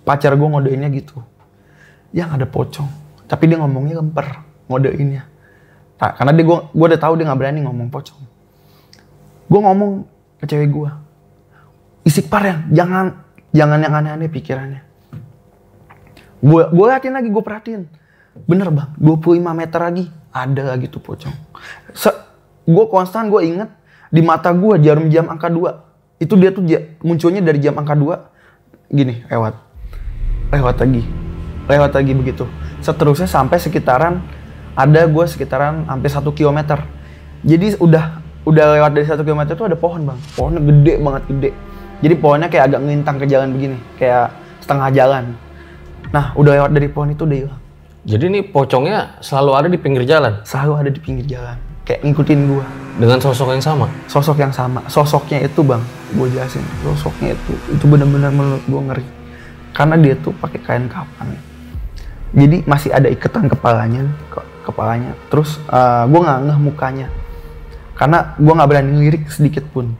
Pacar 0.01 0.33
gue 0.33 0.47
ngodeinnya 0.49 0.89
gitu. 0.89 1.21
Yang 2.09 2.29
ada 2.41 2.45
pocong. 2.49 2.89
Tapi 3.29 3.43
dia 3.45 3.61
ngomongnya 3.61 4.01
lemper. 4.01 4.41
Ngodeinnya. 4.65 5.29
Nah, 6.01 6.11
karena 6.17 6.31
dia 6.33 6.45
gue 6.49 6.57
gue 6.73 6.85
udah 6.89 7.01
tahu 7.05 7.13
dia 7.13 7.29
nggak 7.29 7.39
berani 7.45 7.59
ngomong 7.61 7.93
pocong. 7.93 8.21
Gue 9.45 9.59
ngomong 9.61 10.09
ke 10.41 10.49
cewek 10.49 10.73
gue. 10.73 10.89
Istighfar 12.09 12.41
ya, 12.41 12.55
jangan 12.73 13.21
jangan 13.53 13.77
yang 13.85 13.93
aneh-aneh 13.93 14.33
pikirannya. 14.33 14.88
Gue 16.39 16.63
gue 16.71 16.85
liatin 16.87 17.11
lagi, 17.11 17.27
gue 17.27 17.43
perhatiin. 17.43 17.83
Bener 18.47 18.71
bang, 18.71 18.95
25 18.95 19.43
meter 19.51 19.79
lagi 19.79 20.05
ada 20.29 20.75
lagi 20.75 20.87
tuh 20.87 21.01
pocong. 21.01 21.33
Se 21.91 22.09
gue 22.69 22.85
konstan 22.87 23.27
gue 23.33 23.41
inget 23.43 23.69
di 24.13 24.21
mata 24.21 24.53
gue 24.53 24.77
jarum 24.79 25.09
jam 25.09 25.25
angka 25.27 25.49
2 25.49 26.21
itu 26.21 26.33
dia 26.37 26.49
tuh 26.53 26.63
munculnya 27.01 27.41
dari 27.41 27.59
jam 27.59 27.75
angka 27.75 27.97
2 27.97 28.93
gini 28.93 29.25
lewat. 29.27 29.53
Lewat 30.53 30.75
lagi. 30.81 31.03
Lewat 31.69 31.91
lagi 31.93 32.11
begitu. 32.13 32.45
Seterusnya 32.79 33.27
sampai 33.27 33.57
sekitaran 33.59 34.23
ada 34.77 35.01
gue 35.09 35.25
sekitaran 35.27 35.89
hampir 35.89 36.13
satu 36.13 36.31
kilometer. 36.31 36.79
Jadi 37.43 37.75
udah 37.81 38.21
udah 38.47 38.65
lewat 38.79 38.91
dari 38.95 39.05
satu 39.05 39.21
kilometer 39.25 39.53
tuh 39.57 39.67
ada 39.67 39.77
pohon 39.77 40.05
bang. 40.05 40.19
Pohonnya 40.37 40.61
gede 40.63 40.93
banget 41.01 41.23
gede. 41.27 41.51
Jadi 41.99 42.13
pohonnya 42.15 42.47
kayak 42.47 42.71
agak 42.71 42.79
ngelintang 42.85 43.17
ke 43.19 43.25
jalan 43.27 43.49
begini. 43.51 43.77
Kayak 43.99 44.31
setengah 44.63 44.89
jalan 44.95 45.23
nah 46.09 46.33
udah 46.33 46.51
lewat 46.57 46.71
dari 46.73 46.87
pohon 46.89 47.13
itu 47.13 47.23
udah 47.25 47.37
hilang. 47.37 47.61
Jadi 48.07 48.25
nih 48.31 48.43
pocongnya 48.49 49.19
selalu 49.19 49.51
ada 49.53 49.67
di 49.67 49.77
pinggir 49.77 50.03
jalan? 50.07 50.41
Selalu 50.47 50.73
ada 50.81 50.89
di 50.89 50.99
pinggir 51.03 51.25
jalan. 51.27 51.57
Kayak 51.85 52.05
ngikutin 52.05 52.39
gue 52.47 52.65
dengan 52.99 53.19
sosok 53.21 53.53
yang 53.53 53.63
sama. 53.63 53.87
sosok 54.09 54.37
yang 54.39 54.53
sama. 54.53 54.81
Sosoknya 54.89 55.45
itu 55.45 55.61
bang 55.61 55.83
gue 56.15 56.27
jelasin. 56.31 56.63
Sosoknya 56.81 57.35
itu 57.35 57.53
itu 57.69 57.85
benar-benar 57.85 58.31
menurut 58.33 58.63
gue 58.65 58.81
ngeri. 58.81 59.05
Karena 59.75 59.95
dia 59.99 60.17
tuh 60.17 60.33
pakai 60.33 60.59
kain 60.65 60.85
kafan 60.89 61.29
jadi 62.29 62.61
masih 62.69 62.93
ada 62.93 63.09
ikatan 63.09 63.49
kepalanya 63.49 64.05
ke- 64.29 64.47
kepalanya. 64.69 65.17
Terus 65.33 65.57
gue 66.09 66.19
nggak 66.21 66.39
ngeh 66.45 66.59
mukanya. 66.61 67.07
Karena 67.97 68.37
gue 68.37 68.53
nggak 68.53 68.69
berani 68.69 68.89
ngelirik 68.95 69.23
sedikit 69.33 69.65
pun. 69.73 69.97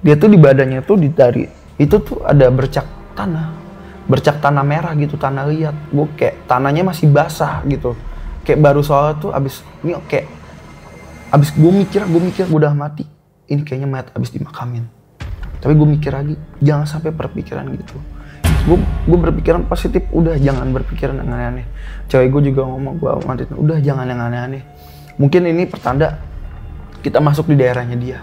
Dia 0.00 0.16
tuh 0.16 0.32
di 0.32 0.38
badannya 0.40 0.80
tuh 0.84 0.96
di 0.96 1.12
dari 1.12 1.44
itu 1.76 1.96
tuh 2.00 2.24
ada 2.24 2.48
bercak 2.48 2.88
tanah 3.12 3.65
bercak 4.06 4.38
tanah 4.38 4.62
merah 4.62 4.94
gitu 4.94 5.18
tanah 5.18 5.50
liat. 5.50 5.76
Gue 5.90 6.06
kayak 6.14 6.46
tanahnya 6.46 6.86
masih 6.86 7.10
basah 7.10 7.62
gitu. 7.66 7.98
Kayak 8.46 8.62
baru 8.62 8.80
soal 8.82 9.18
tuh 9.18 9.34
abis 9.34 9.66
ini 9.82 9.98
kayak 10.06 10.30
abis 11.34 11.50
gue 11.52 11.72
mikir 11.74 12.06
gue 12.06 12.22
mikir 12.22 12.44
gue 12.46 12.58
udah 12.58 12.72
mati. 12.72 13.04
Ini 13.46 13.62
kayaknya 13.66 13.86
mayat 13.90 14.08
abis 14.14 14.30
dimakamin. 14.34 14.86
Tapi 15.58 15.72
gue 15.74 15.88
mikir 15.98 16.14
lagi 16.14 16.34
jangan 16.62 16.86
sampai 16.86 17.10
berpikiran 17.10 17.66
gitu. 17.74 17.98
Gue 18.66 18.78
gue 18.82 19.18
berpikiran 19.18 19.66
positif 19.66 20.06
udah 20.14 20.38
jangan 20.38 20.70
berpikiran 20.70 21.22
yang 21.22 21.30
aneh-aneh. 21.30 21.66
Cewek 22.06 22.30
gue 22.30 22.54
juga 22.54 22.66
ngomong 22.66 22.94
gue 23.02 23.10
mantin 23.26 23.50
udah 23.58 23.78
jangan 23.82 24.06
yang 24.06 24.22
aneh-aneh. 24.22 24.62
Mungkin 25.18 25.42
ini 25.50 25.66
pertanda 25.66 26.18
kita 27.02 27.18
masuk 27.18 27.50
di 27.50 27.58
daerahnya 27.58 27.98
dia. 27.98 28.18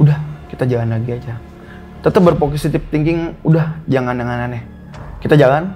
Udah 0.00 0.16
kita 0.48 0.64
jalan 0.64 0.96
lagi 0.96 1.20
aja. 1.20 1.36
Tetap 2.00 2.20
berpositif 2.24 2.80
thinking 2.88 3.36
udah 3.44 3.76
jangan 3.88 4.16
yang 4.16 4.28
aneh-aneh 4.28 4.71
kita 5.22 5.38
jalan. 5.38 5.70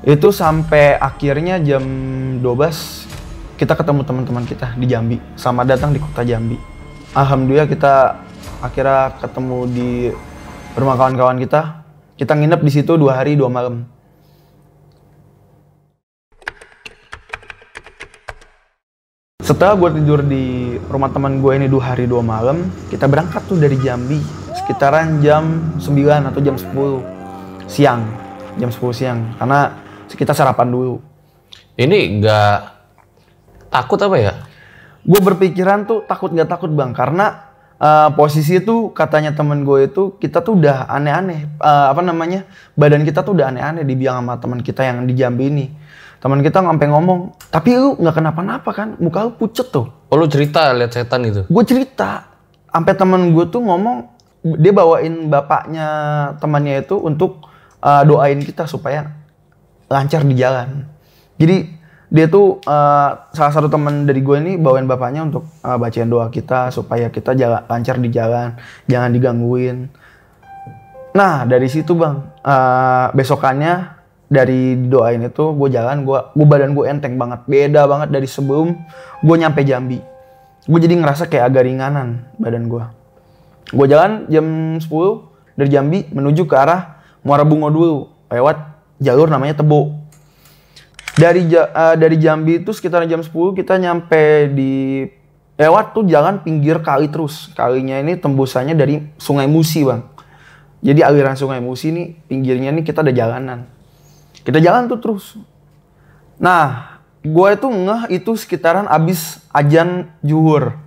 Itu 0.00 0.32
sampai 0.32 0.96
akhirnya 0.96 1.60
jam 1.60 1.84
12 2.40 3.60
kita 3.60 3.76
ketemu 3.76 4.00
teman-teman 4.08 4.44
kita 4.48 4.72
di 4.80 4.88
Jambi. 4.88 5.16
Sama 5.36 5.68
datang 5.68 5.92
di 5.92 6.00
kota 6.00 6.24
Jambi. 6.24 6.56
Alhamdulillah 7.12 7.68
kita 7.68 8.16
akhirnya 8.64 9.12
ketemu 9.20 9.58
di 9.68 9.90
rumah 10.72 10.96
kawan-kawan 10.96 11.36
kita. 11.36 11.84
Kita 12.16 12.32
nginep 12.32 12.60
di 12.64 12.70
situ 12.72 12.96
dua 12.96 13.20
hari 13.20 13.36
dua 13.36 13.52
malam. 13.52 13.84
Setelah 19.42 19.74
gue 19.80 19.90
tidur 19.98 20.20
di 20.22 20.76
rumah 20.86 21.10
teman 21.10 21.40
gue 21.40 21.52
ini 21.56 21.66
dua 21.66 21.92
hari 21.92 22.04
dua 22.06 22.22
malam 22.22 22.68
kita 22.88 23.10
berangkat 23.10 23.42
tuh 23.50 23.58
dari 23.58 23.76
Jambi. 23.82 24.22
Sekitaran 24.54 25.24
jam 25.24 25.74
9 25.80 26.28
atau 26.28 26.40
jam 26.44 26.54
10 26.54 27.17
siang 27.68 28.28
jam 28.58 28.70
10 28.72 28.80
siang. 28.92 29.18
Karena 29.38 29.78
kita 30.10 30.34
sarapan 30.34 30.68
dulu. 30.68 30.98
Ini 31.78 32.18
nggak 32.18 32.58
takut 33.70 34.00
apa 34.02 34.18
ya? 34.18 34.34
gue 35.08 35.20
berpikiran 35.24 35.88
tuh 35.88 36.04
takut 36.04 36.34
nggak 36.34 36.50
takut 36.50 36.68
bang. 36.68 36.92
Karena 36.92 37.48
eh, 37.80 38.10
posisi 38.12 38.60
itu 38.60 38.92
katanya 38.92 39.32
temen 39.32 39.64
gue 39.64 39.88
itu 39.88 40.18
kita 40.18 40.42
tuh 40.44 40.58
udah 40.58 40.90
aneh-aneh. 40.90 41.48
Eh, 41.48 41.86
apa 41.88 42.02
namanya? 42.04 42.44
Badan 42.74 43.06
kita 43.06 43.24
tuh 43.24 43.38
udah 43.38 43.48
aneh-aneh 43.48 43.86
dibilang 43.86 44.20
sama 44.20 44.36
teman 44.36 44.60
kita 44.60 44.84
yang 44.84 45.06
di 45.06 45.14
Jambi 45.16 45.48
ini. 45.48 45.66
Teman 46.18 46.42
kita 46.42 46.60
sampai 46.60 46.86
ngomong. 46.90 47.38
Tapi 47.48 47.78
lu 47.78 47.94
nggak 47.96 48.14
kenapa-napa 48.20 48.70
kan? 48.74 48.98
Muka 48.98 49.30
lu 49.30 49.32
pucet 49.38 49.70
tuh. 49.70 49.86
Oh 50.10 50.16
lu 50.18 50.26
cerita 50.26 50.74
lihat 50.74 50.92
setan 50.92 51.24
gitu? 51.24 51.46
gue 51.46 51.64
cerita. 51.64 52.26
Sampai 52.68 52.92
temen 52.98 53.32
gue 53.32 53.48
tuh 53.48 53.64
ngomong 53.64 54.18
dia 54.44 54.70
bawain 54.70 55.26
bapaknya 55.26 55.86
temannya 56.38 56.84
itu 56.84 56.94
untuk 57.00 57.48
uh, 57.82 58.02
doain 58.06 58.40
kita 58.42 58.66
supaya 58.66 59.12
lancar 59.88 60.20
di 60.24 60.36
jalan 60.36 60.84
Jadi 61.40 61.78
dia 62.08 62.24
tuh 62.24 62.56
eh, 62.64 63.10
salah 63.36 63.52
satu 63.52 63.68
teman 63.68 64.08
dari 64.08 64.24
gue 64.24 64.36
ini 64.40 64.52
bawain 64.56 64.88
bapaknya 64.88 65.28
untuk 65.28 65.44
eh, 65.60 65.76
bacain 65.76 66.08
doa 66.08 66.32
kita 66.32 66.72
supaya 66.72 67.12
kita 67.12 67.36
jalan 67.36 67.62
lancar 67.68 68.00
di 68.00 68.08
jalan, 68.08 68.56
jangan 68.88 69.12
digangguin. 69.12 69.92
Nah 71.12 71.44
dari 71.44 71.68
situ 71.68 71.92
bang, 71.92 72.24
eh, 72.40 73.06
besokannya 73.12 74.00
dari 74.28 74.88
doain 74.88 75.20
itu 75.20 75.52
gue 75.52 75.68
jalan, 75.68 76.04
gue 76.08 76.18
gue 76.32 76.46
badan 76.48 76.72
gue 76.72 76.84
enteng 76.88 77.20
banget, 77.20 77.44
beda 77.44 77.84
banget 77.84 78.08
dari 78.08 78.28
sebelum 78.28 78.72
gue 79.20 79.36
nyampe 79.36 79.60
Jambi. 79.68 80.00
Gue 80.64 80.80
jadi 80.80 80.96
ngerasa 80.96 81.28
kayak 81.28 81.52
agak 81.52 81.64
ringanan 81.68 82.24
badan 82.40 82.72
gue. 82.72 82.84
Gue 83.68 83.84
jalan 83.84 84.24
jam 84.32 84.80
10 84.80 85.60
dari 85.60 85.68
Jambi 85.68 86.08
menuju 86.08 86.48
ke 86.48 86.56
arah 86.56 86.97
Muara 87.28 87.44
Bungo 87.44 87.68
dulu, 87.68 88.08
lewat 88.32 88.56
jalur 88.96 89.28
namanya 89.28 89.60
Tebo. 89.60 89.92
Dari 91.20 91.44
eh, 91.52 91.94
dari 92.00 92.16
Jambi 92.16 92.64
itu 92.64 92.72
sekitar 92.72 93.04
jam 93.04 93.20
10 93.20 93.28
kita 93.52 93.76
nyampe 93.76 94.48
di 94.56 95.04
lewat 95.60 95.92
tuh 95.92 96.08
jalan 96.08 96.40
pinggir 96.40 96.80
kali 96.80 97.12
terus. 97.12 97.52
Kalinya 97.52 98.00
ini 98.00 98.16
tembusannya 98.16 98.72
dari 98.72 99.04
Sungai 99.20 99.44
Musi, 99.44 99.84
Bang. 99.84 100.08
Jadi 100.80 101.04
aliran 101.04 101.36
Sungai 101.36 101.60
Musi 101.60 101.92
nih 101.92 102.16
pinggirnya 102.24 102.72
nih 102.72 102.86
kita 102.86 103.04
ada 103.04 103.12
jalanan. 103.12 103.68
Kita 104.40 104.56
jalan 104.62 104.88
tuh 104.88 104.96
terus. 104.96 105.36
Nah, 106.40 106.96
gue 107.20 107.48
itu 107.52 107.66
ngeh 107.68 108.02
itu 108.14 108.30
sekitaran 108.38 108.88
abis 108.88 109.42
ajan 109.50 110.08
juhur. 110.24 110.78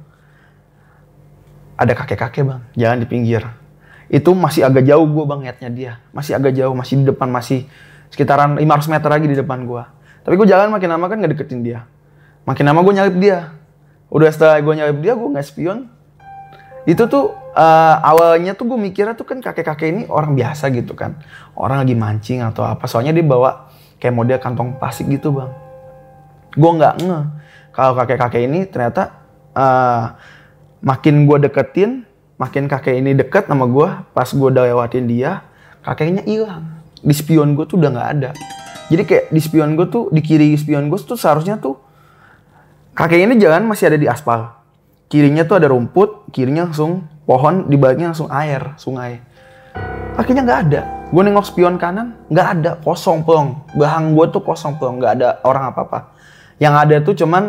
Ada 1.76 1.94
kakek-kakek 1.98 2.46
bang, 2.46 2.62
jalan 2.78 2.98
di 3.04 3.08
pinggir. 3.10 3.44
Itu 4.12 4.36
masih 4.36 4.68
agak 4.68 4.84
jauh 4.84 5.08
gue 5.08 5.24
bang 5.24 5.40
liatnya 5.40 5.70
dia. 5.72 5.94
Masih 6.12 6.36
agak 6.36 6.52
jauh, 6.52 6.76
masih 6.76 7.00
di 7.00 7.06
depan, 7.08 7.32
masih 7.32 7.64
sekitaran 8.12 8.60
500 8.60 8.92
meter 8.92 9.08
lagi 9.08 9.26
di 9.32 9.38
depan 9.40 9.64
gue. 9.64 9.84
Tapi 10.28 10.34
gue 10.36 10.48
jalan 10.52 10.68
makin 10.68 10.92
lama 10.92 11.08
kan 11.08 11.24
gak 11.24 11.32
deketin 11.32 11.64
dia. 11.64 11.88
Makin 12.44 12.68
lama 12.68 12.84
gue 12.84 12.94
nyalip 13.00 13.16
dia. 13.16 13.56
Udah 14.12 14.28
setelah 14.28 14.60
gue 14.60 14.74
nyalip 14.76 15.00
dia, 15.00 15.16
gue 15.16 15.30
nggak 15.32 15.48
spion. 15.48 15.88
Itu 16.84 17.08
tuh 17.08 17.32
eh, 17.56 17.96
awalnya 18.04 18.52
tuh 18.52 18.68
gue 18.68 18.76
mikirnya 18.76 19.16
tuh 19.16 19.24
kan 19.24 19.40
kakek-kakek 19.40 19.88
ini 19.88 20.04
orang 20.12 20.36
biasa 20.36 20.68
gitu 20.76 20.92
kan. 20.92 21.16
Orang 21.56 21.80
lagi 21.80 21.96
mancing 21.96 22.44
atau 22.44 22.68
apa. 22.68 22.92
Soalnya 22.92 23.16
dia 23.16 23.24
bawa 23.24 23.72
kayak 24.04 24.12
model 24.12 24.38
kantong 24.44 24.76
plastik 24.76 25.08
gitu 25.08 25.32
bang. 25.32 25.56
Gue 26.60 26.72
nggak 26.76 26.96
ngeh 27.00 27.24
kalau 27.72 27.96
kakek-kakek 27.96 28.44
ini 28.44 28.68
ternyata 28.68 29.16
eh, 29.56 30.04
makin 30.84 31.24
gue 31.24 31.38
deketin, 31.48 32.04
makin 32.42 32.66
kakek 32.66 32.98
ini 32.98 33.14
deket 33.14 33.46
sama 33.46 33.70
gue. 33.70 33.88
Pas 34.18 34.26
gue 34.26 34.48
udah 34.50 34.66
lewatin 34.66 35.06
dia, 35.06 35.46
kakeknya 35.86 36.26
hilang. 36.26 36.82
Di 37.06 37.14
spion 37.14 37.54
gue 37.54 37.70
tuh 37.70 37.78
udah 37.78 37.94
nggak 37.94 38.10
ada. 38.18 38.30
Jadi 38.90 39.04
kayak 39.06 39.26
di 39.30 39.40
spion 39.40 39.78
gue 39.78 39.86
tuh, 39.86 40.10
di 40.10 40.26
kiri 40.26 40.58
spion 40.58 40.90
gue 40.90 40.98
tuh 40.98 41.14
seharusnya 41.14 41.62
tuh 41.62 41.78
kakek 42.98 43.30
ini 43.30 43.38
jalan 43.38 43.70
masih 43.70 43.94
ada 43.94 43.98
di 44.02 44.10
aspal. 44.10 44.58
Kirinya 45.06 45.46
tuh 45.46 45.62
ada 45.62 45.70
rumput, 45.70 46.34
kirinya 46.34 46.66
langsung 46.72 47.06
pohon, 47.30 47.68
di 47.70 47.76
baliknya 47.76 48.16
langsung 48.16 48.32
air, 48.32 48.74
sungai. 48.80 49.22
Akhirnya 50.16 50.44
nggak 50.44 50.60
ada. 50.68 50.82
Gue 51.12 51.22
nengok 51.28 51.52
spion 51.52 51.76
kanan, 51.76 52.16
nggak 52.32 52.48
ada, 52.58 52.72
kosong 52.80 53.24
plong. 53.28 53.60
Bahang 53.76 54.16
gue 54.16 54.26
tuh 54.32 54.40
kosong 54.40 54.80
plong, 54.80 55.04
nggak 55.04 55.14
ada 55.20 55.30
orang 55.44 55.76
apa-apa. 55.76 56.16
Yang 56.64 56.74
ada 56.80 56.96
tuh 57.04 57.14
cuman 57.20 57.44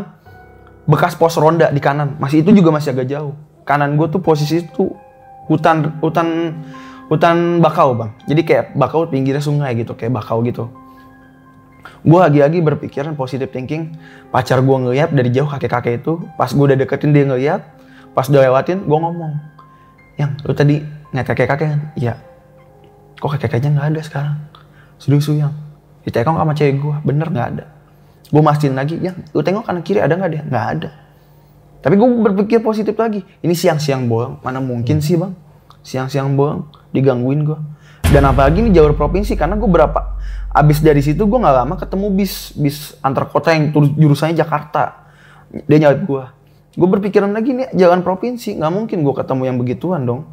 bekas 0.90 1.14
pos 1.14 1.38
ronda 1.38 1.70
di 1.70 1.78
kanan. 1.78 2.18
Masih 2.18 2.42
itu 2.42 2.50
juga 2.50 2.74
masih 2.74 2.98
agak 2.98 3.06
jauh. 3.06 3.34
Kanan 3.62 3.94
gue 3.94 4.06
tuh 4.10 4.18
posisi 4.18 4.64
tuh 4.70 4.90
hutan 5.46 5.98
hutan 6.02 6.58
hutan 7.06 7.60
bakau 7.60 7.94
bang. 7.94 8.10
Jadi 8.26 8.40
kayak 8.42 8.64
bakau 8.74 9.06
pinggirnya 9.06 9.42
sungai 9.44 9.76
gitu, 9.76 9.92
kayak 9.92 10.16
bakau 10.16 10.40
gitu. 10.42 10.72
Gue 12.02 12.18
lagi-lagi 12.18 12.58
berpikiran 12.58 13.14
positive 13.14 13.50
thinking. 13.54 13.94
Pacar 14.34 14.58
gue 14.58 14.76
ngeliat 14.76 15.14
dari 15.14 15.30
jauh 15.30 15.46
kakek-kakek 15.46 16.02
itu. 16.02 16.18
Pas 16.34 16.50
gue 16.50 16.64
udah 16.64 16.78
deketin 16.78 17.14
dia 17.14 17.26
ngeliat. 17.26 17.62
Pas 18.12 18.26
udah 18.26 18.42
lewatin, 18.42 18.82
gue 18.82 18.98
ngomong. 18.98 19.32
Yang, 20.18 20.30
lu 20.44 20.52
tadi 20.52 20.76
ngeliat 21.14 21.26
kakek-kakek 21.30 21.68
kan? 21.78 21.80
Iya. 21.94 22.14
Kok 23.22 23.38
kakek-kakeknya 23.38 23.70
nggak 23.78 23.88
ada 23.94 24.00
sekarang? 24.02 24.36
Sudah 24.98 25.18
yang. 25.30 25.54
Ditekong 26.02 26.34
sama 26.34 26.52
cewek 26.58 26.82
gue, 26.82 26.96
bener 27.06 27.30
nggak 27.30 27.48
ada. 27.54 27.64
Gue 28.32 28.42
mastiin 28.42 28.74
lagi, 28.74 28.98
yang 28.98 29.14
lu 29.30 29.44
tengok 29.46 29.62
kanan 29.62 29.86
kiri 29.86 30.02
ada 30.02 30.18
nggak 30.18 30.30
dia? 30.34 30.42
Nggak 30.42 30.66
ada. 30.74 30.90
Tapi 31.82 31.98
gue 31.98 32.06
berpikir 32.06 32.62
positif 32.62 32.94
lagi. 32.94 33.26
Ini 33.42 33.52
siang-siang 33.58 34.06
bohong, 34.06 34.38
mana 34.40 34.62
mungkin 34.62 35.02
sih 35.02 35.18
bang? 35.18 35.34
Siang-siang 35.82 36.38
bohong, 36.38 36.70
digangguin 36.94 37.42
gue. 37.42 37.58
Dan 38.14 38.22
apalagi 38.28 38.62
ini 38.62 38.70
jalur 38.70 38.94
provinsi, 38.94 39.34
karena 39.34 39.58
gue 39.58 39.66
berapa 39.66 40.14
abis 40.52 40.84
dari 40.84 41.00
situ 41.00 41.24
gue 41.24 41.38
nggak 41.40 41.56
lama 41.64 41.74
ketemu 41.80 42.06
bis 42.12 42.52
bis 42.52 42.92
antar 43.00 43.24
kota 43.26 43.56
yang 43.56 43.72
jurusannya 43.72 44.36
Jakarta. 44.36 45.10
Dia 45.50 45.78
nyalip 45.82 46.06
gue. 46.06 46.24
Gue 46.72 46.88
berpikiran 46.88 47.34
lagi 47.34 47.52
nih 47.52 47.74
jalan 47.74 48.00
provinsi, 48.06 48.56
nggak 48.56 48.72
mungkin 48.72 49.02
gue 49.02 49.14
ketemu 49.16 49.42
yang 49.48 49.56
begituan 49.58 50.06
dong. 50.06 50.28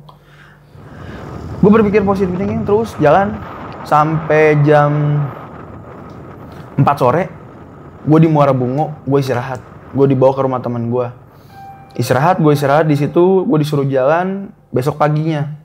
Gue 1.59 1.71
berpikir 1.71 2.05
positif 2.07 2.31
thinking 2.39 2.63
terus 2.63 2.95
jalan 3.03 3.35
sampai 3.83 4.59
jam 4.63 5.23
4 6.79 6.85
sore. 6.95 7.27
Gue 8.07 8.19
di 8.23 8.31
Muara 8.31 8.55
Bungo, 8.55 8.95
gue 9.03 9.19
istirahat. 9.19 9.59
Gue 9.91 10.07
dibawa 10.07 10.31
ke 10.31 10.41
rumah 10.45 10.63
teman 10.63 10.87
gue. 10.87 11.07
Istirahat, 11.97 12.37
gue 12.37 12.51
istirahat 12.53 12.85
di 12.85 12.93
situ, 12.93 13.47
gue 13.47 13.57
disuruh 13.61 13.87
jalan 13.87 14.53
besok 14.69 15.01
paginya. 15.01 15.57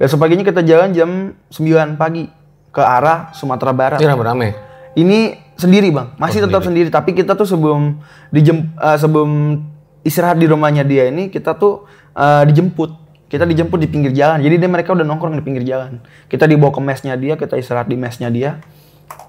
Besok 0.00 0.22
paginya 0.22 0.46
kita 0.46 0.62
jalan 0.64 0.94
jam 0.94 1.10
9 1.52 1.98
pagi 2.00 2.30
ke 2.72 2.82
arah 2.82 3.34
Sumatera 3.34 3.74
Barat. 3.74 3.98
Ini 3.98 4.08
rame-rame. 4.08 4.48
Ini 4.94 5.18
sendiri 5.58 5.90
bang, 5.90 6.14
masih 6.16 6.42
Oh, 6.42 6.44
tetap 6.48 6.62
sendiri. 6.64 6.88
Tapi 6.88 7.12
kita 7.12 7.34
tuh 7.34 7.44
sebelum 7.44 7.98
dijem, 8.30 8.70
eh, 8.78 8.98
sebelum 8.98 9.62
istirahat 10.06 10.38
di 10.38 10.46
rumahnya 10.46 10.86
dia 10.86 11.10
ini, 11.10 11.28
kita 11.28 11.58
tuh 11.58 11.84
eh, 12.14 12.42
dijemput. 12.46 13.06
Kita 13.28 13.44
dijemput 13.44 13.76
di 13.76 13.88
pinggir 13.92 14.16
jalan. 14.16 14.40
Jadi 14.40 14.56
dia 14.56 14.70
mereka 14.72 14.96
udah 14.96 15.04
nongkrong 15.04 15.36
di 15.36 15.44
pinggir 15.44 15.62
jalan. 15.68 16.00
Kita 16.32 16.48
dibawa 16.48 16.72
ke 16.72 16.80
mesnya 16.80 17.12
dia, 17.14 17.36
kita 17.36 17.60
istirahat 17.60 17.86
di 17.86 17.98
mesnya 18.00 18.32
dia. 18.32 18.56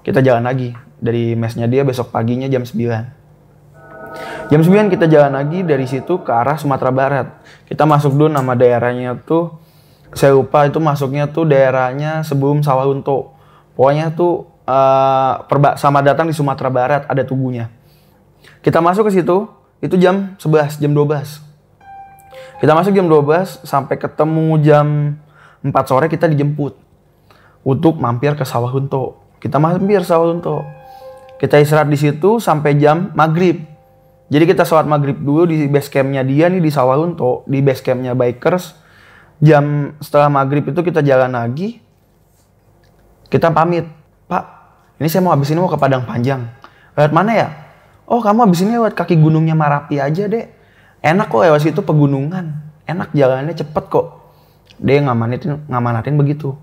Kita 0.00 0.24
jalan 0.24 0.48
lagi 0.48 0.72
dari 0.96 1.36
mesnya 1.36 1.68
dia 1.68 1.84
besok 1.84 2.08
paginya 2.08 2.48
jam 2.48 2.64
9. 2.64 3.19
Jam 4.50 4.60
9 4.66 4.90
kita 4.90 5.06
jalan 5.06 5.38
lagi 5.38 5.62
dari 5.62 5.86
situ 5.86 6.26
ke 6.26 6.30
arah 6.34 6.58
Sumatera 6.58 6.90
Barat. 6.90 7.26
Kita 7.70 7.86
masuk 7.86 8.18
dulu 8.18 8.26
nama 8.26 8.58
daerahnya 8.58 9.14
tuh 9.22 9.60
saya 10.10 10.34
lupa 10.34 10.66
itu 10.66 10.82
masuknya 10.82 11.30
tuh 11.30 11.46
daerahnya 11.46 12.26
sebelum 12.26 12.66
Sawalunto. 12.66 13.30
Pokoknya 13.78 14.10
tuh 14.10 14.50
eh, 14.66 15.32
perba 15.46 15.78
sama 15.78 16.02
datang 16.02 16.26
di 16.26 16.34
Sumatera 16.34 16.66
Barat 16.66 17.02
ada 17.06 17.22
tubuhnya. 17.22 17.70
Kita 18.60 18.82
masuk 18.82 19.06
ke 19.06 19.22
situ 19.22 19.46
itu 19.78 19.94
jam 19.96 20.34
11, 20.36 20.82
jam 20.82 20.92
12. 20.92 21.46
Kita 22.60 22.72
masuk 22.76 22.92
jam 22.92 23.06
12 23.08 23.64
sampai 23.64 23.96
ketemu 23.96 24.46
jam 24.60 24.86
4 25.62 25.72
sore 25.88 26.10
kita 26.10 26.26
dijemput 26.26 26.76
untuk 27.62 28.02
mampir 28.02 28.34
ke 28.34 28.42
Sawalunto. 28.42 29.22
Kita 29.38 29.62
mampir 29.62 30.02
Sawalunto. 30.02 30.66
Kita 31.40 31.56
istirahat 31.56 31.88
di 31.88 31.96
situ 31.96 32.42
sampai 32.42 32.76
jam 32.76 33.14
maghrib. 33.16 33.69
Jadi 34.30 34.44
kita 34.46 34.62
sholat 34.62 34.86
maghrib 34.86 35.18
dulu 35.18 35.42
di 35.50 35.66
base 35.66 35.90
campnya 35.90 36.22
dia 36.22 36.46
nih 36.46 36.62
di 36.62 36.70
Sawalunto, 36.70 37.42
di 37.50 37.58
base 37.58 37.82
campnya 37.82 38.14
bikers. 38.14 38.78
Jam 39.42 39.96
setelah 39.98 40.30
maghrib 40.30 40.62
itu 40.62 40.80
kita 40.86 41.02
jalan 41.02 41.34
lagi. 41.34 41.82
Kita 43.26 43.50
pamit, 43.50 43.90
Pak. 44.30 44.44
Ini 45.02 45.08
saya 45.10 45.26
mau 45.26 45.34
habis 45.34 45.50
ini 45.50 45.58
mau 45.58 45.66
ke 45.66 45.74
Padang 45.74 46.06
Panjang. 46.06 46.46
Lewat 46.94 47.10
mana 47.10 47.32
ya? 47.34 47.48
Oh 48.06 48.22
kamu 48.22 48.46
habis 48.46 48.62
ini 48.62 48.78
lewat 48.78 48.94
kaki 48.94 49.18
gunungnya 49.18 49.58
Marapi 49.58 49.98
aja 49.98 50.30
deh. 50.30 50.46
Enak 51.02 51.26
kok 51.26 51.42
lewat 51.42 51.66
situ 51.66 51.80
pegunungan. 51.82 52.54
Enak 52.86 53.10
jalannya 53.10 53.54
cepet 53.54 53.84
kok. 53.90 54.06
Dia 54.78 55.02
ngamanatin, 55.02 55.66
ngamanatin 55.66 56.14
begitu. 56.14 56.54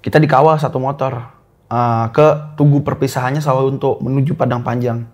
Kita 0.00 0.20
dikawal 0.20 0.56
satu 0.60 0.76
motor 0.80 1.32
eh, 1.68 2.06
ke 2.12 2.56
tugu 2.60 2.84
perpisahannya 2.84 3.40
Sawalunto 3.40 4.00
menuju 4.04 4.36
Padang 4.36 4.60
Panjang. 4.60 5.08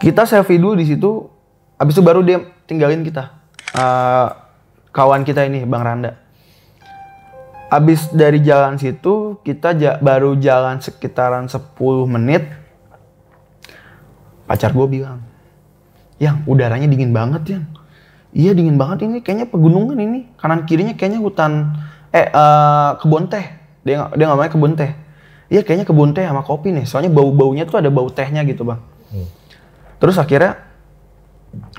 Kita 0.00 0.24
selfie 0.24 0.56
dulu 0.56 0.80
di 0.80 0.88
situ. 0.88 1.28
Habis 1.76 1.96
itu 1.96 2.02
baru 2.02 2.24
dia 2.24 2.40
tinggalin 2.64 3.04
kita. 3.04 3.30
Eh, 3.76 4.28
kawan 4.90 5.22
kita 5.22 5.44
ini 5.44 5.68
Bang 5.68 5.84
Randa. 5.84 6.16
Habis 7.70 8.10
dari 8.10 8.42
jalan 8.42 8.80
situ 8.80 9.38
kita 9.46 9.78
ja- 9.78 10.00
baru 10.02 10.34
jalan 10.34 10.82
sekitaran 10.82 11.46
10 11.46 12.08
menit. 12.08 12.48
Pacar 14.50 14.74
gue 14.74 14.86
bilang, 14.90 15.22
yang 16.18 16.42
udaranya 16.42 16.90
dingin 16.90 17.14
banget 17.14 17.42
yang. 17.46 17.64
Iya 18.30 18.54
dingin 18.54 18.78
banget 18.78 19.06
ini 19.06 19.22
kayaknya 19.22 19.46
pegunungan 19.50 19.98
ini 19.98 20.30
kanan 20.38 20.62
kirinya 20.62 20.94
kayaknya 20.94 21.18
hutan 21.18 21.74
eh 22.10 22.30
eh, 22.30 22.90
kebun 23.02 23.26
teh 23.26 23.42
dia 23.82 24.06
dia 24.14 24.24
ngomongnya 24.30 24.54
kebun 24.54 24.78
teh 24.78 24.90
iya 25.50 25.66
kayaknya 25.66 25.82
kebun 25.82 26.14
teh 26.14 26.22
sama 26.22 26.46
kopi 26.46 26.70
nih 26.70 26.86
soalnya 26.86 27.10
bau 27.10 27.34
baunya 27.34 27.66
tuh 27.66 27.82
ada 27.82 27.90
bau 27.90 28.06
tehnya 28.06 28.46
gitu 28.46 28.62
bang 28.62 28.78
terus 30.00 30.16
akhirnya 30.18 30.70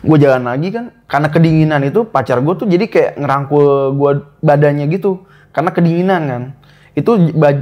gue 0.01 0.17
jalan 0.19 0.43
lagi 0.47 0.67
kan 0.73 0.91
karena 1.07 1.27
kedinginan 1.31 1.81
itu 1.87 2.03
pacar 2.03 2.43
gue 2.43 2.53
tuh 2.59 2.67
jadi 2.67 2.85
kayak 2.87 3.11
ngerangkul 3.19 3.95
gue 3.95 4.11
badannya 4.43 4.85
gitu. 4.91 5.23
Karena 5.51 5.71
kedinginan 5.71 6.21
kan. 6.27 6.43
Itu 6.91 7.15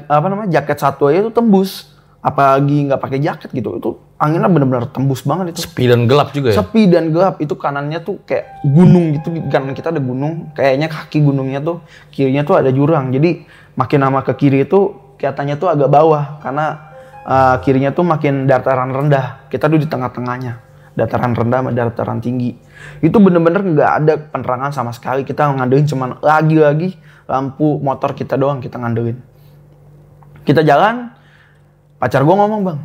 apa 0.10 0.26
namanya 0.30 0.62
jaket 0.62 0.78
satu 0.82 1.10
aja 1.10 1.26
tuh 1.26 1.34
tembus. 1.34 1.89
Apalagi 2.19 2.91
nggak 2.91 3.00
pakai 3.00 3.19
jaket 3.24 3.48
gitu 3.56 3.80
itu 3.80 3.95
anginnya 4.19 4.52
bener-bener 4.52 4.91
tembus 4.91 5.24
banget 5.24 5.56
itu. 5.56 5.63
Sepi 5.63 5.88
dan 5.88 6.04
gelap 6.04 6.36
juga 6.36 6.52
ya. 6.52 6.60
sepi 6.60 6.91
dan 6.91 7.15
gelap. 7.15 7.39
Itu 7.39 7.56
kanannya 7.56 8.04
tuh 8.04 8.19
kayak 8.28 8.67
gunung 8.67 9.15
gitu 9.15 9.32
kanan 9.48 9.72
kita 9.72 9.95
ada 9.95 10.02
gunung. 10.04 10.52
Kayaknya 10.52 10.88
kaki 10.91 11.24
gunungnya 11.24 11.63
tuh 11.63 11.80
kirinya 12.12 12.43
tuh 12.43 12.60
ada 12.60 12.69
jurang. 12.74 13.15
Jadi 13.15 13.48
makin 13.80 14.00
lama 14.04 14.19
ke 14.28 14.36
kiri 14.36 14.67
itu 14.67 14.98
kelihatannya 15.15 15.56
tuh 15.56 15.72
agak 15.72 15.88
bawah. 15.88 16.43
Karena 16.43 16.88
uh, 17.30 17.56
kirinya 17.62 17.94
tuh 17.94 18.02
makin 18.02 18.50
dataran 18.50 18.89
rendah. 18.89 19.46
Kita 19.54 19.70
tuh 19.70 19.78
di 19.78 19.86
tengah-tengahnya. 19.86 20.65
Dataran 20.98 21.38
rendah 21.38 21.62
sama 21.62 21.72
dataran 21.72 22.20
tinggi. 22.20 22.58
Itu 23.00 23.22
bener-bener 23.22 23.62
nggak 23.62 23.92
ada 24.04 24.13
penerangan 24.18 24.72
sama 24.74 24.92
sekali. 24.92 25.22
Kita 25.22 25.54
ngandelin 25.54 25.86
cuman 25.86 26.10
lagi-lagi 26.20 26.98
lampu 27.30 27.78
motor 27.80 28.18
kita 28.18 28.36
doang 28.36 28.58
kita 28.60 28.82
ngandelin. 28.82 29.22
Kita 30.44 30.65
jalan 30.65 31.13
pacar 32.02 32.26
gua 32.26 32.42
ngomong 32.42 32.62
bang 32.65 32.80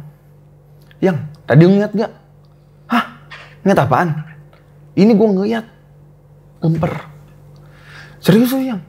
yang 1.01 1.17
tadi 1.49 1.65
ngeliat 1.65 1.91
nggak? 1.97 2.13
Hah? 2.93 3.05
Ngeliat 3.65 3.81
apaan? 3.89 4.09
Ini 4.95 5.13
gua 5.17 5.29
ngeliat. 5.33 5.65
Lemper. 6.61 6.93
Serius 8.21 8.53
lu 8.53 8.63
yang? 8.63 8.81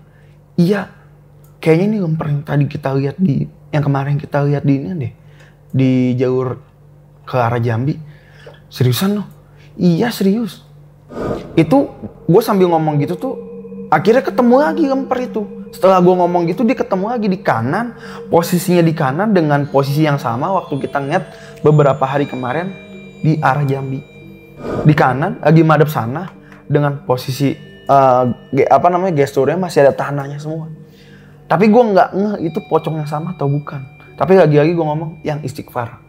Iya 0.60 0.92
kayaknya 1.66 1.86
ini 1.90 1.98
lemper 2.06 2.28
yang 2.30 2.42
tadi 2.46 2.66
kita 2.70 2.94
lihat 2.94 3.18
di 3.18 3.50
yang 3.74 3.82
kemarin 3.82 4.22
kita 4.22 4.46
lihat 4.46 4.62
di 4.62 4.86
ini 4.86 4.94
deh 4.94 5.14
di 5.76 6.16
jalur 6.16 6.56
ke 7.28 7.36
arah 7.36 7.60
Jambi. 7.60 8.00
Seriusan 8.72 9.20
lo 9.20 9.24
iya 9.76 10.08
serius. 10.08 10.64
Itu 11.60 11.92
gue 12.24 12.42
sambil 12.42 12.72
ngomong 12.72 12.96
gitu 13.04 13.20
tuh 13.20 13.34
akhirnya 13.92 14.24
ketemu 14.24 14.56
lagi 14.56 14.84
lemper 14.88 15.20
itu. 15.28 15.44
Setelah 15.76 16.00
gue 16.00 16.16
ngomong 16.16 16.48
gitu 16.48 16.64
dia 16.64 16.80
ketemu 16.80 17.12
lagi 17.12 17.28
di 17.28 17.40
kanan 17.44 18.00
posisinya 18.32 18.80
di 18.80 18.96
kanan 18.96 19.36
dengan 19.36 19.68
posisi 19.68 20.08
yang 20.08 20.16
sama 20.16 20.48
waktu 20.56 20.80
kita 20.80 21.04
ngeliat 21.04 21.24
beberapa 21.60 22.08
hari 22.08 22.24
kemarin 22.32 22.72
di 23.20 23.36
arah 23.44 23.68
Jambi. 23.68 24.00
Di 24.88 24.94
kanan 24.96 25.44
lagi 25.44 25.62
madep 25.68 25.92
sana 25.92 26.32
dengan 26.64 27.04
posisi 27.04 27.52
ge- 28.56 28.70
apa 28.72 28.88
namanya 28.88 29.14
gesturnya 29.14 29.60
masih 29.60 29.84
ada 29.84 29.92
tanahnya 29.92 30.40
semua. 30.40 30.72
Tapi 31.46 31.68
gue 31.70 31.84
nggak 31.84 32.10
ngeh 32.16 32.36
itu 32.48 32.60
pocong 32.72 32.98
yang 32.98 33.10
sama 33.12 33.36
atau 33.36 33.46
bukan 33.52 33.84
tapi 34.16 34.40
lagi-lagi 34.40 34.72
gue 34.72 34.86
ngomong 34.86 35.22
yang 35.28 35.44
istighfar 35.44 36.00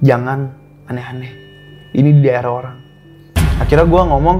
jangan 0.00 0.54
aneh-aneh. 0.88 1.30
Ini 1.92 2.08
di 2.16 2.20
daerah 2.22 2.50
orang. 2.50 2.76
Akhirnya 3.60 3.84
gue 3.84 4.02
ngomong 4.02 4.38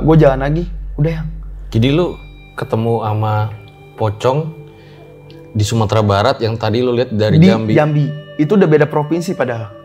gue 0.00 0.16
jalan 0.16 0.40
lagi. 0.40 0.64
Udah 0.96 1.12
yang. 1.20 1.28
Jadi 1.68 1.88
lu 1.92 2.16
ketemu 2.56 3.04
sama 3.04 3.34
pocong 4.00 4.38
di 5.52 5.64
Sumatera 5.66 6.00
Barat 6.00 6.36
yang 6.40 6.56
tadi 6.56 6.80
lu 6.80 6.96
lihat 6.96 7.12
dari 7.12 7.36
di 7.36 7.50
Jambi. 7.52 7.72
Jambi. 7.76 8.06
Itu 8.40 8.56
udah 8.56 8.68
beda 8.68 8.86
provinsi 8.88 9.36
padahal 9.36 9.75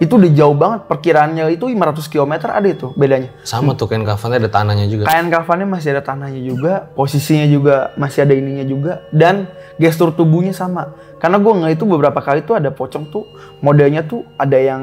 itu 0.00 0.16
udah 0.16 0.32
jauh 0.32 0.56
banget 0.56 0.88
perkiraannya 0.88 1.52
itu 1.52 1.68
500 1.68 2.08
km 2.08 2.32
ada 2.48 2.64
itu 2.64 2.88
bedanya. 2.96 3.28
Sama 3.44 3.76
tuh 3.76 3.84
kain 3.84 4.00
kafannya 4.00 4.40
ada 4.40 4.48
tanahnya 4.48 4.88
juga. 4.88 5.04
kain 5.04 5.28
kafannya 5.28 5.68
masih 5.68 5.92
ada 5.92 6.00
tanahnya 6.00 6.40
juga 6.40 6.88
posisinya 6.96 7.44
juga 7.44 7.92
masih 8.00 8.24
ada 8.24 8.32
ininya 8.32 8.64
juga 8.64 9.04
dan 9.12 9.52
gestur 9.76 10.16
tubuhnya 10.16 10.56
sama. 10.56 10.96
Karena 11.20 11.36
gue 11.36 11.52
nggak 11.52 11.72
itu 11.76 11.84
beberapa 11.84 12.16
kali 12.24 12.40
tuh 12.48 12.56
ada 12.56 12.72
pocong 12.72 13.12
tuh 13.12 13.28
modelnya 13.60 14.00
tuh 14.08 14.24
ada 14.40 14.56
yang 14.56 14.82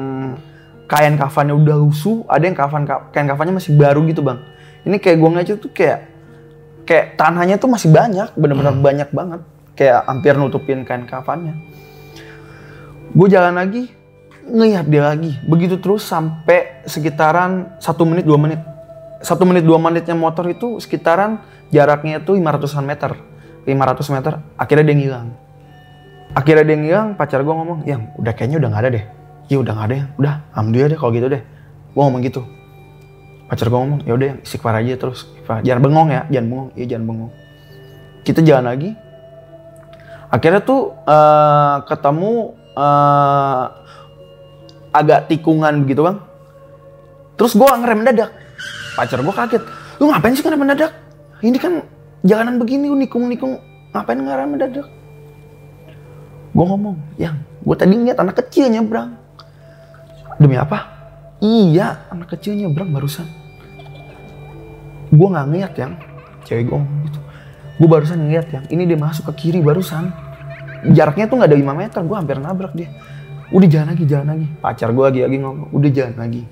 kain 0.86 1.18
kafannya 1.18 1.52
udah 1.52 1.76
lusuh 1.82 2.22
ada 2.30 2.46
yang 2.46 2.54
kafan 2.54 2.86
kain 3.10 3.26
kafannya 3.26 3.58
masih 3.58 3.74
baru 3.74 4.06
gitu 4.06 4.22
bang. 4.22 4.38
Ini 4.86 5.02
kayak 5.02 5.18
gue 5.18 5.28
ngeliat 5.34 5.58
tuh 5.58 5.72
kayak 5.74 5.98
kayak 6.86 7.18
tanahnya 7.18 7.58
tuh 7.58 7.66
masih 7.66 7.90
banyak 7.90 8.38
bener-bener 8.38 8.78
banyak 8.78 9.10
banget. 9.10 9.42
Kayak 9.74 10.06
hampir 10.06 10.38
nutupin 10.38 10.86
kain 10.86 11.10
kafannya 11.10 11.58
gue 13.08 13.28
jalan 13.32 13.56
lagi 13.56 13.97
ngeliat 14.48 14.86
dia 14.88 15.02
lagi. 15.04 15.36
Begitu 15.44 15.78
terus 15.78 16.04
sampai 16.04 16.82
sekitaran 16.88 17.76
satu 17.78 18.02
menit 18.08 18.24
dua 18.24 18.40
menit. 18.40 18.60
Satu 19.20 19.44
menit 19.44 19.66
dua 19.66 19.76
menitnya 19.76 20.16
motor 20.16 20.48
itu 20.48 20.80
sekitaran 20.80 21.42
jaraknya 21.68 22.22
itu 22.22 22.32
500 22.34 22.80
meter. 22.84 23.10
500 23.68 24.14
meter. 24.14 24.32
Akhirnya 24.56 24.84
dia 24.88 24.96
ngilang. 24.96 25.28
Akhirnya 26.32 26.64
dia 26.64 26.76
ngilang 26.76 27.08
pacar 27.16 27.40
gue 27.44 27.54
ngomong 27.54 27.84
yang 27.84 28.12
udah 28.16 28.32
kayaknya 28.32 28.58
udah 28.60 28.68
nggak 28.72 28.82
ada 28.84 28.90
deh. 28.90 29.04
Ya 29.48 29.56
udah 29.60 29.72
nggak 29.76 29.86
ada 29.88 29.94
ya. 29.94 30.04
Udah 30.16 30.34
alhamdulillah 30.56 30.90
deh 30.92 30.98
kalau 30.98 31.12
gitu 31.12 31.26
deh. 31.28 31.42
Gue 31.92 32.02
ngomong 32.02 32.22
gitu. 32.24 32.42
Pacar 33.48 33.66
gue 33.68 33.78
ngomong 33.80 34.00
ya 34.04 34.12
udah 34.12 34.28
istighfar 34.44 34.74
aja 34.80 34.94
terus. 34.96 35.28
Jangan 35.44 35.80
bengong 35.80 36.08
ya 36.12 36.22
jangan 36.28 36.46
bengong. 36.48 36.68
Iya 36.76 36.86
jangan 36.96 37.04
bengong. 37.04 37.32
Kita 38.24 38.40
jalan 38.44 38.64
lagi. 38.68 38.90
Akhirnya 40.28 40.60
tuh 40.60 40.92
eh, 41.08 41.76
ketemu 41.88 42.32
eh, 42.76 43.64
agak 44.98 45.30
tikungan 45.30 45.86
begitu 45.86 46.02
bang. 46.02 46.18
Terus 47.38 47.54
gue 47.54 47.68
ngerem 47.70 48.02
mendadak. 48.02 48.30
Pacar 48.98 49.22
gue 49.22 49.34
kaget. 49.34 49.62
Lu 50.02 50.10
ngapain 50.10 50.34
sih 50.34 50.42
ngerem 50.42 50.60
mendadak? 50.66 50.92
Ini 51.38 51.54
kan 51.62 51.86
jalanan 52.26 52.58
begini 52.58 52.90
nikung-nikung. 52.90 53.62
Ngapain 53.94 54.18
ngerem 54.18 54.58
mendadak? 54.58 54.86
Gue 56.50 56.64
ngomong 56.66 56.98
yang 57.14 57.38
gue 57.62 57.76
tadi 57.78 57.94
ngeliat 57.94 58.18
anak 58.18 58.42
kecil 58.42 58.66
nyebrang. 58.66 59.14
Demi 60.42 60.58
apa? 60.58 60.98
Iya 61.38 62.10
anak 62.10 62.34
kecil 62.34 62.58
nyebrang 62.58 62.90
barusan. 62.90 63.30
Gue 65.14 65.28
nggak 65.30 65.46
ngeliat 65.46 65.72
yang 65.78 65.92
cewek 66.42 66.66
gue 66.66 66.74
ngomong 66.74 67.00
gitu. 67.06 67.20
Gue 67.78 67.88
barusan 67.88 68.18
ngeliat 68.18 68.50
yang 68.50 68.64
ini 68.74 68.82
dia 68.82 68.98
masuk 68.98 69.30
ke 69.30 69.46
kiri 69.46 69.62
barusan. 69.62 70.10
Jaraknya 70.90 71.30
tuh 71.30 71.38
nggak 71.38 71.50
ada 71.54 71.58
5 71.58 71.80
meter 71.86 72.00
gue 72.02 72.16
hampir 72.18 72.36
nabrak 72.38 72.74
dia 72.74 72.90
udah 73.48 73.68
jalan 73.68 73.88
lagi 73.94 74.04
jalan 74.04 74.26
lagi. 74.36 74.46
Pacar 74.60 74.88
gue 74.92 75.04
lagi 75.04 75.20
lagi 75.24 75.36
ngomong. 75.40 75.68
Udah 75.72 75.90
jalan 75.92 76.16
lagi. 76.16 76.42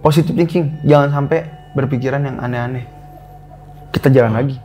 Positive 0.00 0.34
thinking 0.34 0.80
jangan 0.82 1.12
sampai 1.12 1.38
berpikiran 1.76 2.20
yang 2.24 2.36
aneh-aneh. 2.40 2.84
Kita 3.94 4.08
jalan 4.10 4.34
lagi. 4.34 4.56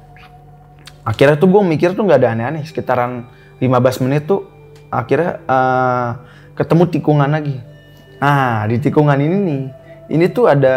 Akhirnya 1.06 1.38
tuh 1.38 1.50
gue 1.54 1.62
mikir 1.62 1.94
tuh 1.94 2.04
nggak 2.06 2.20
ada 2.24 2.30
aneh-aneh. 2.34 2.64
Sekitaran 2.66 3.30
15 3.62 4.04
menit 4.08 4.26
tuh 4.26 4.48
akhirnya 4.90 5.42
eh, 5.46 6.10
ketemu 6.58 6.84
tikungan 6.90 7.30
lagi. 7.30 7.58
Nah 8.22 8.66
di 8.66 8.82
tikungan 8.82 9.20
ini 9.20 9.38
nih 9.38 9.64
ini 10.10 10.26
tuh 10.34 10.50
ada 10.50 10.76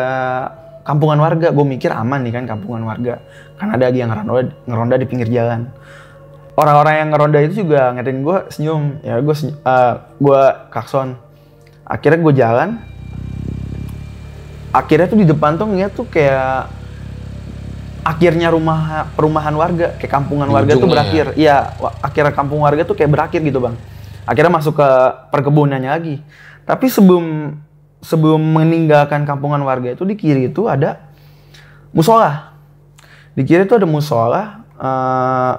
kampungan 0.84 1.16
warga. 1.22 1.48
Gue 1.48 1.64
mikir 1.64 1.88
aman 1.94 2.20
nih 2.20 2.32
kan 2.34 2.44
kampungan 2.44 2.84
warga. 2.84 3.24
Kan 3.56 3.72
ada 3.72 3.88
lagi 3.88 4.04
yang 4.04 4.12
ngeronda, 4.12 4.52
ngeronda 4.68 4.96
di 5.00 5.06
pinggir 5.08 5.32
jalan 5.32 5.70
orang-orang 6.58 6.94
yang 6.98 7.08
ngeronda 7.14 7.38
itu 7.40 7.54
juga 7.62 7.94
ngatain 7.94 8.20
gue 8.20 8.38
senyum. 8.50 8.98
Ya 9.06 9.22
gue 9.22 9.34
gue 10.18 10.42
klakson. 10.74 11.14
Akhirnya 11.86 12.18
gue 12.18 12.34
jalan. 12.34 12.68
Akhirnya 14.74 15.06
tuh 15.08 15.18
di 15.22 15.26
depan 15.26 15.54
tuh 15.56 15.70
ngeliat 15.70 15.92
tuh 15.94 16.04
kayak 16.10 16.68
akhirnya 18.04 18.48
rumah 18.48 19.08
perumahan 19.12 19.52
warga 19.52 19.92
kayak 20.00 20.12
kampungan 20.12 20.48
Di 20.48 20.54
warga 20.54 20.72
tuh 20.76 20.88
berakhir. 20.88 21.26
iya 21.36 21.76
wa- 21.76 21.92
akhirnya 22.00 22.32
kampung 22.32 22.60
warga 22.64 22.82
tuh 22.84 22.96
kayak 22.98 23.10
berakhir 23.10 23.40
gitu 23.40 23.62
bang. 23.62 23.76
Akhirnya 24.28 24.52
masuk 24.52 24.76
ke 24.76 24.88
perkebunannya 25.32 25.88
lagi. 25.88 26.16
Tapi 26.68 26.84
sebelum 26.92 27.56
sebelum 28.04 28.38
meninggalkan 28.40 29.24
kampungan 29.24 29.60
warga 29.64 29.96
itu 29.96 30.04
di 30.04 30.14
kiri 30.18 30.52
itu 30.52 30.68
ada 30.68 31.00
musola. 31.92 32.52
Di 33.32 33.42
kiri 33.44 33.64
itu 33.64 33.72
ada 33.72 33.88
musola 33.88 34.42
eh, 34.76 35.52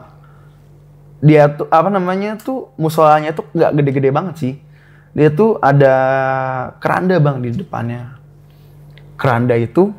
dia 1.19 1.51
tuh 1.51 1.67
apa 1.67 1.91
namanya 1.91 2.39
tuh 2.39 2.71
musolanya 2.79 3.35
tuh 3.35 3.47
nggak 3.51 3.71
gede-gede 3.75 4.09
banget 4.11 4.35
sih. 4.39 4.53
Dia 5.11 5.33
tuh 5.33 5.59
ada 5.59 5.93
keranda 6.79 7.19
bang 7.19 7.43
di 7.43 7.49
depannya. 7.51 8.15
Keranda 9.19 9.57
itu 9.59 9.91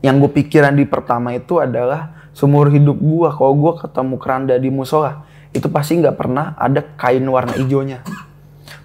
yang 0.00 0.22
gue 0.22 0.30
pikiran 0.30 0.72
di 0.72 0.86
pertama 0.86 1.34
itu 1.34 1.60
adalah 1.60 2.30
seumur 2.32 2.72
hidup 2.72 2.96
gua. 2.96 3.34
Kalau 3.34 3.52
gua 3.58 3.72
ketemu 3.76 4.14
keranda 4.16 4.54
di 4.56 4.70
musola 4.72 5.26
itu 5.52 5.66
pasti 5.68 5.98
nggak 6.00 6.16
pernah 6.16 6.56
ada 6.56 6.80
kain 6.96 7.24
warna 7.28 7.52
hijaunya. 7.58 8.00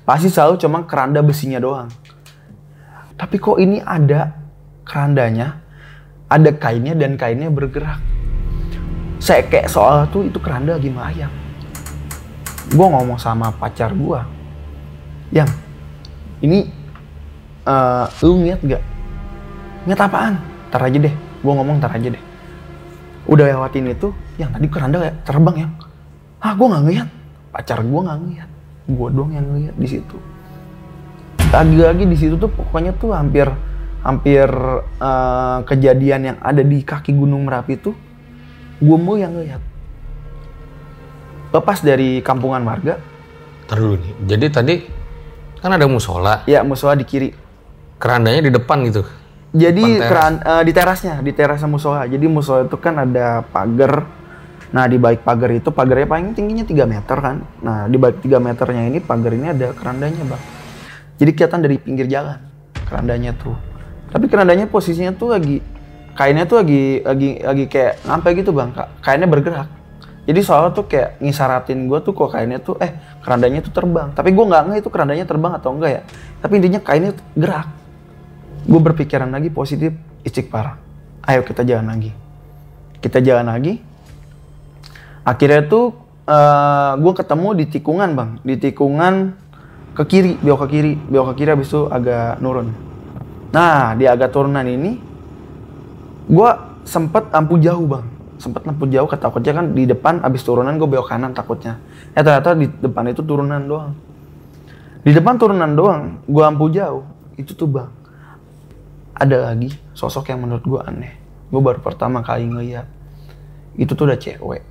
Pasti 0.04 0.28
selalu 0.28 0.60
cuma 0.60 0.84
keranda 0.84 1.24
besinya 1.24 1.62
doang. 1.62 1.88
Tapi 3.16 3.36
kok 3.40 3.62
ini 3.62 3.80
ada 3.80 4.36
kerandanya 4.84 5.64
ada 6.28 6.50
kainnya 6.52 6.98
dan 6.98 7.14
kainnya 7.14 7.54
bergerak 7.54 8.02
saya 9.24 9.40
kayak 9.48 9.72
soal 9.72 10.04
tuh 10.12 10.28
itu 10.28 10.36
keranda 10.44 10.76
lagi 10.76 10.92
melayang. 10.92 11.32
Gue 12.76 12.88
ngomong 12.92 13.16
sama 13.16 13.56
pacar 13.56 13.96
gue 13.96 14.20
yang 15.32 15.48
ini 16.44 16.68
eh 17.64 18.06
lu 18.20 18.44
ngeliat 18.44 18.60
gak 18.68 18.84
ngeliat 19.88 20.02
apaan? 20.04 20.36
Ntar 20.68 20.92
aja 20.92 20.98
deh 21.08 21.16
gue 21.16 21.54
ngomong 21.56 21.80
ntar 21.80 21.96
aja 21.96 22.12
deh. 22.12 22.24
Udah 23.24 23.48
lewatin 23.48 23.88
itu 23.88 24.12
yang 24.36 24.52
tadi 24.52 24.68
keranda 24.68 25.00
kayak 25.00 25.16
terbang 25.24 25.56
ya. 25.56 25.68
Ah 26.44 26.52
gue 26.60 26.68
nggak 26.68 26.84
ngeliat. 26.84 27.08
Pacar 27.56 27.80
gue 27.80 28.00
nggak 28.04 28.18
ngeliat. 28.20 28.50
Gue 28.92 29.08
doang 29.08 29.32
yang 29.32 29.48
ngeliat 29.48 29.76
di 29.80 29.88
situ. 29.88 30.18
Lagi-lagi 31.48 32.04
di 32.04 32.18
situ 32.20 32.36
tuh 32.36 32.52
pokoknya 32.52 32.92
tuh 33.00 33.16
hampir 33.16 33.48
hampir 34.04 34.52
eh, 35.00 35.60
kejadian 35.64 36.22
yang 36.28 36.38
ada 36.44 36.60
di 36.60 36.84
kaki 36.84 37.16
gunung 37.16 37.48
merapi 37.48 37.80
tuh 37.80 37.96
gue 38.84 38.98
mau 39.00 39.16
yang 39.16 39.32
ngeliat 39.32 39.64
lepas 41.52 41.80
dari 41.80 42.20
kampungan 42.20 42.60
warga 42.62 43.00
Ntar 43.64 43.80
dulu 43.80 43.96
nih. 43.96 44.14
Jadi 44.28 44.46
tadi 44.52 44.76
kan 45.58 45.72
ada 45.72 45.88
musola, 45.88 46.44
Ya 46.44 46.60
musola 46.62 46.94
di 46.94 47.08
kiri. 47.08 47.32
kerandanya 47.96 48.44
di 48.44 48.52
depan 48.52 48.84
gitu. 48.84 49.08
Jadi 49.56 49.80
Depan 49.80 49.96
teras. 49.96 50.10
keran, 50.12 50.34
eh, 50.44 50.64
di 50.68 50.72
terasnya, 50.76 51.16
di 51.24 51.32
terasnya 51.32 51.70
musola. 51.72 52.04
Jadi 52.04 52.26
musola 52.28 52.68
itu 52.68 52.76
kan 52.76 53.00
ada 53.00 53.40
pagar. 53.42 54.04
Nah 54.76 54.84
di 54.84 55.00
balik 55.00 55.24
pagar 55.24 55.48
itu 55.48 55.72
pagarnya 55.72 56.04
paling 56.04 56.36
tingginya 56.36 56.68
3 56.68 56.84
meter 56.84 57.16
kan. 57.16 57.40
Nah 57.64 57.88
di 57.88 57.96
balik 57.96 58.20
3 58.20 58.44
meternya 58.44 58.84
ini 58.84 59.00
pagar 59.00 59.32
ini 59.32 59.48
ada 59.48 59.72
kerandanya 59.72 60.28
bang. 60.28 60.44
Jadi 61.16 61.32
kelihatan 61.32 61.60
dari 61.64 61.78
pinggir 61.80 62.12
jalan 62.12 62.44
kerandanya 62.84 63.32
tuh. 63.32 63.56
Tapi 64.12 64.28
kerandanya 64.28 64.68
posisinya 64.68 65.16
tuh 65.16 65.32
lagi 65.32 65.64
kainnya 66.14 66.46
tuh 66.46 66.62
lagi 66.62 67.02
lagi 67.02 67.30
lagi 67.42 67.66
kayak 67.70 68.06
ngampe 68.06 68.30
gitu 68.38 68.52
bang. 68.54 68.70
Ka- 68.74 68.92
Kainnya 69.02 69.28
bergerak. 69.30 69.70
Jadi 70.24 70.40
soalnya 70.40 70.72
tuh 70.72 70.88
kayak 70.88 71.20
ngisaratin 71.20 71.92
gue 71.92 72.00
tuh 72.00 72.16
kok 72.16 72.32
kainnya 72.32 72.64
tuh 72.64 72.80
eh 72.80 72.96
kerandanya 73.22 73.60
tuh 73.60 73.74
terbang. 73.76 74.16
Tapi 74.16 74.32
gue 74.32 74.46
nggak 74.46 74.62
nggak 74.70 74.80
itu 74.80 74.90
kerandanya 74.90 75.26
terbang 75.28 75.54
atau 75.58 75.76
enggak 75.76 75.92
ya. 75.92 76.02
Tapi 76.40 76.54
intinya 76.60 76.80
kainnya 76.80 77.12
tuh 77.16 77.26
gerak 77.36 77.68
gue 78.64 78.80
berpikiran 78.80 79.28
lagi 79.28 79.52
positif 79.52 79.92
istighfar 80.24 80.80
ayo 81.28 81.44
kita 81.44 81.68
jalan 81.68 81.92
lagi 81.92 82.12
kita 83.04 83.20
jalan 83.20 83.52
lagi 83.52 83.84
akhirnya 85.28 85.68
tuh 85.68 85.96
gue 87.00 87.14
ketemu 87.16 87.48
di 87.60 87.66
tikungan 87.68 88.10
bang 88.16 88.30
di 88.40 88.56
tikungan 88.56 89.36
ke 89.94 90.04
kiri 90.08 90.40
belok 90.40 90.66
ke 90.66 90.68
kiri 90.80 90.94
belok 90.96 91.36
ke 91.36 91.44
kiri 91.44 91.50
habis 91.52 91.68
itu 91.68 91.92
agak 91.92 92.40
nurun 92.40 92.72
nah 93.52 93.94
di 94.00 94.08
agak 94.08 94.32
turunan 94.32 94.64
ini 94.64 94.98
gue 96.30 96.50
sempet 96.84 97.32
lampu 97.32 97.60
jauh 97.60 97.86
bang 97.88 98.06
sempet 98.40 98.64
lampu 98.68 98.86
jauh 98.92 99.08
ketakutnya 99.08 99.54
kan 99.56 99.66
di 99.72 99.84
depan 99.88 100.20
abis 100.24 100.44
turunan 100.44 100.76
gue 100.76 100.88
belok 100.88 101.08
kanan 101.12 101.32
takutnya 101.32 101.80
ya 102.16 102.22
ternyata 102.24 102.56
di 102.56 102.68
depan 102.68 103.12
itu 103.12 103.24
turunan 103.24 103.62
doang 103.64 103.94
di 105.04 105.12
depan 105.12 105.36
turunan 105.40 105.72
doang 105.76 106.02
gue 106.28 106.44
lampu 106.44 106.68
jauh 106.72 107.04
itu 107.40 107.56
tuh 107.56 107.68
bang 107.68 108.04
ada 109.14 109.54
lagi 109.54 109.70
sosok 109.94 110.34
yang 110.34 110.42
menurut 110.42 110.66
gue 110.66 110.82
aneh. 110.82 111.14
Gue 111.54 111.62
baru 111.62 111.80
pertama 111.80 112.26
kali 112.26 112.50
ngeliat. 112.50 112.90
Itu 113.78 113.94
tuh 113.94 114.10
udah 114.10 114.18
cewek. 114.18 114.66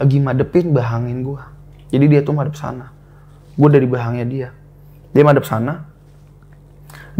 Lagi 0.00 0.18
madepin 0.18 0.72
bahangin 0.72 1.20
gue. 1.20 1.42
Jadi 1.92 2.04
dia 2.08 2.20
tuh 2.24 2.32
madep 2.32 2.56
sana. 2.56 2.88
Gue 3.52 3.68
dari 3.68 3.84
bahangnya 3.84 4.24
dia. 4.24 4.48
Dia 5.12 5.22
madep 5.28 5.44
sana. 5.44 5.84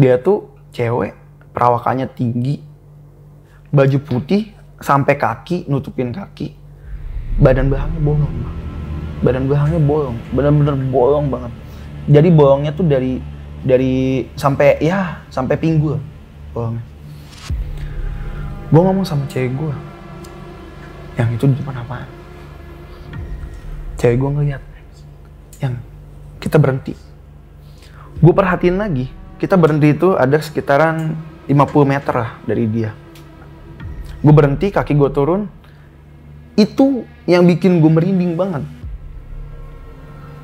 Dia 0.00 0.16
tuh 0.16 0.48
cewek. 0.72 1.12
Perawakannya 1.52 2.08
tinggi. 2.08 2.64
Baju 3.72 3.98
putih 4.04 4.52
sampai 4.84 5.16
kaki, 5.16 5.64
nutupin 5.64 6.12
kaki. 6.12 6.52
Badan 7.40 7.72
bahangnya 7.72 8.00
bolong. 8.04 8.34
Bang. 8.44 8.56
Badan 9.24 9.44
bahangnya 9.48 9.80
bolong. 9.80 10.16
Bener-bener 10.36 10.76
bolong 10.92 11.26
banget. 11.32 11.52
Jadi 12.12 12.28
bolongnya 12.28 12.72
tuh 12.76 12.84
dari 12.84 13.16
dari 13.62 14.26
sampai 14.36 14.82
ya 14.82 15.22
sampai 15.32 15.56
pinggul 15.56 15.96
bolongnya. 16.52 16.84
Gue 18.68 18.82
ngomong 18.84 19.06
sama 19.08 19.24
cewek 19.28 19.56
gue. 19.56 19.74
Yang 21.16 21.28
itu 21.36 21.44
di 21.52 21.56
depan 21.60 21.80
apaan? 21.80 22.08
Cewek 23.96 24.16
gue 24.20 24.30
ngeliat. 24.36 24.62
Yang 25.64 25.74
kita 26.40 26.56
berhenti. 26.60 26.92
Gue 28.20 28.32
perhatiin 28.36 28.76
lagi. 28.76 29.06
Kita 29.40 29.56
berhenti 29.56 29.96
itu 29.96 30.12
ada 30.16 30.36
sekitaran 30.40 31.16
50 31.48 31.56
meter 31.84 32.14
lah 32.14 32.32
dari 32.44 32.64
dia. 32.68 33.01
Gue 34.22 34.32
berhenti, 34.32 34.70
kaki 34.70 34.94
gue 34.94 35.10
turun. 35.10 35.50
Itu 36.54 37.02
yang 37.26 37.44
bikin 37.44 37.82
gue 37.82 37.90
merinding 37.90 38.38
banget. 38.38 38.62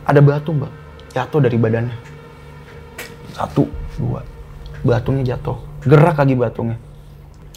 Ada 0.08 0.18
batu 0.24 0.50
mbak, 0.56 0.72
jatuh 1.14 1.38
dari 1.38 1.56
badannya. 1.60 1.96
Satu, 3.36 3.70
dua. 4.00 4.24
Batunya 4.82 5.36
jatuh. 5.36 5.58
Gerak 5.86 6.18
lagi 6.18 6.34
batunya. 6.34 6.76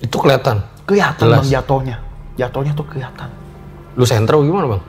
Itu 0.01 0.22
kelihatan. 0.22 0.61
Kelihatan 0.86 1.26
Jelas. 1.26 1.41
bang 1.41 1.49
jatuhnya. 1.57 1.97
Jatuhnya 2.38 2.74
tuh 2.78 2.86
kelihatan. 2.86 3.30
Lu 3.97 4.05
sentro 4.05 4.45
gimana 4.45 4.78
bang? 4.78 4.84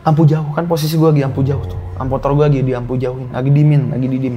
Lampu 0.00 0.24
jauh 0.24 0.50
kan 0.56 0.64
posisi 0.64 0.96
gue 0.96 1.08
lagi 1.08 1.22
lampu 1.24 1.44
jauh 1.44 1.60
tuh. 1.64 1.80
Lampu 2.00 2.16
motor 2.16 2.32
gue 2.32 2.44
lagi 2.48 2.60
di 2.64 2.72
lampu 2.72 2.96
jauhin, 2.96 3.28
lagi 3.28 3.52
dimin, 3.52 3.92
lagi 3.92 4.06
didim. 4.08 4.36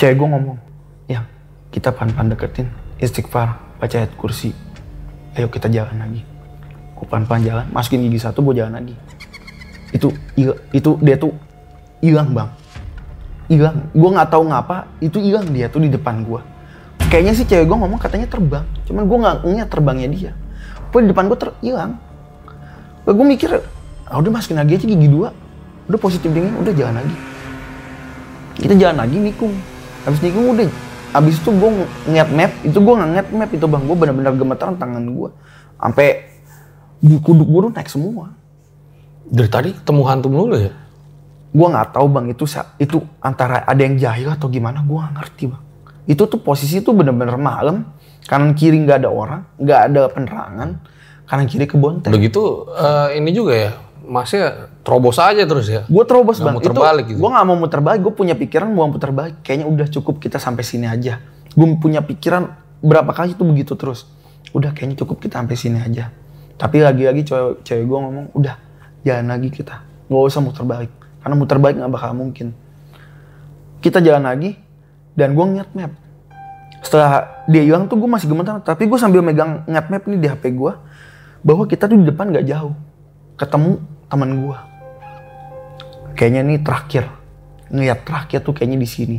Cewek 0.00 0.14
gue 0.16 0.28
ngomong, 0.30 0.58
yang 1.10 1.26
kita 1.68 1.92
pan-pan 1.92 2.32
deketin, 2.32 2.70
istighfar, 2.98 3.58
baca 3.78 3.94
ayat 3.94 4.12
kursi. 4.18 4.54
Ayo 5.38 5.46
kita 5.50 5.70
jalan 5.70 5.98
lagi. 5.98 6.22
Gue 6.98 7.06
pan-pan 7.06 7.38
jalan, 7.42 7.66
masukin 7.70 8.02
gigi 8.02 8.18
satu, 8.18 8.42
gue 8.42 8.58
jalan 8.58 8.74
lagi. 8.74 8.94
Itu, 9.94 10.10
il- 10.34 10.58
itu 10.74 10.98
dia 10.98 11.14
tuh 11.14 11.32
hilang 12.02 12.34
bang. 12.34 12.50
Hilang. 13.46 13.88
Gue 13.94 14.10
nggak 14.10 14.28
tahu 14.28 14.50
ngapa, 14.50 14.90
itu 14.98 15.18
hilang 15.22 15.46
dia 15.48 15.70
tuh 15.70 15.80
di 15.80 15.88
depan 15.88 16.26
gue. 16.26 16.42
Kayaknya 17.08 17.32
sih 17.38 17.46
cewek 17.46 17.64
gue 17.64 17.78
ngomong 17.78 17.96
katanya 18.02 18.28
terbang, 18.28 18.66
cuman 18.84 19.02
gue 19.08 19.18
nggak 19.22 19.36
ngeliat 19.46 19.68
terbangnya 19.70 20.08
dia. 20.10 20.32
Pokoknya 20.90 21.04
di 21.06 21.10
depan 21.14 21.24
gue 21.30 21.38
terhilang. 21.38 21.92
gue 23.08 23.24
mikir, 23.24 23.48
ah, 24.04 24.20
udah 24.20 24.28
masukin 24.28 24.60
lagi 24.60 24.76
aja 24.76 24.84
gigi 24.84 25.08
dua. 25.08 25.32
Udah 25.88 25.96
positif 25.96 26.28
dingin, 26.28 26.52
udah 26.60 26.76
jalan 26.76 27.00
lagi. 27.00 27.16
Kita 28.60 28.76
jalan 28.76 29.00
lagi 29.00 29.16
nikung. 29.16 29.56
Habis 30.04 30.20
nikung 30.20 30.52
udah, 30.52 30.68
habis 31.12 31.40
itu 31.40 31.50
gue 31.50 31.70
ngeliat 32.08 32.30
map, 32.32 32.52
itu 32.64 32.78
gue 32.78 32.94
nggak 32.94 33.08
ngeliat 33.08 33.28
map 33.32 33.50
itu 33.54 33.66
bang. 33.66 33.82
Gue 33.84 33.96
bener-bener 33.96 34.32
gemeteran 34.36 34.74
tangan 34.76 35.04
gue. 35.04 35.30
Sampai 35.78 36.08
kuduk 37.00 37.46
gue 37.46 37.60
naik 37.72 37.88
semua. 37.88 38.34
Dari 39.28 39.50
tadi 39.52 39.70
ketemu 39.76 40.02
hantu 40.08 40.28
mulu 40.32 40.56
ya? 40.56 40.72
Gue 41.52 41.66
nggak 41.68 41.96
tahu 41.96 42.06
bang 42.12 42.26
itu 42.32 42.44
itu 42.80 42.96
antara 43.20 43.64
ada 43.64 43.80
yang 43.80 43.96
jahil 43.96 44.28
atau 44.32 44.48
gimana, 44.52 44.84
gue 44.84 44.96
nggak 44.96 45.14
ngerti 45.16 45.44
bang. 45.48 45.62
Itu 46.08 46.24
tuh 46.24 46.40
posisi 46.40 46.80
tuh 46.80 46.96
bener-bener 46.96 47.36
malam, 47.36 47.84
kanan 48.24 48.56
kiri 48.56 48.80
nggak 48.84 49.04
ada 49.04 49.10
orang, 49.12 49.44
nggak 49.60 49.80
ada 49.92 50.02
penerangan, 50.08 50.68
kanan 51.28 51.46
kiri 51.48 51.68
kebontek. 51.68 52.08
Udah 52.12 52.20
gitu 52.20 52.42
eh, 52.72 53.08
ini 53.20 53.30
juga 53.32 53.52
ya, 53.56 53.72
masnya 54.08 54.72
terobos 54.82 55.20
aja 55.20 55.44
terus 55.44 55.68
ya? 55.68 55.84
Gue 55.86 56.04
terobos 56.08 56.40
Nggak 56.40 56.48
bang. 56.48 56.56
muter 56.56 56.72
balik 56.74 57.04
gitu? 57.12 57.18
Gue 57.20 57.30
nggak 57.30 57.46
mau 57.46 57.56
muter 57.60 57.80
balik. 57.84 58.00
Gue 58.02 58.14
punya 58.16 58.34
pikiran 58.34 58.66
mau 58.72 58.88
muter 58.88 59.12
balik. 59.12 59.44
Kayaknya 59.44 59.66
udah 59.68 59.86
cukup 59.92 60.16
kita 60.18 60.40
sampai 60.40 60.64
sini 60.64 60.88
aja. 60.88 61.20
Gue 61.52 61.66
punya 61.76 62.00
pikiran 62.00 62.48
berapa 62.80 63.12
kali 63.12 63.36
tuh 63.36 63.44
begitu 63.44 63.76
terus. 63.76 64.08
Udah 64.56 64.72
kayaknya 64.72 65.04
cukup 65.04 65.20
kita 65.20 65.38
sampai 65.38 65.56
sini 65.60 65.78
aja. 65.78 66.08
Tapi 66.58 66.82
lagi-lagi 66.82 67.22
cewek, 67.22 67.62
cewek 67.62 67.84
gue 67.86 67.98
ngomong, 68.02 68.26
udah 68.34 68.58
jalan 69.06 69.30
lagi 69.30 69.48
kita. 69.52 69.78
Gak 70.10 70.18
usah 70.18 70.40
muter 70.42 70.64
balik. 70.66 70.90
Karena 71.22 71.34
muter 71.36 71.58
balik 71.60 71.76
nggak 71.78 71.92
bakal 71.92 72.10
mungkin. 72.16 72.56
Kita 73.78 74.02
jalan 74.02 74.26
lagi 74.26 74.56
dan 75.14 75.36
gue 75.36 75.44
ngeliat 75.44 75.70
map. 75.76 75.92
Setelah 76.82 77.44
dia 77.46 77.62
hilang 77.62 77.86
tuh 77.86 78.00
gue 78.00 78.08
masih 78.10 78.26
gemetar. 78.26 78.58
Tapi 78.64 78.88
gue 78.88 78.98
sambil 78.98 79.20
megang 79.20 79.62
ngeliat 79.68 79.86
map 79.92 80.02
nih 80.08 80.18
di 80.18 80.26
HP 80.26 80.56
gue. 80.56 80.72
Bahwa 81.44 81.64
kita 81.68 81.86
tuh 81.86 81.98
di 82.00 82.06
depan 82.08 82.34
gak 82.34 82.46
jauh. 82.48 82.74
Ketemu 83.38 83.78
teman 84.08 84.40
gue 84.40 84.58
kayaknya 86.18 86.42
ini 86.42 86.56
terakhir. 86.58 87.06
Ngeliat 87.70 88.02
terakhir 88.02 88.42
tuh 88.42 88.50
kayaknya 88.50 88.82
di 88.82 88.88
sini. 88.90 89.18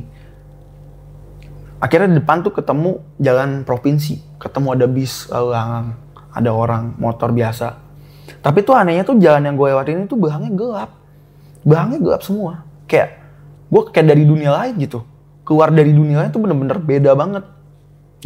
Akhirnya 1.80 2.12
di 2.12 2.18
depan 2.20 2.44
tuh 2.44 2.52
ketemu 2.52 3.00
jalan 3.16 3.64
provinsi. 3.64 4.20
Ketemu 4.36 4.68
ada 4.76 4.86
bis 4.90 5.32
lalu 5.32 5.48
lalang 5.56 5.88
ada 6.36 6.52
orang 6.52 6.84
motor 7.00 7.32
biasa. 7.32 7.80
Tapi 8.44 8.60
tuh 8.68 8.76
anehnya 8.76 9.08
tuh 9.08 9.16
jalan 9.16 9.48
yang 9.48 9.56
gue 9.56 9.68
lewatin 9.72 10.04
itu 10.04 10.20
belakangnya 10.20 10.52
gelap. 10.60 10.92
Belakangnya 11.64 12.00
gelap 12.04 12.22
semua. 12.28 12.54
Kayak 12.84 13.22
gue 13.72 13.82
kayak 13.96 14.08
dari 14.12 14.24
dunia 14.28 14.52
lain 14.52 14.76
gitu. 14.82 15.08
Keluar 15.48 15.72
dari 15.72 15.96
dunia 15.96 16.26
lain 16.26 16.30
tuh 16.36 16.42
bener-bener 16.44 16.78
beda 16.84 17.16
banget. 17.16 17.46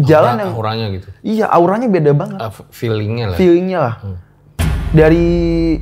Jalan 0.02 0.34
Aura- 0.34 0.42
yang 0.42 0.52
auranya 0.58 0.86
gitu. 0.90 1.08
iya 1.22 1.46
auranya 1.46 1.86
beda 1.86 2.18
banget. 2.18 2.40
Ah, 2.42 2.50
feelingnya 2.74 3.30
lah. 3.30 3.38
feelingnya 3.38 3.78
lah 3.78 3.96
dari 4.94 5.26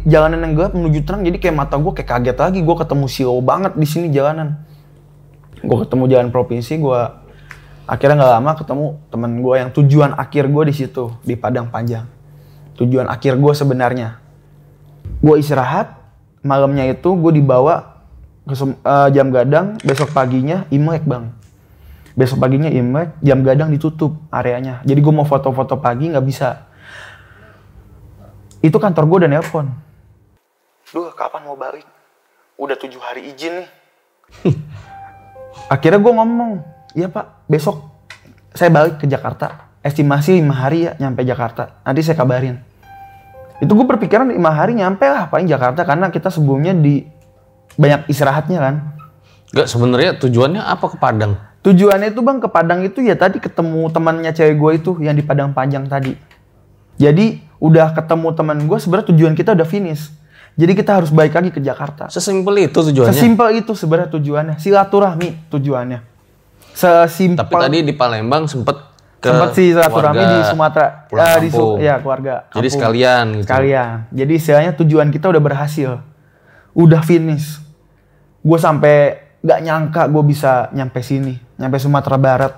jalanan 0.08 0.40
yang 0.48 0.54
gelap 0.56 0.72
menuju 0.72 1.04
terang 1.04 1.28
jadi 1.28 1.36
kayak 1.36 1.56
mata 1.56 1.76
gue 1.76 1.92
kayak 1.92 2.10
kaget 2.10 2.38
lagi. 2.40 2.60
Gue 2.64 2.76
ketemu 2.80 3.06
silo 3.12 3.36
banget 3.44 3.76
di 3.76 3.84
sini 3.84 4.08
jalanan. 4.08 4.64
Gue 5.62 5.84
ketemu 5.84 6.04
jalan 6.08 6.28
provinsi 6.32 6.80
gue 6.80 7.02
akhirnya 7.92 8.24
nggak 8.24 8.34
lama 8.40 8.52
ketemu 8.56 8.86
temen 9.12 9.32
gue 9.44 9.56
yang 9.60 9.70
tujuan 9.76 10.12
akhir 10.16 10.48
gue 10.48 10.64
di 10.72 10.74
situ 10.74 11.12
di 11.28 11.36
Padang 11.36 11.68
Panjang. 11.68 12.08
Tujuan 12.80 13.12
akhir 13.12 13.36
gue 13.36 13.54
sebenarnya. 13.54 14.18
Gue 15.20 15.44
istirahat 15.44 16.00
malamnya 16.42 16.88
itu 16.88 17.12
gue 17.14 17.32
dibawa 17.36 18.08
ke 18.48 18.56
eh, 18.58 19.10
jam 19.12 19.28
gadang 19.30 19.76
besok 19.84 20.16
paginya 20.16 20.66
imlek 20.72 21.04
bang. 21.04 21.36
Besok 22.16 22.40
paginya 22.40 22.72
imlek 22.72 23.20
jam 23.20 23.44
gadang 23.44 23.76
ditutup 23.76 24.16
areanya. 24.32 24.80
Jadi 24.88 25.04
gue 25.04 25.14
mau 25.14 25.28
foto-foto 25.28 25.78
pagi 25.84 26.10
nggak 26.10 26.26
bisa 26.26 26.71
itu 28.62 28.78
kantor 28.78 29.04
gue 29.10 29.18
udah 29.26 29.32
nelpon. 29.38 29.68
Duh, 30.94 31.10
kapan 31.18 31.42
mau 31.50 31.58
balik? 31.58 31.86
Udah 32.62 32.78
tujuh 32.78 33.02
hari 33.02 33.34
izin 33.34 33.66
nih. 33.66 33.70
Akhirnya 35.74 35.98
gue 35.98 36.14
ngomong, 36.14 36.52
iya 36.94 37.10
pak, 37.10 37.50
besok 37.50 37.90
saya 38.54 38.70
balik 38.70 39.02
ke 39.02 39.06
Jakarta. 39.10 39.72
Estimasi 39.82 40.38
lima 40.38 40.54
hari 40.54 40.86
ya 40.86 40.94
nyampe 41.02 41.26
Jakarta. 41.26 41.82
Nanti 41.82 42.06
saya 42.06 42.14
kabarin. 42.14 42.62
Itu 43.58 43.74
gue 43.74 43.86
berpikiran 43.86 44.30
lima 44.30 44.54
hari 44.54 44.78
nyampe 44.78 45.06
lah 45.10 45.26
paling 45.26 45.50
Jakarta 45.50 45.82
karena 45.82 46.14
kita 46.14 46.30
sebelumnya 46.30 46.74
di 46.78 47.02
banyak 47.82 48.10
istirahatnya 48.14 48.60
kan. 48.62 48.76
Gak 49.52 49.68
sebenarnya 49.68 50.22
tujuannya 50.22 50.62
apa 50.62 50.86
ke 50.86 50.98
Padang? 51.02 51.34
Tujuannya 51.62 52.14
itu 52.14 52.22
bang 52.22 52.38
ke 52.42 52.50
Padang 52.50 52.80
itu 52.86 53.02
ya 53.02 53.18
tadi 53.18 53.42
ketemu 53.42 53.90
temannya 53.90 54.32
cewek 54.34 54.56
gue 54.58 54.72
itu 54.82 54.92
yang 55.02 55.18
di 55.18 55.26
Padang 55.26 55.54
Panjang 55.54 55.90
tadi. 55.90 56.14
Jadi 57.02 57.51
udah 57.62 57.94
ketemu 57.94 58.28
teman 58.34 58.58
gue 58.66 58.78
sebenarnya 58.82 59.08
tujuan 59.14 59.34
kita 59.38 59.54
udah 59.54 59.68
finish. 59.70 60.10
Jadi 60.58 60.74
kita 60.76 61.00
harus 61.00 61.14
balik 61.14 61.38
lagi 61.38 61.54
ke 61.54 61.64
Jakarta. 61.64 62.12
Sesimpel 62.12 62.68
itu 62.68 62.76
tujuannya. 62.76 63.14
Sesimpel 63.16 63.48
itu 63.64 63.72
sebenarnya 63.72 64.10
tujuannya. 64.12 64.56
Silaturahmi 64.60 65.48
tujuannya. 65.48 66.00
Sesimpel. 66.76 67.40
Tapi 67.40 67.54
tadi 67.56 67.78
di 67.88 67.94
Palembang 67.96 68.50
sempet 68.50 68.92
ke 69.22 69.30
sempat 69.30 69.54
sih 69.54 69.72
silaturahmi 69.72 70.24
di 70.26 70.40
Sumatera. 70.50 71.08
Eh, 71.08 71.38
di 71.46 71.50
Su- 71.54 71.78
ya 71.78 72.02
keluarga. 72.02 72.50
Jadi 72.52 72.68
kampung. 72.68 72.74
sekalian 72.74 73.26
gitu. 73.38 73.48
Sekalian. 73.48 73.96
Jadi 74.12 74.34
istilahnya 74.36 74.72
tujuan 74.76 75.08
kita 75.14 75.26
udah 75.32 75.42
berhasil. 75.42 75.92
Udah 76.76 77.00
finish. 77.06 77.62
Gue 78.42 78.58
sampai 78.58 79.22
gak 79.46 79.60
nyangka 79.62 80.02
gue 80.10 80.24
bisa 80.26 80.68
nyampe 80.74 81.00
sini. 81.06 81.38
Nyampe 81.62 81.78
Sumatera 81.80 82.18
Barat. 82.18 82.54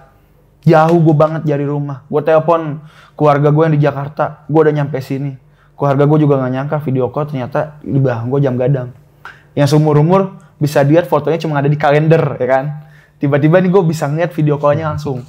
Jauh 0.64 1.00
gue 1.04 1.16
banget 1.16 1.44
dari 1.44 1.68
rumah. 1.68 2.08
Gue 2.08 2.24
telepon 2.24 2.80
keluarga 3.20 3.52
gue 3.52 3.64
yang 3.68 3.76
di 3.76 3.84
Jakarta. 3.84 4.48
Gue 4.48 4.64
udah 4.64 4.74
nyampe 4.76 4.96
sini. 5.04 5.36
Keluarga 5.76 6.08
gue 6.08 6.18
juga 6.24 6.40
gak 6.40 6.52
nyangka 6.56 6.78
video 6.80 7.12
call 7.12 7.28
ternyata 7.28 7.84
di 7.84 8.00
belakang 8.00 8.32
gue 8.32 8.40
jam 8.40 8.56
gadang. 8.56 8.90
Yang 9.60 9.76
seumur-umur 9.76 10.40
bisa 10.56 10.80
dilihat 10.88 11.12
fotonya 11.12 11.36
cuma 11.44 11.60
ada 11.60 11.68
di 11.68 11.76
kalender 11.76 12.24
ya 12.40 12.48
kan. 12.48 12.66
Tiba-tiba 13.20 13.60
nih 13.60 13.72
gue 13.72 13.84
bisa 13.84 14.08
ngeliat 14.08 14.32
video 14.32 14.56
callnya 14.56 14.96
langsung. 14.96 15.20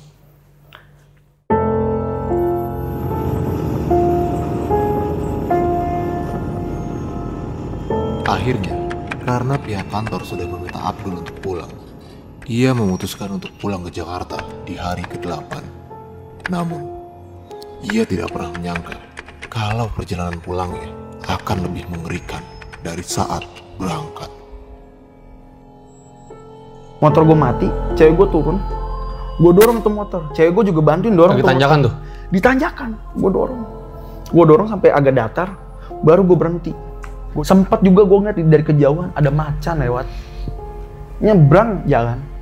Akhirnya, 8.24 8.76
karena 9.24 9.54
pihak 9.56 9.88
kantor 9.88 10.20
sudah 10.20 10.44
meminta 10.44 10.76
Abdul 10.76 11.22
untuk 11.22 11.36
pulang, 11.40 11.70
ia 12.44 12.76
memutuskan 12.76 13.40
untuk 13.40 13.48
pulang 13.56 13.80
ke 13.88 13.90
Jakarta 13.92 14.36
di 14.68 14.76
hari 14.76 15.00
ke-8. 15.08 15.64
Namun, 16.52 16.82
ia 17.88 18.04
tidak 18.04 18.36
pernah 18.36 18.52
menyangka 18.52 19.00
kalau 19.48 19.88
perjalanan 19.96 20.36
pulangnya 20.44 20.92
akan 21.24 21.64
lebih 21.64 21.88
mengerikan 21.88 22.44
dari 22.84 23.00
saat 23.00 23.48
berangkat. 23.80 24.28
Motor 27.00 27.22
gue 27.24 27.38
mati, 27.38 27.68
cewek 27.96 28.12
gue 28.12 28.28
turun. 28.28 28.60
Gue 29.40 29.52
dorong 29.56 29.80
tuh 29.80 29.92
motor. 29.92 30.28
Cewek 30.36 30.52
gue 30.52 30.64
juga 30.68 30.80
bantuin 30.84 31.16
dorong 31.16 31.40
Lagi 31.40 31.44
tuh 31.44 31.48
tanjakan 31.48 31.78
tuh. 31.80 31.94
motor. 31.96 32.28
Ditanjakan, 32.28 32.90
gue 33.16 33.30
dorong. 33.32 33.62
Gue 34.28 34.44
dorong 34.44 34.68
sampai 34.68 34.92
agak 34.92 35.14
datar, 35.16 35.48
baru 36.04 36.20
gue 36.28 36.36
berhenti. 36.36 36.72
Gue 37.32 37.44
sempet 37.44 37.80
juga 37.80 38.04
gue 38.04 38.18
ngeliat 38.20 38.36
dari 38.36 38.64
kejauhan 38.68 39.16
ada 39.16 39.32
macan 39.32 39.80
lewat. 39.80 40.06
Nyebrang 41.24 41.88
jalan. 41.88 42.33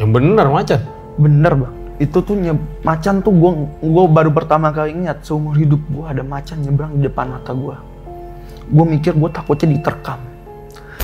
Yang 0.00 0.10
bener 0.16 0.46
macan. 0.48 0.80
Bener 1.20 1.52
bang. 1.52 1.74
Itu 2.00 2.24
tuh 2.24 2.34
nye, 2.34 2.56
macan 2.82 3.20
tuh 3.20 3.30
gue 3.30 3.50
gue 3.84 4.04
baru 4.08 4.32
pertama 4.32 4.72
kali 4.72 4.96
ngeliat 4.96 5.22
seumur 5.22 5.54
hidup 5.54 5.78
gue 5.92 6.04
ada 6.08 6.24
macan 6.24 6.64
nyebrang 6.64 6.98
di 6.98 7.06
depan 7.06 7.36
mata 7.36 7.52
gue. 7.52 7.76
Gue 8.72 8.84
mikir 8.88 9.12
gue 9.14 9.30
takutnya 9.30 9.76
diterkam. 9.76 10.18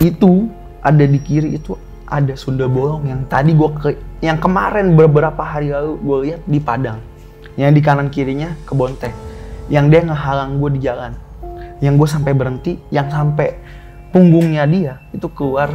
Itu 0.01 0.49
ada 0.81 1.05
di 1.05 1.21
kiri 1.21 1.61
itu 1.61 1.77
ada 2.09 2.33
Sunda 2.35 2.65
Bolong 2.65 3.05
yang 3.05 3.29
tadi 3.29 3.53
gue 3.53 3.71
ke 3.77 3.89
yang 4.25 4.41
kemarin 4.41 4.97
beberapa 4.97 5.45
hari 5.45 5.71
lalu 5.71 5.93
gue 6.01 6.19
lihat 6.31 6.41
di 6.49 6.59
Padang. 6.59 6.99
Yang 7.61 7.71
di 7.79 7.81
kanan 7.85 8.09
kirinya 8.09 8.57
ke 8.65 8.73
Bonteng. 8.73 9.15
Yang 9.69 9.85
dia 9.93 10.01
ngehalang 10.09 10.57
gue 10.57 10.71
di 10.73 10.81
jalan. 10.81 11.13
Yang 11.79 11.95
gue 11.95 12.09
sampai 12.09 12.33
berhenti, 12.35 12.73
yang 12.91 13.07
sampai 13.13 13.55
punggungnya 14.11 14.65
dia 14.65 14.99
itu 15.13 15.29
keluar 15.31 15.69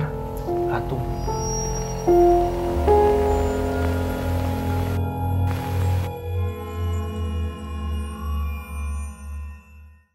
batu. 0.68 1.13